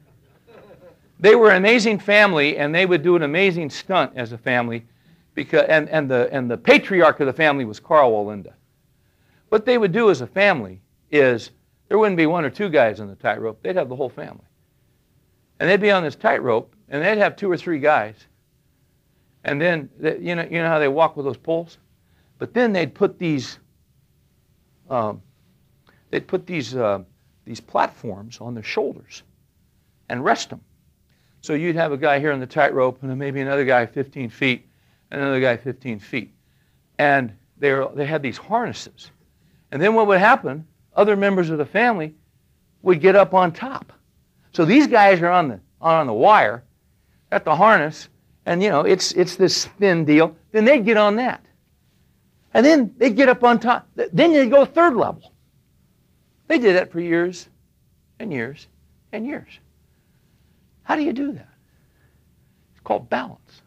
They 1.19 1.35
were 1.35 1.49
an 1.49 1.57
amazing 1.57 1.99
family, 1.99 2.57
and 2.57 2.73
they 2.73 2.85
would 2.85 3.03
do 3.03 3.15
an 3.15 3.23
amazing 3.23 3.69
stunt 3.69 4.13
as 4.15 4.31
a 4.31 4.37
family, 4.37 4.85
because, 5.33 5.65
and, 5.67 5.89
and, 5.89 6.09
the, 6.09 6.29
and 6.31 6.49
the 6.49 6.57
patriarch 6.57 7.19
of 7.19 7.27
the 7.27 7.33
family 7.33 7.65
was 7.65 7.79
Karl 7.79 8.11
Wallenda. 8.11 8.53
What 9.49 9.65
they 9.65 9.77
would 9.77 9.91
do 9.91 10.09
as 10.09 10.21
a 10.21 10.27
family 10.27 10.81
is 11.11 11.51
there 11.89 11.97
wouldn't 11.97 12.17
be 12.17 12.25
one 12.25 12.45
or 12.45 12.49
two 12.49 12.69
guys 12.69 12.99
on 12.99 13.07
the 13.07 13.15
tightrope, 13.15 13.61
they'd 13.63 13.75
have 13.75 13.89
the 13.89 13.95
whole 13.95 14.09
family. 14.09 14.45
And 15.59 15.69
they'd 15.69 15.81
be 15.81 15.91
on 15.91 16.03
this 16.03 16.15
tightrope, 16.15 16.75
and 16.89 17.03
they'd 17.03 17.17
have 17.17 17.35
two 17.35 17.49
or 17.49 17.57
three 17.57 17.79
guys. 17.79 18.15
And 19.43 19.61
then, 19.61 19.89
they, 19.97 20.17
you 20.19 20.35
know, 20.35 20.43
you 20.43 20.61
know 20.61 20.67
how 20.67 20.79
they 20.79 20.87
walk 20.87 21.15
with 21.15 21.25
those 21.25 21.37
poles? 21.37 21.77
But 22.39 22.53
then 22.53 22.73
they'd 22.73 22.93
put 22.93 23.17
these, 23.17 23.59
um, 24.89 25.21
they'd 26.09 26.27
put 26.27 26.45
these, 26.45 26.75
uh, 26.75 27.03
these 27.45 27.61
platforms 27.61 28.39
on 28.41 28.53
their 28.53 28.63
shoulders 28.63 29.23
and 30.09 30.23
rest 30.23 30.49
them. 30.49 30.61
So 31.41 31.53
you'd 31.53 31.75
have 31.75 31.91
a 31.91 31.97
guy 31.97 32.19
here 32.19 32.31
on 32.31 32.39
the 32.39 32.47
tightrope, 32.47 33.01
and 33.01 33.09
then 33.09 33.17
maybe 33.17 33.39
another 33.39 33.65
guy 33.65 33.85
15 33.85 34.29
feet, 34.29 34.67
and 35.11 35.21
another 35.21 35.39
guy 35.39 35.55
15 35.55 35.99
feet. 35.99 36.33
And 36.97 37.31
they, 37.57 37.71
were, 37.71 37.89
they 37.93 38.05
had 38.05 38.21
these 38.21 38.37
harnesses. 38.37 39.11
And 39.71 39.81
then 39.81 39.93
what 39.93 40.07
would 40.07 40.19
happen, 40.19 40.65
other 40.95 41.15
members 41.15 41.49
of 41.49 41.57
the 41.57 41.65
family 41.65 42.15
would 42.81 42.99
get 42.99 43.15
up 43.15 43.33
on 43.33 43.51
top 43.51 43.93
so 44.55 44.63
these 44.63 44.87
guys 44.87 45.21
are 45.21 45.31
on 45.31 45.49
the 45.49 45.59
on 45.81 46.07
the 46.07 46.13
wire, 46.13 46.63
at 47.29 47.43
the 47.43 47.53
harness, 47.53 48.07
and 48.45 48.63
you 48.63 48.69
know 48.69 48.83
it's 48.83 49.11
it's 49.11 49.35
this 49.35 49.65
thin 49.65 50.05
deal. 50.05 50.33
Then 50.53 50.63
they'd 50.63 50.85
get 50.85 50.95
on 50.95 51.17
that, 51.17 51.45
and 52.53 52.65
then 52.65 52.95
they'd 52.97 53.17
get 53.17 53.27
up 53.27 53.43
on 53.43 53.59
top. 53.59 53.85
Then 53.95 54.31
they'd 54.31 54.49
go 54.49 54.63
third 54.63 54.95
level. 54.95 55.33
They 56.47 56.57
did 56.57 56.77
that 56.77 56.89
for 56.89 57.01
years, 57.01 57.49
and 58.19 58.31
years, 58.31 58.67
and 59.11 59.27
years. 59.27 59.59
How 60.83 60.95
do 60.95 61.01
you 61.01 61.11
do 61.11 61.33
that? 61.33 61.49
It's 62.71 62.81
called 62.85 63.09
balance. 63.09 63.61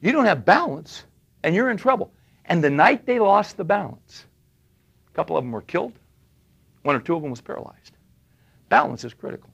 You 0.00 0.12
don't 0.12 0.24
have 0.24 0.46
balance, 0.46 1.04
and 1.42 1.54
you're 1.54 1.68
in 1.68 1.76
trouble. 1.76 2.10
And 2.46 2.64
the 2.64 2.70
night 2.70 3.04
they 3.04 3.18
lost 3.18 3.58
the 3.58 3.64
balance, 3.64 4.24
a 5.12 5.14
couple 5.14 5.36
of 5.36 5.44
them 5.44 5.52
were 5.52 5.60
killed, 5.60 5.92
one 6.84 6.96
or 6.96 7.00
two 7.00 7.14
of 7.14 7.20
them 7.20 7.30
was 7.30 7.42
paralyzed. 7.42 7.93
Balance 8.68 9.04
is 9.04 9.14
critical. 9.14 9.50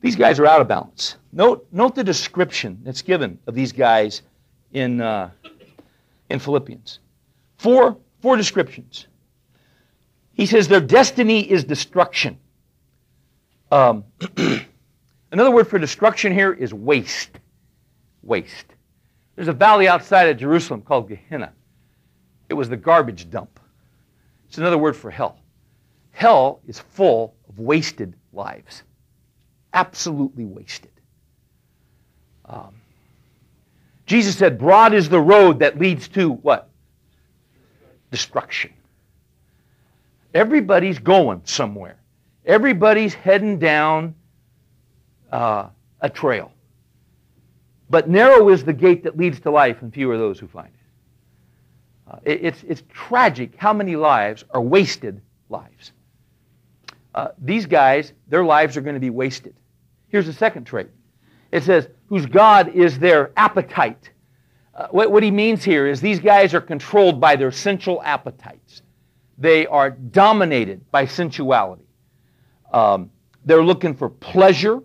These 0.00 0.16
guys 0.16 0.38
are 0.38 0.46
out 0.46 0.60
of 0.60 0.68
balance. 0.68 1.16
Note, 1.32 1.66
note 1.72 1.94
the 1.94 2.04
description 2.04 2.78
that's 2.84 3.02
given 3.02 3.38
of 3.46 3.54
these 3.54 3.72
guys 3.72 4.22
in, 4.72 5.00
uh, 5.00 5.30
in 6.30 6.38
Philippians. 6.38 7.00
Four, 7.56 7.96
four 8.20 8.36
descriptions. 8.36 9.08
He 10.32 10.46
says 10.46 10.68
their 10.68 10.80
destiny 10.80 11.40
is 11.40 11.64
destruction. 11.64 12.38
Um, 13.72 14.04
another 15.32 15.50
word 15.50 15.66
for 15.66 15.78
destruction 15.78 16.32
here 16.32 16.52
is 16.52 16.72
waste. 16.72 17.40
Waste. 18.22 18.66
There's 19.34 19.48
a 19.48 19.52
valley 19.52 19.88
outside 19.88 20.28
of 20.28 20.36
Jerusalem 20.36 20.82
called 20.82 21.08
Gehenna. 21.08 21.52
It 22.48 22.54
was 22.54 22.68
the 22.68 22.76
garbage 22.76 23.28
dump. 23.30 23.58
It's 24.48 24.58
another 24.58 24.78
word 24.78 24.96
for 24.96 25.10
hell. 25.10 25.40
Hell 26.12 26.60
is 26.66 26.78
full 26.78 27.34
wasted 27.58 28.14
lives 28.32 28.82
absolutely 29.72 30.44
wasted. 30.44 30.90
Um, 32.44 32.74
Jesus 34.06 34.36
said, 34.36 34.58
Broad 34.58 34.94
is 34.94 35.08
the 35.08 35.20
road 35.20 35.58
that 35.58 35.78
leads 35.78 36.08
to 36.08 36.30
what? 36.30 36.70
Destruction. 38.10 38.72
Everybody's 40.32 40.98
going 40.98 41.42
somewhere. 41.44 41.96
Everybody's 42.46 43.12
heading 43.12 43.58
down 43.58 44.14
uh, 45.30 45.68
a 46.00 46.08
trail. 46.08 46.52
But 47.90 48.08
narrow 48.08 48.48
is 48.48 48.64
the 48.64 48.72
gate 48.72 49.04
that 49.04 49.16
leads 49.16 49.40
to 49.40 49.50
life, 49.50 49.82
and 49.82 49.92
few 49.92 50.10
are 50.10 50.18
those 50.18 50.38
who 50.38 50.46
find 50.46 50.68
it. 50.68 52.10
Uh, 52.10 52.18
it 52.24 52.44
it's, 52.44 52.62
it's 52.66 52.82
tragic 52.88 53.54
how 53.56 53.72
many 53.72 53.96
lives 53.96 54.44
are 54.50 54.60
wasted 54.60 55.20
lives. 55.50 55.92
Uh, 57.18 57.32
these 57.36 57.66
guys, 57.66 58.12
their 58.28 58.44
lives 58.44 58.76
are 58.76 58.80
going 58.80 58.94
to 58.94 59.00
be 59.00 59.10
wasted. 59.10 59.52
Here's 60.06 60.26
the 60.26 60.32
second 60.32 60.66
trait 60.66 60.86
it 61.50 61.64
says, 61.64 61.88
whose 62.06 62.26
God 62.26 62.68
is 62.68 62.96
their 62.96 63.32
appetite. 63.36 64.10
Uh, 64.72 64.86
what, 64.92 65.10
what 65.10 65.24
he 65.24 65.32
means 65.32 65.64
here 65.64 65.88
is 65.88 66.00
these 66.00 66.20
guys 66.20 66.54
are 66.54 66.60
controlled 66.60 67.20
by 67.20 67.34
their 67.34 67.50
sensual 67.50 68.00
appetites, 68.04 68.82
they 69.36 69.66
are 69.66 69.90
dominated 69.90 70.88
by 70.92 71.06
sensuality. 71.06 71.88
Um, 72.72 73.10
they're 73.44 73.64
looking 73.64 73.96
for 73.96 74.08
pleasure. 74.08 74.80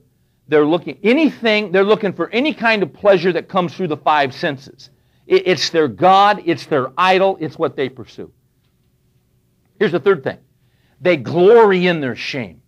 They're 0.47 0.65
looking 0.65 0.97
anything. 1.03 1.71
They're 1.71 1.84
looking 1.84 2.13
for 2.13 2.31
any 2.31 2.51
kind 2.51 2.81
of 2.81 2.91
pleasure 2.91 3.31
that 3.31 3.47
comes 3.47 3.75
through 3.75 3.89
the 3.89 3.97
five 3.97 4.34
senses. 4.34 4.89
It, 5.27 5.43
it's 5.45 5.69
their 5.69 5.88
God. 5.88 6.41
It's 6.45 6.65
their 6.65 6.93
idol. 6.97 7.38
It's 7.39 7.59
what 7.59 7.75
they 7.75 7.89
pursue. 7.89 8.31
Here's 9.77 9.91
the 9.91 9.99
third 9.99 10.23
thing: 10.23 10.39
they 11.04 11.18
glory 11.18 11.86
in 11.88 11.99
their 11.99 12.16
shame. 12.16 12.62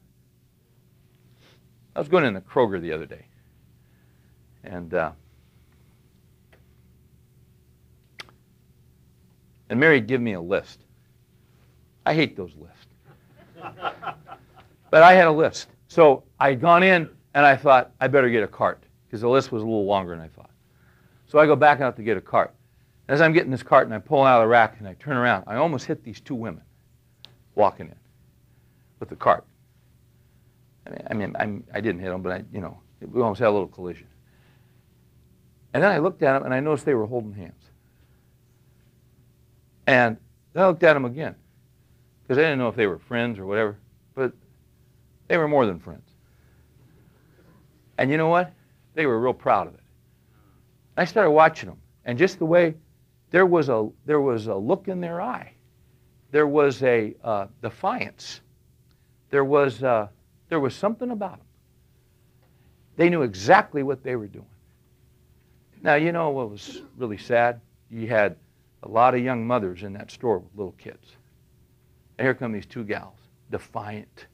I 1.96 2.00
was 2.00 2.10
going 2.10 2.26
in 2.26 2.34
the 2.34 2.42
Kroger 2.42 2.82
the 2.82 2.92
other 2.92 3.06
day, 3.06 3.26
and 4.66 4.94
uh, 4.94 5.12
and 9.70 9.80
Mary 9.80 10.02
gave 10.02 10.20
me 10.20 10.34
a 10.34 10.42
list. 10.42 10.82
I 12.06 12.14
hate 12.14 12.36
those 12.36 12.52
lists, 12.58 13.74
but 14.92 15.02
I 15.02 15.14
had 15.14 15.28
a 15.28 15.32
list. 15.32 15.70
So 15.88 16.24
I 16.38 16.50
had 16.50 16.60
gone 16.60 16.84
in 16.84 17.10
and 17.34 17.46
I 17.46 17.56
thought 17.56 17.92
I 18.02 18.10
better 18.10 18.30
get 18.30 18.44
a 18.44 18.48
cart 18.48 18.84
because 19.08 19.22
the 19.22 19.30
list 19.30 19.54
was 19.54 19.64
a 19.64 19.66
little 19.66 19.86
longer 19.86 20.14
than 20.14 20.20
I 20.20 20.28
thought. 20.28 20.52
So 21.28 21.40
I 21.40 21.46
go 21.46 21.56
back 21.56 21.80
out 21.80 21.96
to 21.96 22.04
get 22.04 22.18
a 22.18 22.22
cart. 22.22 22.54
As 23.08 23.22
I'm 23.22 23.32
getting 23.32 23.50
this 23.50 23.64
cart 23.64 23.88
and 23.88 23.94
I 23.94 24.00
pull 24.00 24.24
out 24.24 24.42
of 24.42 24.44
the 24.44 24.48
rack 24.50 24.76
and 24.80 24.88
I 24.88 24.96
turn 24.96 25.16
around, 25.16 25.46
I 25.48 25.56
almost 25.56 25.86
hit 25.86 26.04
these 26.04 26.20
two 26.20 26.36
women 26.36 26.64
walking 27.56 27.88
in 27.88 27.96
with 29.00 29.10
the 29.10 29.16
cart. 29.16 29.46
I 30.86 30.90
mean, 30.90 31.08
I, 31.10 31.14
mean 31.14 31.36
I'm, 31.40 31.64
I 31.74 31.82
didn't 31.82 32.02
hit 32.02 32.12
him, 32.12 32.22
but 32.22 32.32
I, 32.32 32.44
you 32.54 32.62
know, 32.62 32.80
we 33.02 33.22
almost 33.22 33.40
had 33.40 33.50
a 33.50 33.52
little 33.52 33.68
collision. 33.68 34.08
And 35.74 35.84
then 35.84 35.92
I 35.92 35.98
looked 35.98 36.24
at 36.24 36.34
them 36.34 36.44
and 36.44 36.54
I 36.54 36.60
noticed 36.60 36.86
they 36.86 36.94
were 36.94 37.06
holding 37.06 37.34
hands. 37.34 37.62
And 39.88 40.18
then 40.54 40.64
I 40.64 40.68
looked 40.68 40.84
at 40.84 40.94
them 40.94 41.06
again 41.06 41.36
because 42.22 42.38
I 42.38 42.42
didn't 42.42 42.60
know 42.60 42.70
if 42.70 42.76
they 42.76 42.88
were 42.88 42.98
friends 42.98 43.38
or 43.38 43.46
whatever, 43.46 43.78
but 44.16 44.32
they 45.28 45.38
were 45.38 45.48
more 45.48 45.66
than 45.66 45.80
friends. 45.80 46.10
And 47.98 48.10
you 48.10 48.18
know 48.18 48.28
what? 48.28 48.54
They 48.94 49.06
were 49.06 49.20
real 49.20 49.34
proud 49.34 49.68
of 49.68 49.74
it. 49.74 49.82
I 50.98 51.06
started 51.06 51.32
watching 51.32 51.70
them, 51.70 51.80
and 52.06 52.18
just 52.18 52.40
the 52.40 52.46
way 52.46 52.76
there 53.32 53.46
was 53.46 53.68
a 53.70 53.90
there 54.06 54.22
was 54.22 54.48
a 54.48 54.56
look 54.56 54.88
in 54.88 55.02
their 55.02 55.22
eye, 55.22 55.52
there 56.32 56.48
was 56.48 56.82
a 56.84 57.14
uh, 57.24 57.48
defiance, 57.62 58.42
there 59.36 59.44
was. 59.44 59.84
Uh, 59.84 60.08
there 60.48 60.62
was 60.62 60.74
something 60.74 61.12
about 61.12 61.40
them. 61.40 61.48
They 62.96 63.10
knew 63.10 63.24
exactly 63.24 63.84
what 63.84 64.02
they 64.02 64.16
were 64.16 64.28
doing. 64.28 64.46
Now, 65.82 65.96
you 65.96 66.14
know 66.14 66.30
what 66.30 66.50
was 66.50 66.84
really 66.98 67.18
sad? 67.18 67.60
You 67.92 68.08
had 68.08 68.38
a 68.84 68.88
lot 68.88 69.14
of 69.14 69.22
young 69.22 69.46
mothers 69.46 69.84
in 69.84 69.92
that 69.94 70.10
store 70.10 70.40
with 70.40 70.56
little 70.56 70.76
kids. 70.78 71.18
And 72.18 72.26
here 72.26 72.34
come 72.34 72.54
these 72.54 72.66
two 72.66 72.86
gals, 72.86 73.18
defiant. 73.52 74.28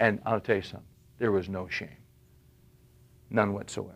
And 0.00 0.20
I'll 0.26 0.40
tell 0.40 0.56
you 0.56 0.62
something, 0.62 0.88
there 1.18 1.30
was 1.30 1.48
no 1.48 1.68
shame. 1.68 2.02
None 3.30 3.52
whatsoever. 3.52 3.94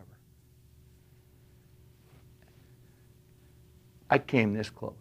I 4.09 4.19
came 4.19 4.53
this 4.53 4.69
close 4.69 4.93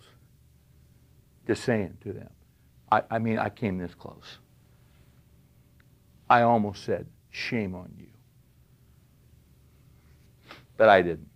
to 1.47 1.55
saying 1.55 1.99
to 2.01 2.12
them, 2.12 2.30
I, 2.93 3.03
I 3.11 3.18
mean, 3.18 3.38
I 3.38 3.49
came 3.49 3.78
this 3.78 3.95
close. 3.95 4.38
I 6.28 6.43
almost 6.43 6.84
said, 6.84 7.07
Shame 7.30 7.74
on 7.74 7.90
you. 7.97 8.09
But 10.76 10.90
I 10.90 11.01
didn't. 11.01 11.30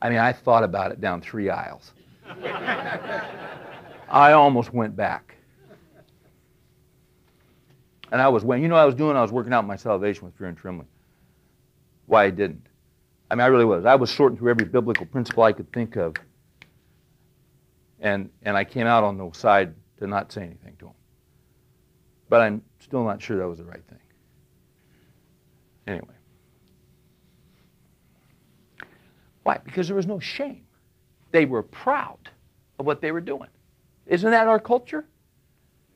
I 0.00 0.08
mean, 0.08 0.18
I 0.18 0.32
thought 0.32 0.62
about 0.62 0.92
it 0.92 1.00
down 1.00 1.20
three 1.20 1.50
aisles. 1.50 1.92
I 4.08 4.32
almost 4.32 4.72
went 4.72 4.94
back. 4.94 5.34
And 8.12 8.22
I 8.22 8.28
was 8.28 8.44
when 8.44 8.62
you 8.62 8.68
know 8.68 8.76
I 8.76 8.84
was 8.84 8.94
doing? 8.94 9.16
I 9.16 9.22
was 9.22 9.32
working 9.32 9.52
out 9.52 9.66
my 9.66 9.74
salvation 9.74 10.26
with 10.26 10.36
fear 10.36 10.46
and 10.46 10.56
trembling. 10.56 10.86
Why 12.06 12.26
I 12.26 12.30
didn't. 12.30 12.68
I 13.28 13.34
mean, 13.34 13.40
I 13.42 13.46
really 13.46 13.64
was. 13.64 13.84
I 13.84 13.96
was 13.96 14.12
sorting 14.12 14.38
through 14.38 14.50
every 14.50 14.66
biblical 14.66 15.06
principle 15.06 15.42
I 15.42 15.52
could 15.52 15.72
think 15.72 15.96
of. 15.96 16.14
And, 18.06 18.30
and 18.44 18.56
I 18.56 18.62
came 18.62 18.86
out 18.86 19.02
on 19.02 19.18
the 19.18 19.28
side 19.32 19.74
to 19.98 20.06
not 20.06 20.30
say 20.30 20.42
anything 20.42 20.76
to 20.78 20.86
him. 20.86 20.94
But 22.28 22.40
I'm 22.40 22.62
still 22.78 23.02
not 23.02 23.20
sure 23.20 23.36
that 23.36 23.48
was 23.48 23.58
the 23.58 23.64
right 23.64 23.82
thing. 23.88 23.98
Anyway. 25.88 26.14
Why? 29.42 29.58
Because 29.58 29.88
there 29.88 29.96
was 29.96 30.06
no 30.06 30.20
shame. 30.20 30.62
They 31.32 31.46
were 31.46 31.64
proud 31.64 32.30
of 32.78 32.86
what 32.86 33.00
they 33.00 33.10
were 33.10 33.20
doing. 33.20 33.48
Isn't 34.06 34.30
that 34.30 34.46
our 34.46 34.60
culture? 34.60 35.04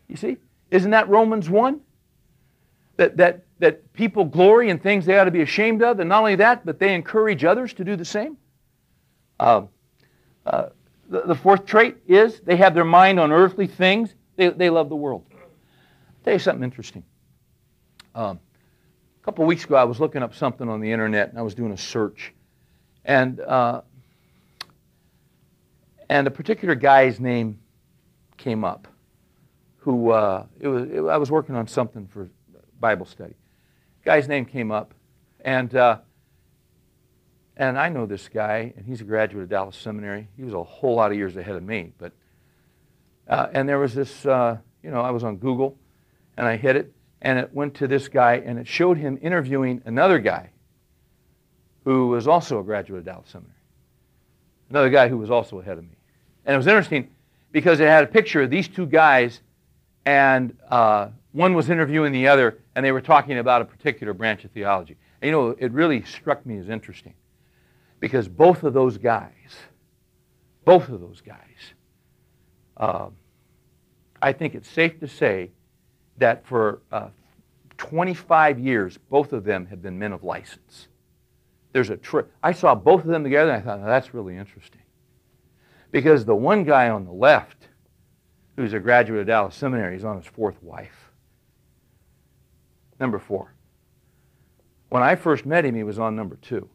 You 0.09 0.17
see? 0.17 0.37
Isn't 0.73 0.91
that 0.91 1.09
Romans 1.09 1.49
1? 1.49 1.81
That, 2.97 3.19
that, 3.19 3.45
that 3.61 3.93
people 3.93 4.25
glory 4.25 4.69
in 4.71 4.81
things 4.81 5.07
they 5.07 5.17
ought 5.17 5.27
to 5.27 5.31
be 5.31 5.43
ashamed 5.43 5.81
of, 5.81 6.01
and 6.01 6.09
not 6.09 6.19
only 6.19 6.35
that, 6.35 6.67
but 6.67 6.81
they 6.81 6.93
encourage 6.93 7.45
others 7.45 7.73
to 7.75 7.85
do 7.85 7.95
the 7.95 8.05
same. 8.05 8.37
Uh, 9.39 9.63
uh, 10.45 10.71
the, 11.11 11.23
the 11.23 11.35
fourth 11.35 11.67
trait 11.67 11.99
is 12.07 12.41
they 12.41 12.57
have 12.57 12.75
their 12.75 12.85
mind 12.85 13.21
on 13.21 13.31
earthly 13.33 13.67
things, 13.67 14.15
they, 14.37 14.49
they 14.49 14.71
love 14.71 14.89
the 14.89 14.97
world 14.97 15.27
tell 16.25 16.33
you 16.33 16.39
something 16.39 16.65
interesting. 16.65 17.05
Um, 18.15 18.41
a 19.21 19.25
couple 19.25 19.45
weeks 19.45 19.65
ago, 19.65 19.77
I 19.77 19.85
was 19.85 20.01
looking 20.01 20.23
up 20.23 20.35
something 20.35 20.69
on 20.69 20.81
the 20.81 20.91
internet, 20.91 21.31
and 21.31 21.39
I 21.39 21.43
was 21.43 21.55
doing 21.55 21.73
a 21.73 21.77
search, 21.77 22.33
and 23.05 23.41
uh, 23.41 23.83
and 26.09 26.27
a 26.27 26.31
particular 26.31 26.75
guy's 26.75 27.21
name 27.21 27.61
came 28.37 28.65
up. 28.65 28.89
Who 29.79 30.11
uh, 30.11 30.47
it 30.59 30.69
was? 30.69 30.91
It, 30.91 31.01
I 31.01 31.17
was 31.17 31.31
working 31.31 31.55
on 31.55 31.67
something 31.67 32.07
for 32.07 32.29
Bible 32.81 33.07
study. 33.07 33.35
Guy's 34.05 34.29
name 34.29 34.45
came 34.45 34.73
up, 34.73 34.95
and 35.41 35.75
uh, 35.75 35.99
and 37.61 37.79
I 37.79 37.91
know 37.91 38.07
this 38.07 38.27
guy, 38.27 38.73
and 38.75 38.87
he's 38.87 39.03
a 39.03 39.05
graduate 39.05 39.43
of 39.43 39.51
Dallas 39.51 39.77
Seminary. 39.77 40.29
He 40.35 40.43
was 40.43 40.55
a 40.55 40.63
whole 40.65 40.95
lot 40.95 41.11
of 41.11 41.19
years 41.19 41.37
ahead 41.37 41.57
of 41.57 41.63
me, 41.63 41.93
but 41.99 42.13
uh, 43.29 43.49
and 43.53 43.69
there 43.69 43.79
was 43.79 43.95
this. 43.95 44.25
Uh, 44.25 44.57
you 44.83 44.91
know, 44.91 45.03
I 45.03 45.11
was 45.11 45.25
on 45.25 45.37
Google 45.37 45.77
and 46.39 46.47
I 46.47 46.57
hit 46.57 46.75
it, 46.75 46.91
and 47.21 47.39
it 47.39 47.53
went 47.53 47.75
to 47.75 47.87
this 47.87 48.09
guy, 48.09 48.37
and 48.37 48.59
it 48.59 48.67
showed 48.67 48.97
him 48.97 49.19
interviewing 49.21 49.83
another 49.85 50.19
guy 50.19 50.49
who 51.85 52.09
was 52.09 52.27
also 52.27 52.61
a 52.61 52.63
graduate 52.63 53.01
of 53.01 53.05
Dallas 53.05 53.29
Seminary. 53.29 53.55
Another 54.71 54.89
guy 54.89 55.09
who 55.09 55.19
was 55.19 55.31
also 55.31 55.61
ahead 55.61 55.77
of 55.77 55.85
me. 55.85 55.99
And 56.47 56.55
it 56.55 56.57
was 56.57 56.67
interesting 56.67 57.11
because 57.53 57.79
it 57.79 57.89
had 57.89 58.05
a 58.05 58.07
picture 58.07 58.41
of 58.41 58.49
these 58.49 58.69
two 58.69 58.87
guys, 58.87 59.43
and 60.07 60.57
uh, 60.71 61.09
one 61.33 61.53
was 61.53 61.69
interviewing 61.69 62.13
the 62.13 62.27
other, 62.27 62.59
and 62.75 62.87
they 62.87 62.93
were 62.93 63.03
talking 63.03 63.37
about 63.37 63.61
a 63.61 63.67
particular 63.67 64.15
branch 64.15 64.47
of 64.47 64.51
theology. 64.53 64.97
And 65.21 65.27
you 65.27 65.33
know, 65.33 65.55
it 65.59 65.73
really 65.73 66.03
struck 66.05 66.47
me 66.47 66.57
as 66.57 66.71
interesting 66.71 67.13
Because 68.01 68.27
both 68.29 68.65
of 68.65 68.73
those 68.73 68.99
guys, 68.99 69.57
both 70.65 70.89
of 70.89 71.01
those 71.01 71.21
guys, 71.21 71.37
uh, 72.79 73.11
I 74.23 74.33
think 74.33 74.55
it's 74.55 74.69
safe 74.69 74.99
to 75.01 75.07
say 75.07 75.51
that 76.17 76.47
for 76.47 76.81
uh, 76.91 77.09
25 77.77 78.59
years, 78.59 78.99
both 79.11 79.33
of 79.33 79.45
them 79.45 79.67
have 79.67 79.83
been 79.83 79.99
men 79.99 80.13
of 80.13 80.25
license. 80.25 80.89
There's 81.73 81.91
a 81.91 81.97
tri- 81.97 82.25
I 82.43 82.53
saw 82.53 82.75
both 82.75 83.03
of 83.03 83.09
them 83.09 83.23
together 83.23 83.53
and 83.53 83.63
I 83.63 83.65
thought, 83.65 83.85
that's 83.85 84.13
really 84.13 84.37
interesting. 84.37 84.83
Because 85.91 86.25
the 86.25 86.35
one 86.35 86.65
guy 86.65 86.89
on 86.89 87.05
the 87.05 87.13
left, 87.13 87.69
who's 88.57 88.73
a 88.73 88.81
graduate 88.81 89.21
of 89.21 89.27
Dallas 89.27 89.55
Seminary, 89.55 89.97
is 89.97 90.05
on 90.05 90.17
his 90.17 90.27
fourth 90.27 90.63
wife. 90.63 91.11
Number 92.99 93.19
four. 93.19 93.55
When 94.91 95.03
I 95.03 95.15
first 95.15 95.47
met 95.47 95.65
him, 95.65 95.75
he 95.75 95.85
was 95.85 95.99
on 95.99 96.17
number 96.17 96.37
two. 96.37 96.69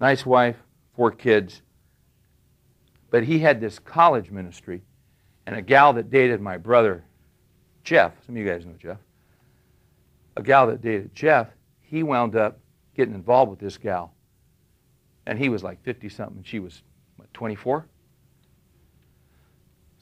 Nice 0.00 0.24
wife, 0.24 0.56
four 0.94 1.10
kids. 1.10 1.62
But 3.10 3.24
he 3.24 3.38
had 3.38 3.60
this 3.60 3.78
college 3.78 4.30
ministry, 4.30 4.82
and 5.46 5.56
a 5.56 5.62
gal 5.62 5.92
that 5.94 6.10
dated 6.10 6.40
my 6.40 6.56
brother, 6.56 7.04
Jeff, 7.82 8.12
some 8.26 8.36
of 8.36 8.40
you 8.40 8.46
guys 8.46 8.66
know 8.66 8.74
Jeff, 8.78 8.98
a 10.36 10.42
gal 10.42 10.66
that 10.68 10.82
dated 10.82 11.14
Jeff, 11.14 11.48
he 11.80 12.02
wound 12.02 12.36
up 12.36 12.58
getting 12.94 13.14
involved 13.14 13.50
with 13.50 13.58
this 13.58 13.78
gal. 13.78 14.12
And 15.26 15.38
he 15.38 15.48
was 15.48 15.62
like 15.62 15.82
50 15.84 16.08
something, 16.08 16.36
and 16.38 16.46
she 16.46 16.58
was, 16.58 16.82
what, 17.16 17.32
24? 17.34 17.86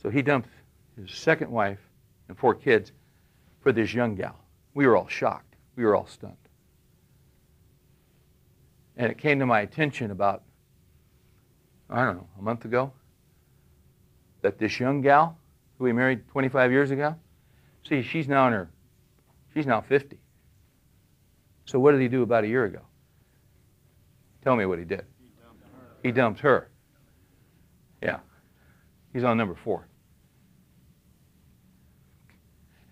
So 0.03 0.11
he 0.11 0.23
dumped 0.23 0.49
his 1.01 1.11
second 1.11 1.51
wife 1.51 1.79
and 2.29 2.39
four 2.39 2.55
kids 2.55 2.93
for 3.61 3.73
this 3.73 3.95
young 3.95 4.15
gal. 4.15 4.39
We 4.75 4.87
were 4.87 4.97
all 4.97 5.09
shocked. 5.09 5.57
We 5.75 5.85
were 5.85 5.97
all 5.97 6.07
stunned. 6.07 6.37
And 8.97 9.11
it 9.11 9.19
came 9.19 9.39
to 9.41 9.47
my 9.47 9.61
attention 9.61 10.11
about, 10.11 10.43
I 11.91 12.05
don't 12.05 12.17
know, 12.17 12.29
a 12.39 12.43
month 12.43 12.65
ago, 12.65 12.93
that 14.43 14.59
this 14.59 14.79
young 14.81 15.01
gal 15.03 15.39
who 15.79 15.85
we 15.85 15.93
married 15.93 16.27
25 16.29 16.73
years 16.73 16.91
ago, 16.91 17.15
see, 17.87 18.03
she's 18.03 18.29
now 18.29 18.47
in 18.47 18.53
her, 18.53 18.71
she's 19.53 19.67
now 19.67 19.81
50. 19.81 20.19
So 21.67 21.79
what 21.79 21.93
did 21.93 22.01
he 22.01 22.09
do 22.09 22.23
about 22.23 22.45
a 22.45 22.49
year 22.49 22.65
ago? 22.65 22.81
Tell 24.43 24.57
me 24.57 24.65
what 24.65 24.79
he 24.79 24.85
did. 24.85 25.05
He 26.03 26.13
dumped 26.13 26.41
her. 26.41 26.71
Yeah. 28.01 28.21
He's 29.13 29.25
on 29.25 29.37
number 29.37 29.57
four. 29.57 29.89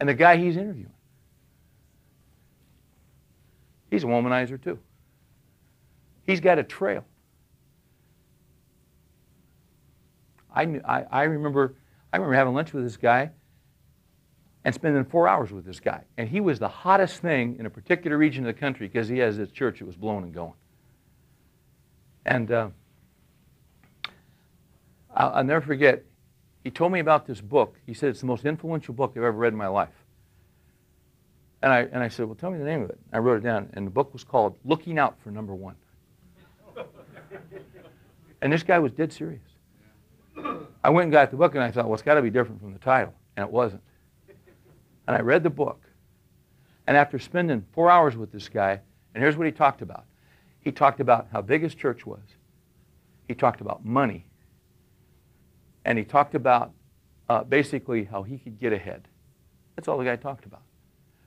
And 0.01 0.09
the 0.09 0.15
guy 0.15 0.37
he's 0.37 0.57
interviewing, 0.57 0.93
he's 3.91 4.03
a 4.03 4.07
womanizer 4.07 4.61
too. 4.61 4.79
He's 6.27 6.41
got 6.41 6.59
a 6.59 6.63
trail. 6.63 7.05
I, 10.55 10.65
knew, 10.65 10.81
I, 10.85 11.05
I 11.11 11.23
remember 11.25 11.75
I 12.15 12.17
remember 12.17 12.37
having 12.37 12.55
lunch 12.55 12.73
with 12.73 12.85
this 12.85 12.97
guy 12.97 13.31
and 14.65 14.73
spending 14.73 15.05
four 15.05 15.27
hours 15.27 15.51
with 15.51 15.65
this 15.65 15.81
guy. 15.81 16.05
And 16.17 16.29
he 16.29 16.41
was 16.41 16.61
the 16.61 16.69
hottest 16.69 17.21
thing 17.21 17.57
in 17.59 17.67
a 17.67 17.71
particular 17.71 18.17
region 18.17 18.47
of 18.47 18.55
the 18.55 18.61
country 18.61 18.87
because 18.87 19.09
he 19.09 19.19
has 19.19 19.37
this 19.37 19.51
church 19.51 19.81
that 19.81 19.85
was 19.85 19.97
blowing 19.97 20.23
and 20.23 20.33
going. 20.33 20.53
And 22.25 22.53
uh, 22.53 22.69
I'll, 25.13 25.31
I'll 25.31 25.45
never 25.45 25.61
forget, 25.61 26.05
he 26.63 26.71
told 26.71 26.93
me 26.93 27.01
about 27.01 27.27
this 27.27 27.41
book. 27.41 27.81
He 27.85 27.93
said 27.93 28.11
it's 28.11 28.21
the 28.21 28.27
most 28.27 28.45
influential 28.45 28.95
book 28.95 29.15
I've 29.17 29.25
ever 29.25 29.33
read 29.33 29.53
in 29.53 29.59
my 29.59 29.67
life. 29.67 29.91
And 31.63 31.73
I, 31.73 31.81
and 31.81 32.01
I 32.01 32.07
said, 32.07 32.27
Well, 32.27 32.37
tell 32.37 32.53
me 32.53 32.59
the 32.59 32.65
name 32.65 32.83
of 32.83 32.91
it. 32.91 32.99
I 33.13 33.19
wrote 33.19 33.39
it 33.39 33.43
down, 33.43 33.71
and 33.73 33.87
the 33.87 33.91
book 33.91 34.13
was 34.13 34.23
called 34.23 34.57
Looking 34.65 35.01
Out 35.01 35.17
for 35.21 35.31
Number 35.31 35.55
One. 35.55 35.75
And 38.45 38.53
this 38.53 38.63
guy 38.63 38.79
was 38.79 38.93
dead 38.93 39.11
serious. 39.11 39.41
I 40.85 40.91
went 40.91 41.05
and 41.05 41.13
got 41.13 41.31
the 41.31 41.37
book, 41.39 41.55
and 41.55 41.65
I 41.65 41.71
thought, 41.71 41.87
Well, 41.87 41.95
it's 41.95 42.03
got 42.03 42.15
to 42.15 42.23
be 42.23 42.29
different 42.29 42.61
from 42.61 42.75
the 42.75 42.79
title. 42.79 43.15
And 43.37 43.45
it 43.45 43.51
wasn't. 43.51 43.83
And 45.09 45.17
I 45.17 45.21
read 45.21 45.43
the 45.43 45.51
book. 45.51 45.83
And 46.87 46.95
after 46.95 47.19
spending 47.19 47.65
four 47.73 47.91
hours 47.91 48.17
with 48.17 48.31
this 48.31 48.51
guy, 48.51 48.81
and 49.15 49.23
here's 49.23 49.39
what 49.39 49.47
he 49.47 49.53
talked 49.53 49.83
about 49.83 50.05
he 50.61 50.73
talked 50.73 51.01
about 51.01 51.29
how 51.33 51.43
big 51.43 51.63
his 51.63 51.75
church 51.75 52.07
was, 52.07 52.23
he 53.29 53.35
talked 53.35 53.61
about 53.61 53.85
money, 53.85 54.27
and 55.87 55.99
he 55.99 56.05
talked 56.05 56.35
about 56.35 56.73
uh, 57.29 57.45
basically 57.45 58.05
how 58.05 58.23
he 58.23 58.39
could 58.39 58.59
get 58.59 58.73
ahead. 58.75 59.09
That's 59.77 59.89
all 59.89 59.99
the 59.99 60.05
guy 60.05 60.17
talked 60.17 60.45
about. 60.45 60.63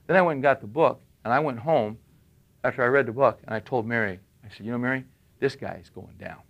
Then 0.06 0.18
I 0.18 0.22
went 0.22 0.38
and 0.38 0.44
got 0.44 0.62
the 0.62 0.68
book, 0.68 1.02
and 1.24 1.34
I 1.34 1.40
went 1.40 1.60
home 1.60 1.98
after 2.64 2.84
I 2.84 2.88
read 2.88 3.08
the 3.08 3.12
book, 3.12 3.40
and 3.44 3.56
I 3.56 3.60
told 3.60 3.88
Mary, 3.88 4.20
I 4.44 4.50
said, 4.50 4.68
You 4.68 4.72
know, 4.72 4.78
Mary, 4.78 5.04
this 5.40 5.56
guy 5.56 5.80
is 5.82 5.90
going 5.90 6.16
down. 6.18 6.42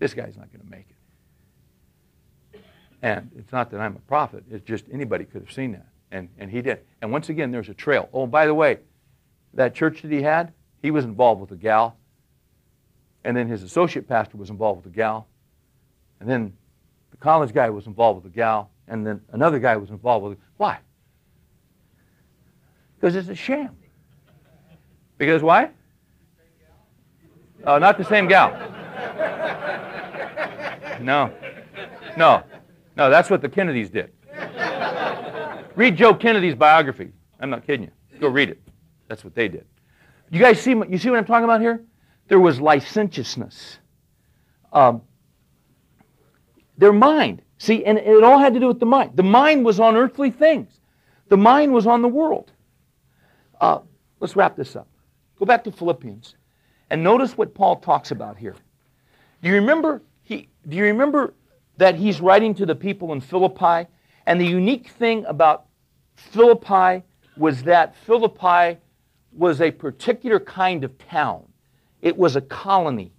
This 0.00 0.14
guy's 0.14 0.36
not 0.36 0.50
going 0.52 0.64
to 0.64 0.70
make 0.70 0.86
it. 0.90 2.60
And 3.02 3.30
it's 3.38 3.52
not 3.52 3.70
that 3.70 3.80
I'm 3.80 3.94
a 3.94 4.00
prophet, 4.00 4.42
it's 4.50 4.66
just 4.66 4.86
anybody 4.92 5.24
could 5.24 5.42
have 5.42 5.52
seen 5.52 5.72
that. 5.72 5.86
And, 6.10 6.28
and 6.38 6.50
he 6.50 6.60
did. 6.60 6.80
And 7.00 7.12
once 7.12 7.28
again, 7.28 7.52
there's 7.52 7.68
a 7.68 7.74
trail. 7.74 8.08
Oh, 8.12 8.26
by 8.26 8.46
the 8.46 8.54
way, 8.54 8.78
that 9.54 9.74
church 9.74 10.02
that 10.02 10.10
he 10.10 10.22
had, 10.22 10.52
he 10.82 10.90
was 10.90 11.04
involved 11.04 11.40
with 11.40 11.52
a 11.52 11.56
gal. 11.56 11.96
And 13.22 13.36
then 13.36 13.46
his 13.46 13.62
associate 13.62 14.08
pastor 14.08 14.36
was 14.36 14.50
involved 14.50 14.84
with 14.84 14.92
a 14.92 14.96
gal. 14.96 15.28
And 16.18 16.28
then 16.28 16.52
the 17.10 17.16
college 17.18 17.52
guy 17.52 17.70
was 17.70 17.86
involved 17.86 18.24
with 18.24 18.32
a 18.32 18.34
gal. 18.34 18.70
And 18.88 19.06
then 19.06 19.20
another 19.30 19.58
guy 19.58 19.76
was 19.76 19.90
involved 19.90 20.24
with. 20.24 20.38
A, 20.38 20.40
Why? 20.56 20.78
Because 22.96 23.14
it's 23.14 23.28
a 23.28 23.34
sham. 23.34 23.76
Because 25.16 25.42
why? 25.42 25.70
Oh, 27.64 27.78
not 27.78 27.98
the 27.98 28.04
same 28.04 28.26
gal. 28.26 28.50
No. 31.00 31.32
No. 32.16 32.42
No, 32.96 33.10
that's 33.10 33.30
what 33.30 33.42
the 33.42 33.48
Kennedys 33.48 33.90
did. 33.90 34.12
Read 35.76 35.96
Joe 35.96 36.14
Kennedy's 36.14 36.54
biography. 36.54 37.12
I'm 37.38 37.50
not 37.50 37.66
kidding 37.66 37.84
you. 37.84 38.18
Go 38.18 38.28
read 38.28 38.50
it. 38.50 38.60
That's 39.08 39.24
what 39.24 39.34
they 39.34 39.48
did. 39.48 39.66
You 40.30 40.38
guys 40.38 40.60
see, 40.60 40.70
you 40.70 40.98
see 40.98 41.10
what 41.10 41.18
I'm 41.18 41.24
talking 41.24 41.44
about 41.44 41.60
here? 41.60 41.82
There 42.28 42.38
was 42.38 42.60
licentiousness. 42.60 43.78
Um, 44.72 45.02
their 46.78 46.92
mind. 46.92 47.42
See, 47.58 47.84
and 47.84 47.98
it 47.98 48.22
all 48.22 48.38
had 48.38 48.54
to 48.54 48.60
do 48.60 48.68
with 48.68 48.80
the 48.80 48.86
mind. 48.86 49.16
The 49.16 49.22
mind 49.22 49.64
was 49.64 49.80
on 49.80 49.96
earthly 49.96 50.30
things. 50.30 50.80
The 51.28 51.36
mind 51.36 51.72
was 51.72 51.86
on 51.86 52.02
the 52.02 52.08
world. 52.08 52.52
Uh, 53.60 53.80
let's 54.20 54.36
wrap 54.36 54.56
this 54.56 54.76
up. 54.76 54.88
Go 55.38 55.46
back 55.46 55.64
to 55.64 55.72
Philippians 55.72 56.36
and 56.90 57.02
notice 57.02 57.36
what 57.36 57.54
Paul 57.54 57.76
talks 57.76 58.10
about 58.10 58.36
here. 58.36 58.56
Do 59.42 59.48
you 59.48 59.54
remember 59.56 60.02
do 60.68 60.76
you 60.76 60.84
remember 60.84 61.34
that 61.76 61.94
he's 61.94 62.20
writing 62.20 62.54
to 62.54 62.66
the 62.66 62.74
people 62.74 63.12
in 63.12 63.20
Philippi 63.20 63.88
and 64.26 64.40
the 64.40 64.46
unique 64.46 64.88
thing 64.88 65.24
about 65.26 65.66
Philippi 66.14 67.02
was 67.36 67.62
that 67.62 67.96
Philippi 67.96 68.78
was 69.32 69.60
a 69.60 69.70
particular 69.70 70.38
kind 70.38 70.84
of 70.84 70.96
town. 70.98 71.44
It 72.02 72.16
was 72.16 72.36
a 72.36 72.40
colony. 72.40 73.12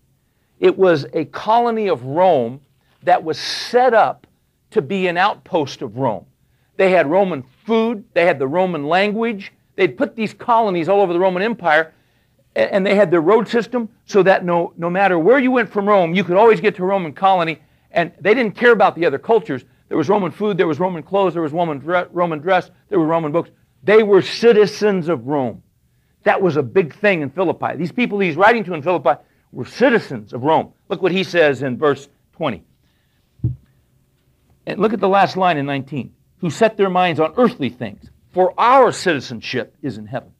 It 0.59 0.77
was 0.77 1.05
a 1.13 1.25
colony 1.25 1.87
of 1.89 2.03
Rome 2.03 2.61
that 3.03 3.23
was 3.23 3.39
set 3.39 3.93
up 3.93 4.27
to 4.71 4.81
be 4.81 5.07
an 5.07 5.17
outpost 5.17 5.81
of 5.81 5.97
Rome. 5.97 6.25
They 6.77 6.91
had 6.91 7.09
Roman 7.09 7.43
food, 7.65 8.03
they 8.13 8.25
had 8.25 8.39
the 8.39 8.47
Roman 8.47 8.85
language, 8.87 9.51
they'd 9.75 9.97
put 9.97 10.15
these 10.15 10.33
colonies 10.33 10.87
all 10.87 11.01
over 11.01 11.13
the 11.13 11.19
Roman 11.19 11.41
Empire, 11.41 11.93
and 12.55 12.85
they 12.85 12.95
had 12.95 13.11
their 13.11 13.21
road 13.21 13.47
system 13.47 13.89
so 14.05 14.23
that 14.23 14.43
no, 14.43 14.73
no 14.77 14.89
matter 14.89 15.17
where 15.17 15.39
you 15.39 15.51
went 15.51 15.71
from 15.71 15.87
Rome, 15.87 16.13
you 16.13 16.23
could 16.23 16.35
always 16.35 16.59
get 16.59 16.75
to 16.75 16.83
a 16.83 16.85
Roman 16.85 17.13
colony, 17.13 17.61
and 17.91 18.11
they 18.19 18.33
didn't 18.33 18.55
care 18.55 18.71
about 18.71 18.95
the 18.95 19.05
other 19.05 19.17
cultures. 19.17 19.63
There 19.87 19.97
was 19.97 20.09
Roman 20.09 20.31
food, 20.31 20.57
there 20.57 20.67
was 20.67 20.79
Roman 20.79 21.03
clothes, 21.03 21.33
there 21.33 21.41
was 21.41 21.53
Roman, 21.53 21.79
dre- 21.79 22.07
Roman 22.11 22.39
dress, 22.39 22.69
there 22.89 22.99
were 22.99 23.05
Roman 23.05 23.31
books. 23.31 23.49
They 23.83 24.03
were 24.03 24.21
citizens 24.21 25.07
of 25.07 25.27
Rome. 25.27 25.63
That 26.23 26.41
was 26.41 26.55
a 26.55 26.63
big 26.63 26.93
thing 26.93 27.21
in 27.21 27.29
Philippi. 27.29 27.75
These 27.77 27.91
people 27.91 28.19
he's 28.19 28.35
writing 28.35 28.63
to 28.65 28.73
in 28.73 28.81
Philippi 28.81 29.21
were 29.51 29.65
citizens 29.65 30.33
of 30.33 30.43
Rome. 30.43 30.73
Look 30.87 31.01
what 31.01 31.11
he 31.11 31.23
says 31.23 31.61
in 31.61 31.77
verse 31.77 32.07
20. 32.33 32.63
And 34.67 34.79
look 34.79 34.93
at 34.93 34.99
the 34.99 35.09
last 35.09 35.35
line 35.35 35.57
in 35.57 35.65
19. 35.65 36.13
Who 36.39 36.49
set 36.49 36.77
their 36.77 36.89
minds 36.89 37.19
on 37.19 37.33
earthly 37.37 37.69
things, 37.69 38.09
for 38.31 38.53
our 38.59 38.91
citizenship 38.91 39.75
is 39.81 39.97
in 39.97 40.07
heaven, 40.07 40.31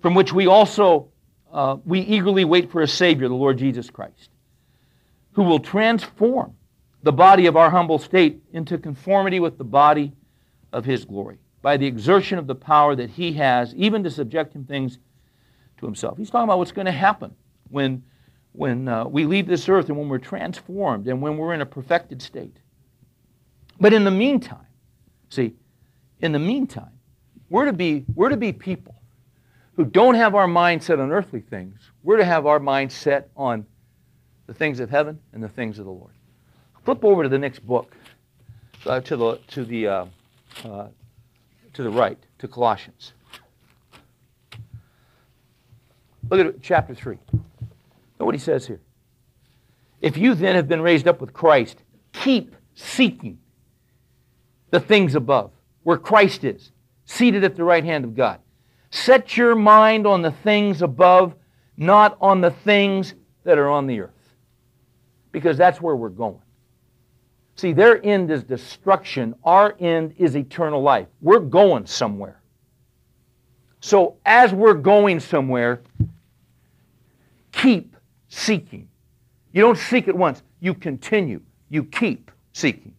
from 0.00 0.14
which 0.14 0.32
we 0.32 0.46
also 0.46 1.08
uh, 1.52 1.76
we 1.84 2.00
eagerly 2.00 2.44
wait 2.44 2.70
for 2.70 2.82
a 2.82 2.88
Savior, 2.88 3.28
the 3.28 3.34
Lord 3.34 3.58
Jesus 3.58 3.90
Christ, 3.90 4.30
who 5.32 5.42
will 5.42 5.60
transform 5.60 6.54
the 7.02 7.12
body 7.12 7.46
of 7.46 7.56
our 7.56 7.70
humble 7.70 7.98
state 7.98 8.42
into 8.52 8.78
conformity 8.78 9.40
with 9.40 9.58
the 9.58 9.64
body 9.64 10.12
of 10.72 10.84
His 10.84 11.04
glory 11.04 11.38
by 11.62 11.76
the 11.76 11.86
exertion 11.86 12.38
of 12.38 12.46
the 12.46 12.54
power 12.54 12.94
that 12.96 13.10
He 13.10 13.32
has, 13.34 13.74
even 13.74 14.02
to 14.04 14.10
subject 14.10 14.54
Him 14.54 14.64
things 14.64 14.98
to 15.78 15.86
Himself. 15.86 16.18
He's 16.18 16.30
talking 16.30 16.44
about 16.44 16.58
what's 16.58 16.72
going 16.72 16.86
to 16.86 16.92
happen 16.92 17.34
when, 17.70 18.02
when 18.52 18.88
uh, 18.88 19.04
we 19.04 19.24
leave 19.24 19.46
this 19.46 19.68
earth 19.68 19.88
and 19.88 19.96
when 19.98 20.08
we're 20.08 20.18
transformed 20.18 21.06
and 21.06 21.22
when 21.22 21.36
we're 21.36 21.54
in 21.54 21.60
a 21.60 21.66
perfected 21.66 22.20
state. 22.22 22.56
But 23.78 23.92
in 23.92 24.04
the 24.04 24.10
meantime, 24.10 24.66
see, 25.28 25.54
in 26.20 26.32
the 26.32 26.38
meantime, 26.38 26.98
we're 27.48 27.66
to 27.66 27.72
be, 27.72 28.04
we're 28.14 28.30
to 28.30 28.36
be 28.36 28.52
people 28.52 28.95
who 29.76 29.84
don't 29.84 30.14
have 30.14 30.34
our 30.34 30.48
mind 30.48 30.82
set 30.82 30.98
on 30.98 31.12
earthly 31.12 31.40
things. 31.40 31.90
We're 32.02 32.16
to 32.16 32.24
have 32.24 32.46
our 32.46 32.58
mind 32.58 32.90
set 32.90 33.30
on 33.36 33.66
the 34.46 34.54
things 34.54 34.80
of 34.80 34.90
heaven 34.90 35.20
and 35.32 35.42
the 35.42 35.48
things 35.48 35.78
of 35.78 35.84
the 35.84 35.90
Lord. 35.90 36.12
Flip 36.84 37.04
over 37.04 37.22
to 37.22 37.28
the 37.28 37.38
next 37.38 37.66
book, 37.66 37.94
uh, 38.86 39.00
to 39.00 39.16
the 39.16 39.40
to 39.48 39.64
the 39.64 39.86
uh, 39.86 40.06
uh, 40.64 40.88
to 41.74 41.82
the 41.82 41.90
right, 41.90 42.18
to 42.38 42.48
Colossians. 42.48 43.12
Look 46.30 46.40
at 46.40 46.62
chapter 46.62 46.94
three. 46.94 47.18
Look 47.32 48.26
what 48.26 48.34
he 48.34 48.40
says 48.40 48.66
here. 48.66 48.80
If 50.00 50.16
you 50.16 50.34
then 50.34 50.54
have 50.54 50.68
been 50.68 50.80
raised 50.80 51.08
up 51.08 51.20
with 51.20 51.32
Christ, 51.32 51.82
keep 52.12 52.54
seeking 52.74 53.38
the 54.70 54.80
things 54.80 55.14
above, 55.14 55.50
where 55.82 55.98
Christ 55.98 56.44
is, 56.44 56.70
seated 57.04 57.44
at 57.44 57.56
the 57.56 57.64
right 57.64 57.84
hand 57.84 58.04
of 58.04 58.14
God. 58.14 58.40
Set 58.90 59.36
your 59.36 59.54
mind 59.54 60.06
on 60.06 60.22
the 60.22 60.30
things 60.30 60.82
above, 60.82 61.34
not 61.76 62.16
on 62.20 62.40
the 62.40 62.50
things 62.50 63.14
that 63.44 63.58
are 63.58 63.68
on 63.68 63.86
the 63.86 64.00
earth. 64.00 64.10
Because 65.32 65.56
that's 65.56 65.80
where 65.80 65.96
we're 65.96 66.08
going. 66.08 66.40
See, 67.56 67.72
their 67.72 68.04
end 68.04 68.30
is 68.30 68.44
destruction. 68.44 69.34
Our 69.42 69.74
end 69.80 70.14
is 70.18 70.36
eternal 70.36 70.82
life. 70.82 71.08
We're 71.22 71.40
going 71.40 71.86
somewhere. 71.86 72.40
So, 73.80 74.16
as 74.26 74.52
we're 74.52 74.74
going 74.74 75.20
somewhere, 75.20 75.80
keep 77.52 77.96
seeking. 78.28 78.88
You 79.52 79.62
don't 79.62 79.78
seek 79.78 80.06
it 80.06 80.16
once, 80.16 80.42
you 80.60 80.74
continue. 80.74 81.40
You 81.70 81.84
keep 81.84 82.30
seeking. 82.52 82.94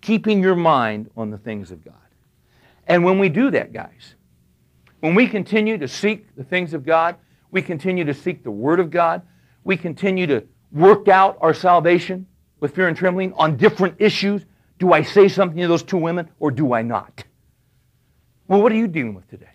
Keeping 0.00 0.42
your 0.42 0.56
mind 0.56 1.10
on 1.16 1.30
the 1.30 1.38
things 1.38 1.70
of 1.70 1.84
God. 1.84 1.94
And 2.86 3.04
when 3.04 3.18
we 3.18 3.28
do 3.28 3.50
that, 3.50 3.72
guys, 3.72 4.14
when 5.00 5.14
we 5.14 5.26
continue 5.26 5.78
to 5.78 5.88
seek 5.88 6.34
the 6.36 6.44
things 6.44 6.74
of 6.74 6.84
God, 6.84 7.16
we 7.50 7.62
continue 7.62 8.04
to 8.04 8.14
seek 8.14 8.42
the 8.42 8.50
Word 8.50 8.80
of 8.80 8.90
God, 8.90 9.22
we 9.64 9.76
continue 9.76 10.26
to 10.26 10.44
work 10.72 11.08
out 11.08 11.38
our 11.40 11.54
salvation 11.54 12.26
with 12.60 12.74
fear 12.74 12.88
and 12.88 12.96
trembling 12.96 13.32
on 13.34 13.56
different 13.56 13.96
issues. 13.98 14.44
Do 14.78 14.92
I 14.92 15.02
say 15.02 15.28
something 15.28 15.58
to 15.60 15.68
those 15.68 15.82
two 15.82 15.96
women 15.96 16.28
or 16.38 16.50
do 16.50 16.72
I 16.72 16.82
not? 16.82 17.24
Well, 18.48 18.62
what 18.62 18.72
are 18.72 18.76
you 18.76 18.86
dealing 18.86 19.14
with 19.14 19.28
today? 19.28 19.50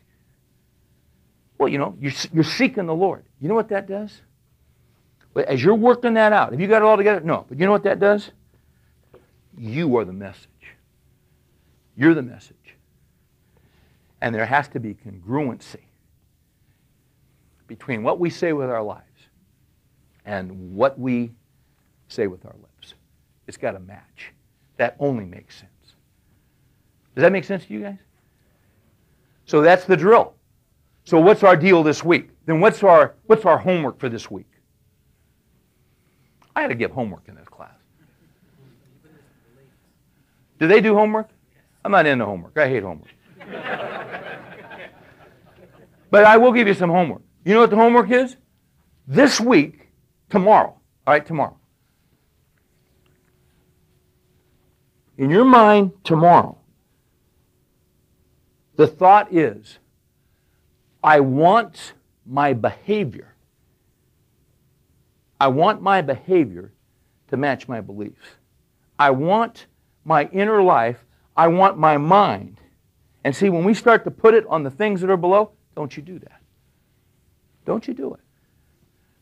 Well, 1.58 1.70
you 1.70 1.78
know, 1.78 1.96
you're, 2.00 2.12
you're 2.34 2.44
seeking 2.44 2.88
the 2.88 2.96
Lord. 2.96 3.24
You 3.40 3.48
know 3.48 3.56
what 3.56 3.70
that 3.70 3.88
does? 3.88 4.22
As 5.48 5.64
you're 5.64 5.76
working 5.76 6.16
that 6.16 6.34
out, 6.34 6.52
have 6.52 6.60
you 6.60 6.68
got 6.68 6.78
it 6.78 6.86
all 6.86 6.98
together? 6.98 7.22
No. 7.22 7.46
But 7.48 7.60
you 7.60 7.66
know 7.66 7.72
what 7.72 7.84
that 7.84 8.00
does? 8.00 8.32
You 9.58 9.96
are 9.98 10.06
the 10.06 10.14
message. 10.14 10.48
You're 11.96 12.14
the 12.14 12.22
message. 12.22 12.56
And 14.22 14.34
there 14.34 14.46
has 14.46 14.68
to 14.70 14.80
be 14.80 14.94
congruency 14.94 15.82
between 17.68 18.04
what 18.04 18.20
we 18.20 18.30
say 18.30 18.54
with 18.54 18.70
our 18.70 18.84
lives 18.84 19.06
and 20.26 20.76
what 20.76 21.00
we 21.00 21.32
say 22.08 22.28
with 22.28 22.46
our 22.46 22.56
lips. 22.62 22.94
It's 23.48 23.58
got 23.58 23.72
to 23.72 23.80
match. 23.80 24.34
That 24.78 24.96
only 25.00 25.26
makes 25.26 25.58
sense. 25.58 25.72
Does 27.16 27.24
that 27.24 27.32
make 27.32 27.44
sense 27.44 27.66
to 27.66 27.74
you 27.74 27.82
guys? 27.82 27.98
So 29.46 29.62
that's 29.62 29.86
the 29.86 29.98
drill. 29.98 30.34
So 31.04 31.20
what's 31.20 31.44
our 31.44 31.58
deal 31.58 31.84
this 31.84 32.04
week? 32.04 32.30
Then 32.46 32.60
what's 32.60 32.84
our 32.84 33.16
what's 33.26 33.46
our 33.46 33.58
homework 33.58 34.00
for 34.00 34.10
this 34.10 34.30
week? 34.30 34.48
I 36.56 36.62
had 36.62 36.68
to 36.68 36.76
give 36.76 36.92
homework 36.92 37.28
in 37.28 37.36
this 37.36 37.48
class. 37.48 37.74
Do 40.60 40.68
they 40.68 40.80
do 40.80 40.94
homework? 40.94 41.30
I'm 41.84 41.92
not 41.92 42.06
into 42.06 42.26
homework. 42.26 42.58
I 42.58 42.70
hate 42.70 42.84
homework. 42.84 43.10
But 46.10 46.24
I 46.26 46.38
will 46.38 46.52
give 46.52 46.68
you 46.68 46.74
some 46.74 46.90
homework. 46.90 47.22
You 47.44 47.54
know 47.54 47.62
what 47.62 47.70
the 47.70 47.76
homework 47.76 48.12
is? 48.12 48.36
This 49.08 49.40
week, 49.40 49.90
tomorrow. 50.30 50.78
All 51.08 51.14
right, 51.14 51.26
tomorrow. 51.26 51.58
In 55.18 55.30
your 55.30 55.46
mind, 55.46 55.92
tomorrow, 56.04 56.58
the 58.76 58.88
thought 58.88 59.34
is 59.34 59.80
I 61.04 61.20
want 61.20 61.94
my 62.26 62.54
behavior. 62.54 63.36
I 65.40 65.48
want 65.48 65.82
my 65.82 66.02
behavior 66.02 66.72
to 67.30 67.38
match 67.38 67.68
my 67.68 67.82
beliefs. 67.82 68.22
I 69.00 69.10
want 69.10 69.66
my 70.06 70.26
inner 70.32 70.62
life. 70.62 71.04
I 71.36 71.48
want 71.48 71.78
my 71.78 71.98
mind. 71.98 72.61
And 73.24 73.36
see, 73.36 73.50
when 73.50 73.64
we 73.64 73.74
start 73.74 74.04
to 74.06 74.12
put 74.12 74.34
it 74.34 74.46
on 74.48 74.64
the 74.64 74.72
things 74.72 75.02
that 75.02 75.10
are 75.10 75.18
below, 75.18 75.52
don't 75.76 75.96
you 75.96 76.02
do 76.02 76.20
that. 76.20 76.42
Don't 77.66 77.88
you 77.88 77.94
do 77.94 78.14
it. 78.14 78.20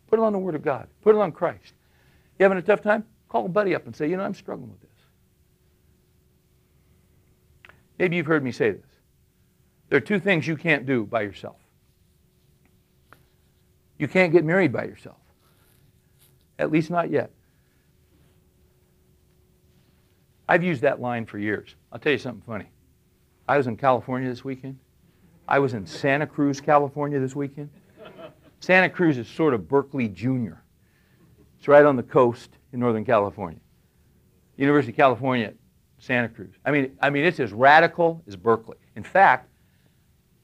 Put 0.08 0.20
it 0.20 0.22
on 0.24 0.34
the 0.34 0.40
Word 0.40 0.56
of 0.56 0.64
God. 0.64 0.88
Put 1.02 1.16
it 1.16 1.20
on 1.20 1.32
Christ. 1.32 1.74
You 2.38 2.44
having 2.44 2.58
a 2.58 2.62
tough 2.62 2.82
time? 2.82 3.06
Call 3.28 3.46
a 3.46 3.50
buddy 3.50 3.76
up 3.76 3.86
and 3.86 3.96
say, 3.96 4.10
you 4.10 4.18
know, 4.18 4.24
I'm 4.24 4.34
struggling 4.34 4.70
with 4.70 4.82
this. 4.82 4.90
Maybe 8.00 8.16
you've 8.16 8.26
heard 8.26 8.44
me 8.44 8.52
say 8.52 8.72
this. 8.72 8.86
There 9.90 9.98
are 9.98 10.02
two 10.02 10.20
things 10.20 10.48
you 10.48 10.56
can't 10.56 10.86
do 10.86 11.06
by 11.06 11.22
yourself. 11.22 11.58
You 13.98 14.08
can't 14.08 14.32
get 14.32 14.46
married 14.46 14.72
by 14.72 14.86
yourself. 14.86 15.18
At 16.58 16.72
least 16.72 16.90
not 16.90 17.12
yet. 17.12 17.32
I've 20.48 20.64
used 20.64 20.82
that 20.82 21.02
line 21.02 21.26
for 21.26 21.38
years. 21.38 21.76
I'll 21.92 22.00
tell 22.00 22.14
you 22.14 22.18
something 22.18 22.42
funny. 22.48 22.70
I 23.50 23.58
was 23.58 23.66
in 23.66 23.78
California 23.78 24.30
this 24.30 24.46
weekend. 24.46 24.78
I 25.48 25.58
was 25.58 25.74
in 25.74 25.88
Santa 25.88 26.28
Cruz, 26.28 26.62
California 26.62 27.20
this 27.20 27.36
weekend. 27.36 27.72
Santa 28.60 28.88
Cruz 28.88 29.18
is 29.18 29.28
sort 29.28 29.56
of 29.56 29.68
Berkeley 29.68 30.08
Junior. 30.08 30.62
It's 31.58 31.68
right 31.68 31.84
on 31.84 31.96
the 31.96 32.04
coast 32.04 32.52
in 32.74 32.80
Northern 32.80 33.04
California. 33.04 33.60
University 34.56 34.92
of 34.92 34.98
California, 34.98 35.54
Santa 35.98 36.30
Cruz. 36.30 36.54
I 36.64 36.70
mean, 36.70 36.96
I 37.02 37.10
mean, 37.10 37.26
it's 37.26 37.40
as 37.40 37.52
radical 37.52 38.22
as 38.28 38.36
Berkeley. 38.36 38.78
In 38.96 39.02
fact, 39.02 39.50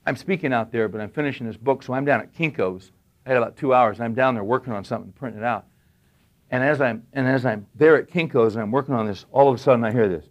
I'm 0.08 0.16
speaking 0.16 0.52
out 0.52 0.72
there, 0.72 0.88
but 0.88 1.00
I'm 1.00 1.12
finishing 1.12 1.46
this 1.46 1.58
book, 1.58 1.84
so 1.84 1.94
I'm 1.94 2.06
down 2.06 2.22
at 2.22 2.34
Kinko's. 2.34 2.92
I 3.28 3.30
had 3.30 3.38
about 3.38 3.56
two 3.56 3.72
hours. 3.72 3.98
and 3.98 4.06
I'm 4.06 4.16
down 4.16 4.34
there 4.34 4.44
working 4.44 4.74
on 4.74 4.84
something, 4.84 5.12
printing 5.12 5.44
it 5.44 5.46
out. 5.46 5.68
And 6.50 6.64
as 6.64 6.82
I'm 6.82 7.04
and 7.14 7.28
as 7.28 7.46
I'm 7.46 7.68
there 7.76 7.98
at 7.98 8.10
Kinko's 8.10 8.56
and 8.56 8.64
I'm 8.64 8.72
working 8.72 8.96
on 8.96 9.06
this, 9.06 9.28
all 9.32 9.48
of 9.48 9.54
a 9.54 9.60
sudden 9.60 9.86
I 9.86 9.92
hear 9.92 10.10
this, 10.10 10.26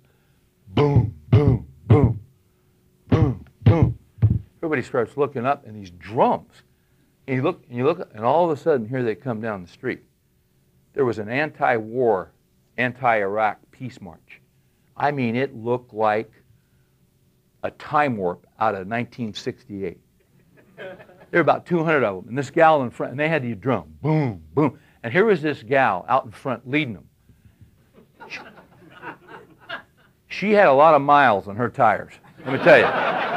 boom, 0.70 1.14
boom, 1.30 1.68
boom, 1.86 1.94
boom, 2.02 2.04
boom. 2.04 2.23
Everybody 4.74 4.88
starts 4.88 5.16
looking 5.16 5.46
up, 5.46 5.64
and 5.68 5.76
these 5.76 5.92
drums. 5.92 6.50
And 7.28 7.36
you 7.36 7.42
look, 7.44 7.62
and 7.68 7.78
you 7.78 7.84
look, 7.84 8.10
and 8.12 8.24
all 8.24 8.44
of 8.44 8.58
a 8.58 8.60
sudden, 8.60 8.88
here 8.88 9.04
they 9.04 9.14
come 9.14 9.40
down 9.40 9.62
the 9.62 9.68
street. 9.68 10.02
There 10.94 11.04
was 11.04 11.20
an 11.20 11.28
anti-war, 11.28 12.32
anti-Iraq 12.76 13.58
peace 13.70 14.00
march. 14.00 14.40
I 14.96 15.12
mean, 15.12 15.36
it 15.36 15.54
looked 15.54 15.94
like 15.94 16.32
a 17.62 17.70
time 17.70 18.16
warp 18.16 18.48
out 18.58 18.74
of 18.74 18.88
1968. 18.88 20.00
There 20.76 20.96
were 21.30 21.38
about 21.38 21.66
200 21.66 22.02
of 22.02 22.16
them, 22.16 22.28
and 22.30 22.36
this 22.36 22.50
gal 22.50 22.82
in 22.82 22.90
front, 22.90 23.12
and 23.12 23.20
they 23.20 23.28
had 23.28 23.44
the 23.44 23.54
drum, 23.54 23.94
boom, 24.02 24.42
boom. 24.54 24.80
And 25.04 25.12
here 25.12 25.24
was 25.24 25.40
this 25.40 25.62
gal 25.62 26.04
out 26.08 26.24
in 26.24 26.32
front 26.32 26.68
leading 26.68 26.94
them. 26.94 27.08
She 30.26 30.50
had 30.50 30.66
a 30.66 30.72
lot 30.72 30.94
of 30.94 31.02
miles 31.02 31.46
on 31.46 31.54
her 31.54 31.68
tires, 31.68 32.14
let 32.44 32.54
me 32.54 32.58
tell 32.58 32.78
you. 32.78 33.33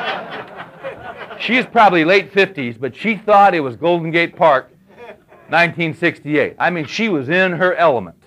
She 1.47 1.55
is 1.55 1.65
probably 1.65 2.03
late 2.03 2.33
50s, 2.33 2.77
but 2.77 2.93
she 2.93 3.15
thought 3.15 3.55
it 3.55 3.61
was 3.61 3.77
Golden 3.77 4.11
Gate 4.11 4.35
Park, 4.35 4.69
1968. 5.47 6.57
I 6.59 6.69
mean, 6.69 6.83
she 6.83 7.07
was 7.07 7.29
in 7.29 7.53
her 7.53 7.73
element. 7.75 8.21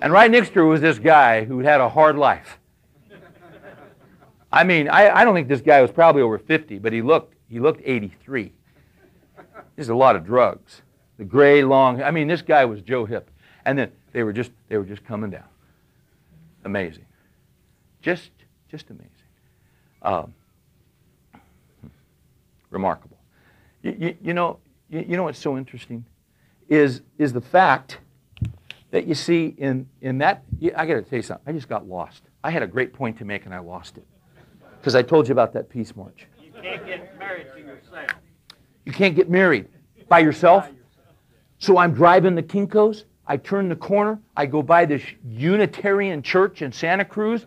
And 0.00 0.12
right 0.12 0.28
next 0.28 0.48
to 0.48 0.54
her 0.54 0.64
was 0.64 0.80
this 0.80 0.98
guy 0.98 1.44
who 1.44 1.60
had 1.60 1.80
a 1.80 1.88
hard 1.88 2.16
life. 2.18 2.58
I 4.50 4.64
mean, 4.64 4.88
I, 4.88 5.10
I 5.10 5.24
don't 5.24 5.32
think 5.32 5.46
this 5.46 5.60
guy 5.60 5.80
was 5.80 5.92
probably 5.92 6.22
over 6.22 6.40
50, 6.40 6.80
but 6.80 6.92
he 6.92 7.02
looked, 7.02 7.36
he 7.48 7.60
looked 7.60 7.80
83. 7.84 8.52
There's 9.76 9.88
a 9.88 9.94
lot 9.94 10.16
of 10.16 10.26
drugs. 10.26 10.82
The 11.18 11.24
gray, 11.24 11.62
long, 11.62 12.02
I 12.02 12.10
mean, 12.10 12.26
this 12.26 12.42
guy 12.42 12.64
was 12.64 12.82
Joe 12.82 13.04
Hip. 13.04 13.30
And 13.64 13.78
then 13.78 13.92
they 14.10 14.24
were 14.24 14.32
just, 14.32 14.50
they 14.68 14.76
were 14.76 14.84
just 14.84 15.04
coming 15.04 15.30
down. 15.30 15.46
Amazing. 16.64 17.06
Just, 18.00 18.32
just 18.68 18.90
amazing. 18.90 19.08
Um, 20.02 20.34
remarkable. 22.72 23.18
You, 23.82 23.96
you, 23.98 24.16
you 24.22 24.34
know, 24.34 24.58
you, 24.88 25.04
you 25.08 25.16
know 25.16 25.24
what's 25.24 25.38
so 25.38 25.56
interesting 25.56 26.04
is, 26.68 27.02
is 27.18 27.32
the 27.32 27.40
fact 27.40 27.98
that 28.90 29.06
you 29.06 29.14
see 29.14 29.54
in, 29.58 29.88
in 30.00 30.18
that, 30.18 30.42
I 30.76 30.86
got 30.86 30.94
to 30.94 31.02
tell 31.02 31.16
you 31.16 31.22
something. 31.22 31.44
I 31.46 31.52
just 31.52 31.68
got 31.68 31.88
lost. 31.88 32.22
I 32.44 32.50
had 32.50 32.62
a 32.62 32.66
great 32.66 32.92
point 32.92 33.18
to 33.18 33.24
make 33.24 33.46
and 33.46 33.54
I 33.54 33.58
lost 33.58 33.96
it. 33.96 34.06
Because 34.80 34.94
I 34.94 35.02
told 35.02 35.28
you 35.28 35.32
about 35.32 35.52
that 35.52 35.68
peace 35.68 35.94
march. 35.94 36.26
You 36.42 36.52
can't 36.60 36.84
get 36.84 37.18
married 37.18 37.46
to 37.54 37.60
yourself. 37.60 38.10
You 38.84 38.92
can't 38.92 39.14
get 39.14 39.30
married 39.30 39.68
by 40.08 40.18
yourself. 40.18 40.68
So 41.58 41.78
I'm 41.78 41.94
driving 41.94 42.34
the 42.34 42.42
Kinkos. 42.42 43.04
I 43.26 43.36
turn 43.36 43.68
the 43.68 43.76
corner. 43.76 44.20
I 44.36 44.46
go 44.46 44.62
by 44.62 44.84
this 44.84 45.02
Unitarian 45.24 46.22
church 46.22 46.62
in 46.62 46.72
Santa 46.72 47.04
Cruz, 47.04 47.46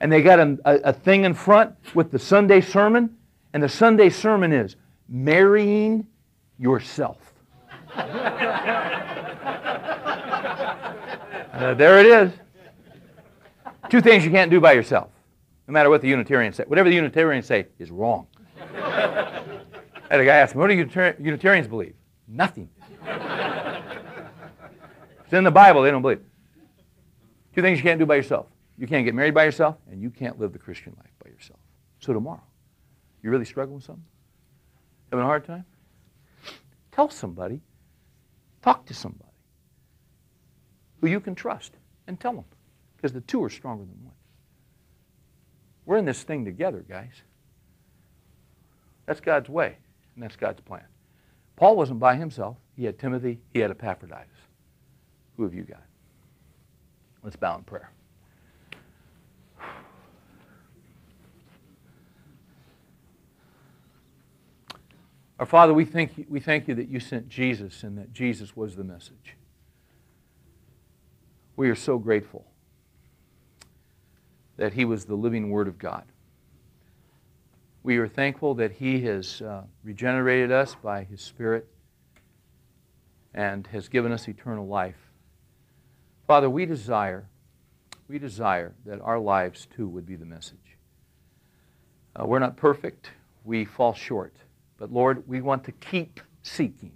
and 0.00 0.10
they 0.10 0.20
got 0.20 0.40
a, 0.40 0.58
a, 0.64 0.74
a 0.88 0.92
thing 0.92 1.24
in 1.24 1.34
front 1.34 1.74
with 1.94 2.10
the 2.10 2.18
Sunday 2.18 2.60
sermon. 2.60 3.16
And 3.52 3.62
the 3.62 3.68
Sunday 3.68 4.08
sermon 4.10 4.52
is 4.52 4.76
marrying 5.08 6.06
yourself. 6.58 7.18
Uh, 11.52 11.74
there 11.74 12.00
it 12.00 12.06
is. 12.06 12.32
Two 13.88 14.00
things 14.00 14.24
you 14.24 14.30
can't 14.30 14.50
do 14.50 14.58
by 14.60 14.72
yourself, 14.72 15.10
no 15.68 15.72
matter 15.72 15.90
what 15.90 16.00
the 16.00 16.08
Unitarians 16.08 16.56
say. 16.56 16.64
Whatever 16.66 16.88
the 16.88 16.94
Unitarians 16.96 17.46
say 17.46 17.66
is 17.78 17.90
wrong. 17.90 18.26
I 18.58 19.42
had 20.10 20.20
a 20.20 20.24
guy 20.24 20.36
ask 20.36 20.54
me, 20.56 20.60
what 20.60 20.68
do 20.68 20.74
Unitarians 21.20 21.68
believe? 21.68 21.94
Nothing. 22.26 22.68
it's 25.24 25.32
in 25.32 25.44
the 25.44 25.50
Bible, 25.50 25.82
they 25.82 25.90
don't 25.90 26.02
believe. 26.02 26.20
Two 27.54 27.62
things 27.62 27.78
you 27.78 27.84
can't 27.84 27.98
do 27.98 28.06
by 28.06 28.16
yourself. 28.16 28.46
You 28.78 28.86
can't 28.86 29.04
get 29.04 29.14
married 29.14 29.34
by 29.34 29.44
yourself, 29.44 29.76
and 29.90 30.00
you 30.00 30.10
can't 30.10 30.40
live 30.40 30.52
the 30.52 30.58
Christian 30.58 30.94
life 30.96 31.12
by 31.22 31.30
yourself. 31.30 31.60
So 32.00 32.12
tomorrow, 32.12 32.42
you 33.22 33.30
really 33.30 33.44
struggling 33.44 33.76
with 33.76 33.84
something? 33.84 34.04
Having 35.10 35.24
a 35.24 35.26
hard 35.26 35.44
time? 35.44 35.64
Tell 36.90 37.08
somebody. 37.08 37.60
Talk 38.62 38.86
to 38.86 38.94
somebody 38.94 39.32
who 41.00 41.08
you 41.08 41.20
can 41.20 41.34
trust 41.34 41.72
and 42.06 42.18
tell 42.18 42.32
them 42.32 42.44
because 42.96 43.12
the 43.12 43.20
two 43.20 43.42
are 43.42 43.50
stronger 43.50 43.84
than 43.84 44.04
one. 44.04 44.14
We're 45.84 45.98
in 45.98 46.04
this 46.04 46.22
thing 46.22 46.44
together, 46.44 46.84
guys. 46.88 47.22
That's 49.04 49.20
God's 49.20 49.48
way, 49.48 49.76
and 50.14 50.22
that's 50.22 50.36
God's 50.36 50.60
plan. 50.60 50.84
Paul 51.56 51.76
wasn't 51.76 51.98
by 51.98 52.14
himself. 52.14 52.56
He 52.76 52.84
had 52.84 52.98
Timothy, 52.98 53.40
he 53.52 53.58
had 53.58 53.72
Epaphroditus. 53.72 54.28
Who 55.36 55.42
have 55.42 55.54
you 55.54 55.64
got? 55.64 55.82
Let's 57.24 57.36
bow 57.36 57.56
in 57.56 57.64
prayer. 57.64 57.90
Our 65.42 65.46
Father, 65.46 65.74
we 65.74 65.84
thank, 65.84 66.16
you, 66.16 66.24
we 66.28 66.38
thank 66.38 66.68
you 66.68 66.76
that 66.76 66.88
you 66.88 67.00
sent 67.00 67.28
Jesus 67.28 67.82
and 67.82 67.98
that 67.98 68.12
Jesus 68.12 68.54
was 68.56 68.76
the 68.76 68.84
message. 68.84 69.36
We 71.56 71.68
are 71.68 71.74
so 71.74 71.98
grateful 71.98 72.46
that 74.56 74.74
he 74.74 74.84
was 74.84 75.04
the 75.04 75.16
living 75.16 75.50
Word 75.50 75.66
of 75.66 75.80
God. 75.80 76.04
We 77.82 77.96
are 77.96 78.06
thankful 78.06 78.54
that 78.54 78.70
he 78.70 79.00
has 79.00 79.42
uh, 79.42 79.62
regenerated 79.82 80.52
us 80.52 80.76
by 80.80 81.02
his 81.02 81.20
Spirit 81.20 81.66
and 83.34 83.66
has 83.66 83.88
given 83.88 84.12
us 84.12 84.28
eternal 84.28 84.68
life. 84.68 85.10
Father, 86.28 86.48
we 86.48 86.66
desire, 86.66 87.26
we 88.06 88.20
desire 88.20 88.74
that 88.86 89.00
our 89.00 89.18
lives 89.18 89.66
too 89.74 89.88
would 89.88 90.06
be 90.06 90.14
the 90.14 90.24
message. 90.24 90.78
Uh, 92.14 92.26
we're 92.26 92.38
not 92.38 92.56
perfect. 92.56 93.10
We 93.44 93.64
fall 93.64 93.92
short. 93.92 94.36
But 94.82 94.92
Lord, 94.92 95.22
we 95.28 95.40
want 95.40 95.62
to 95.66 95.70
keep 95.70 96.18
seeking. 96.42 96.90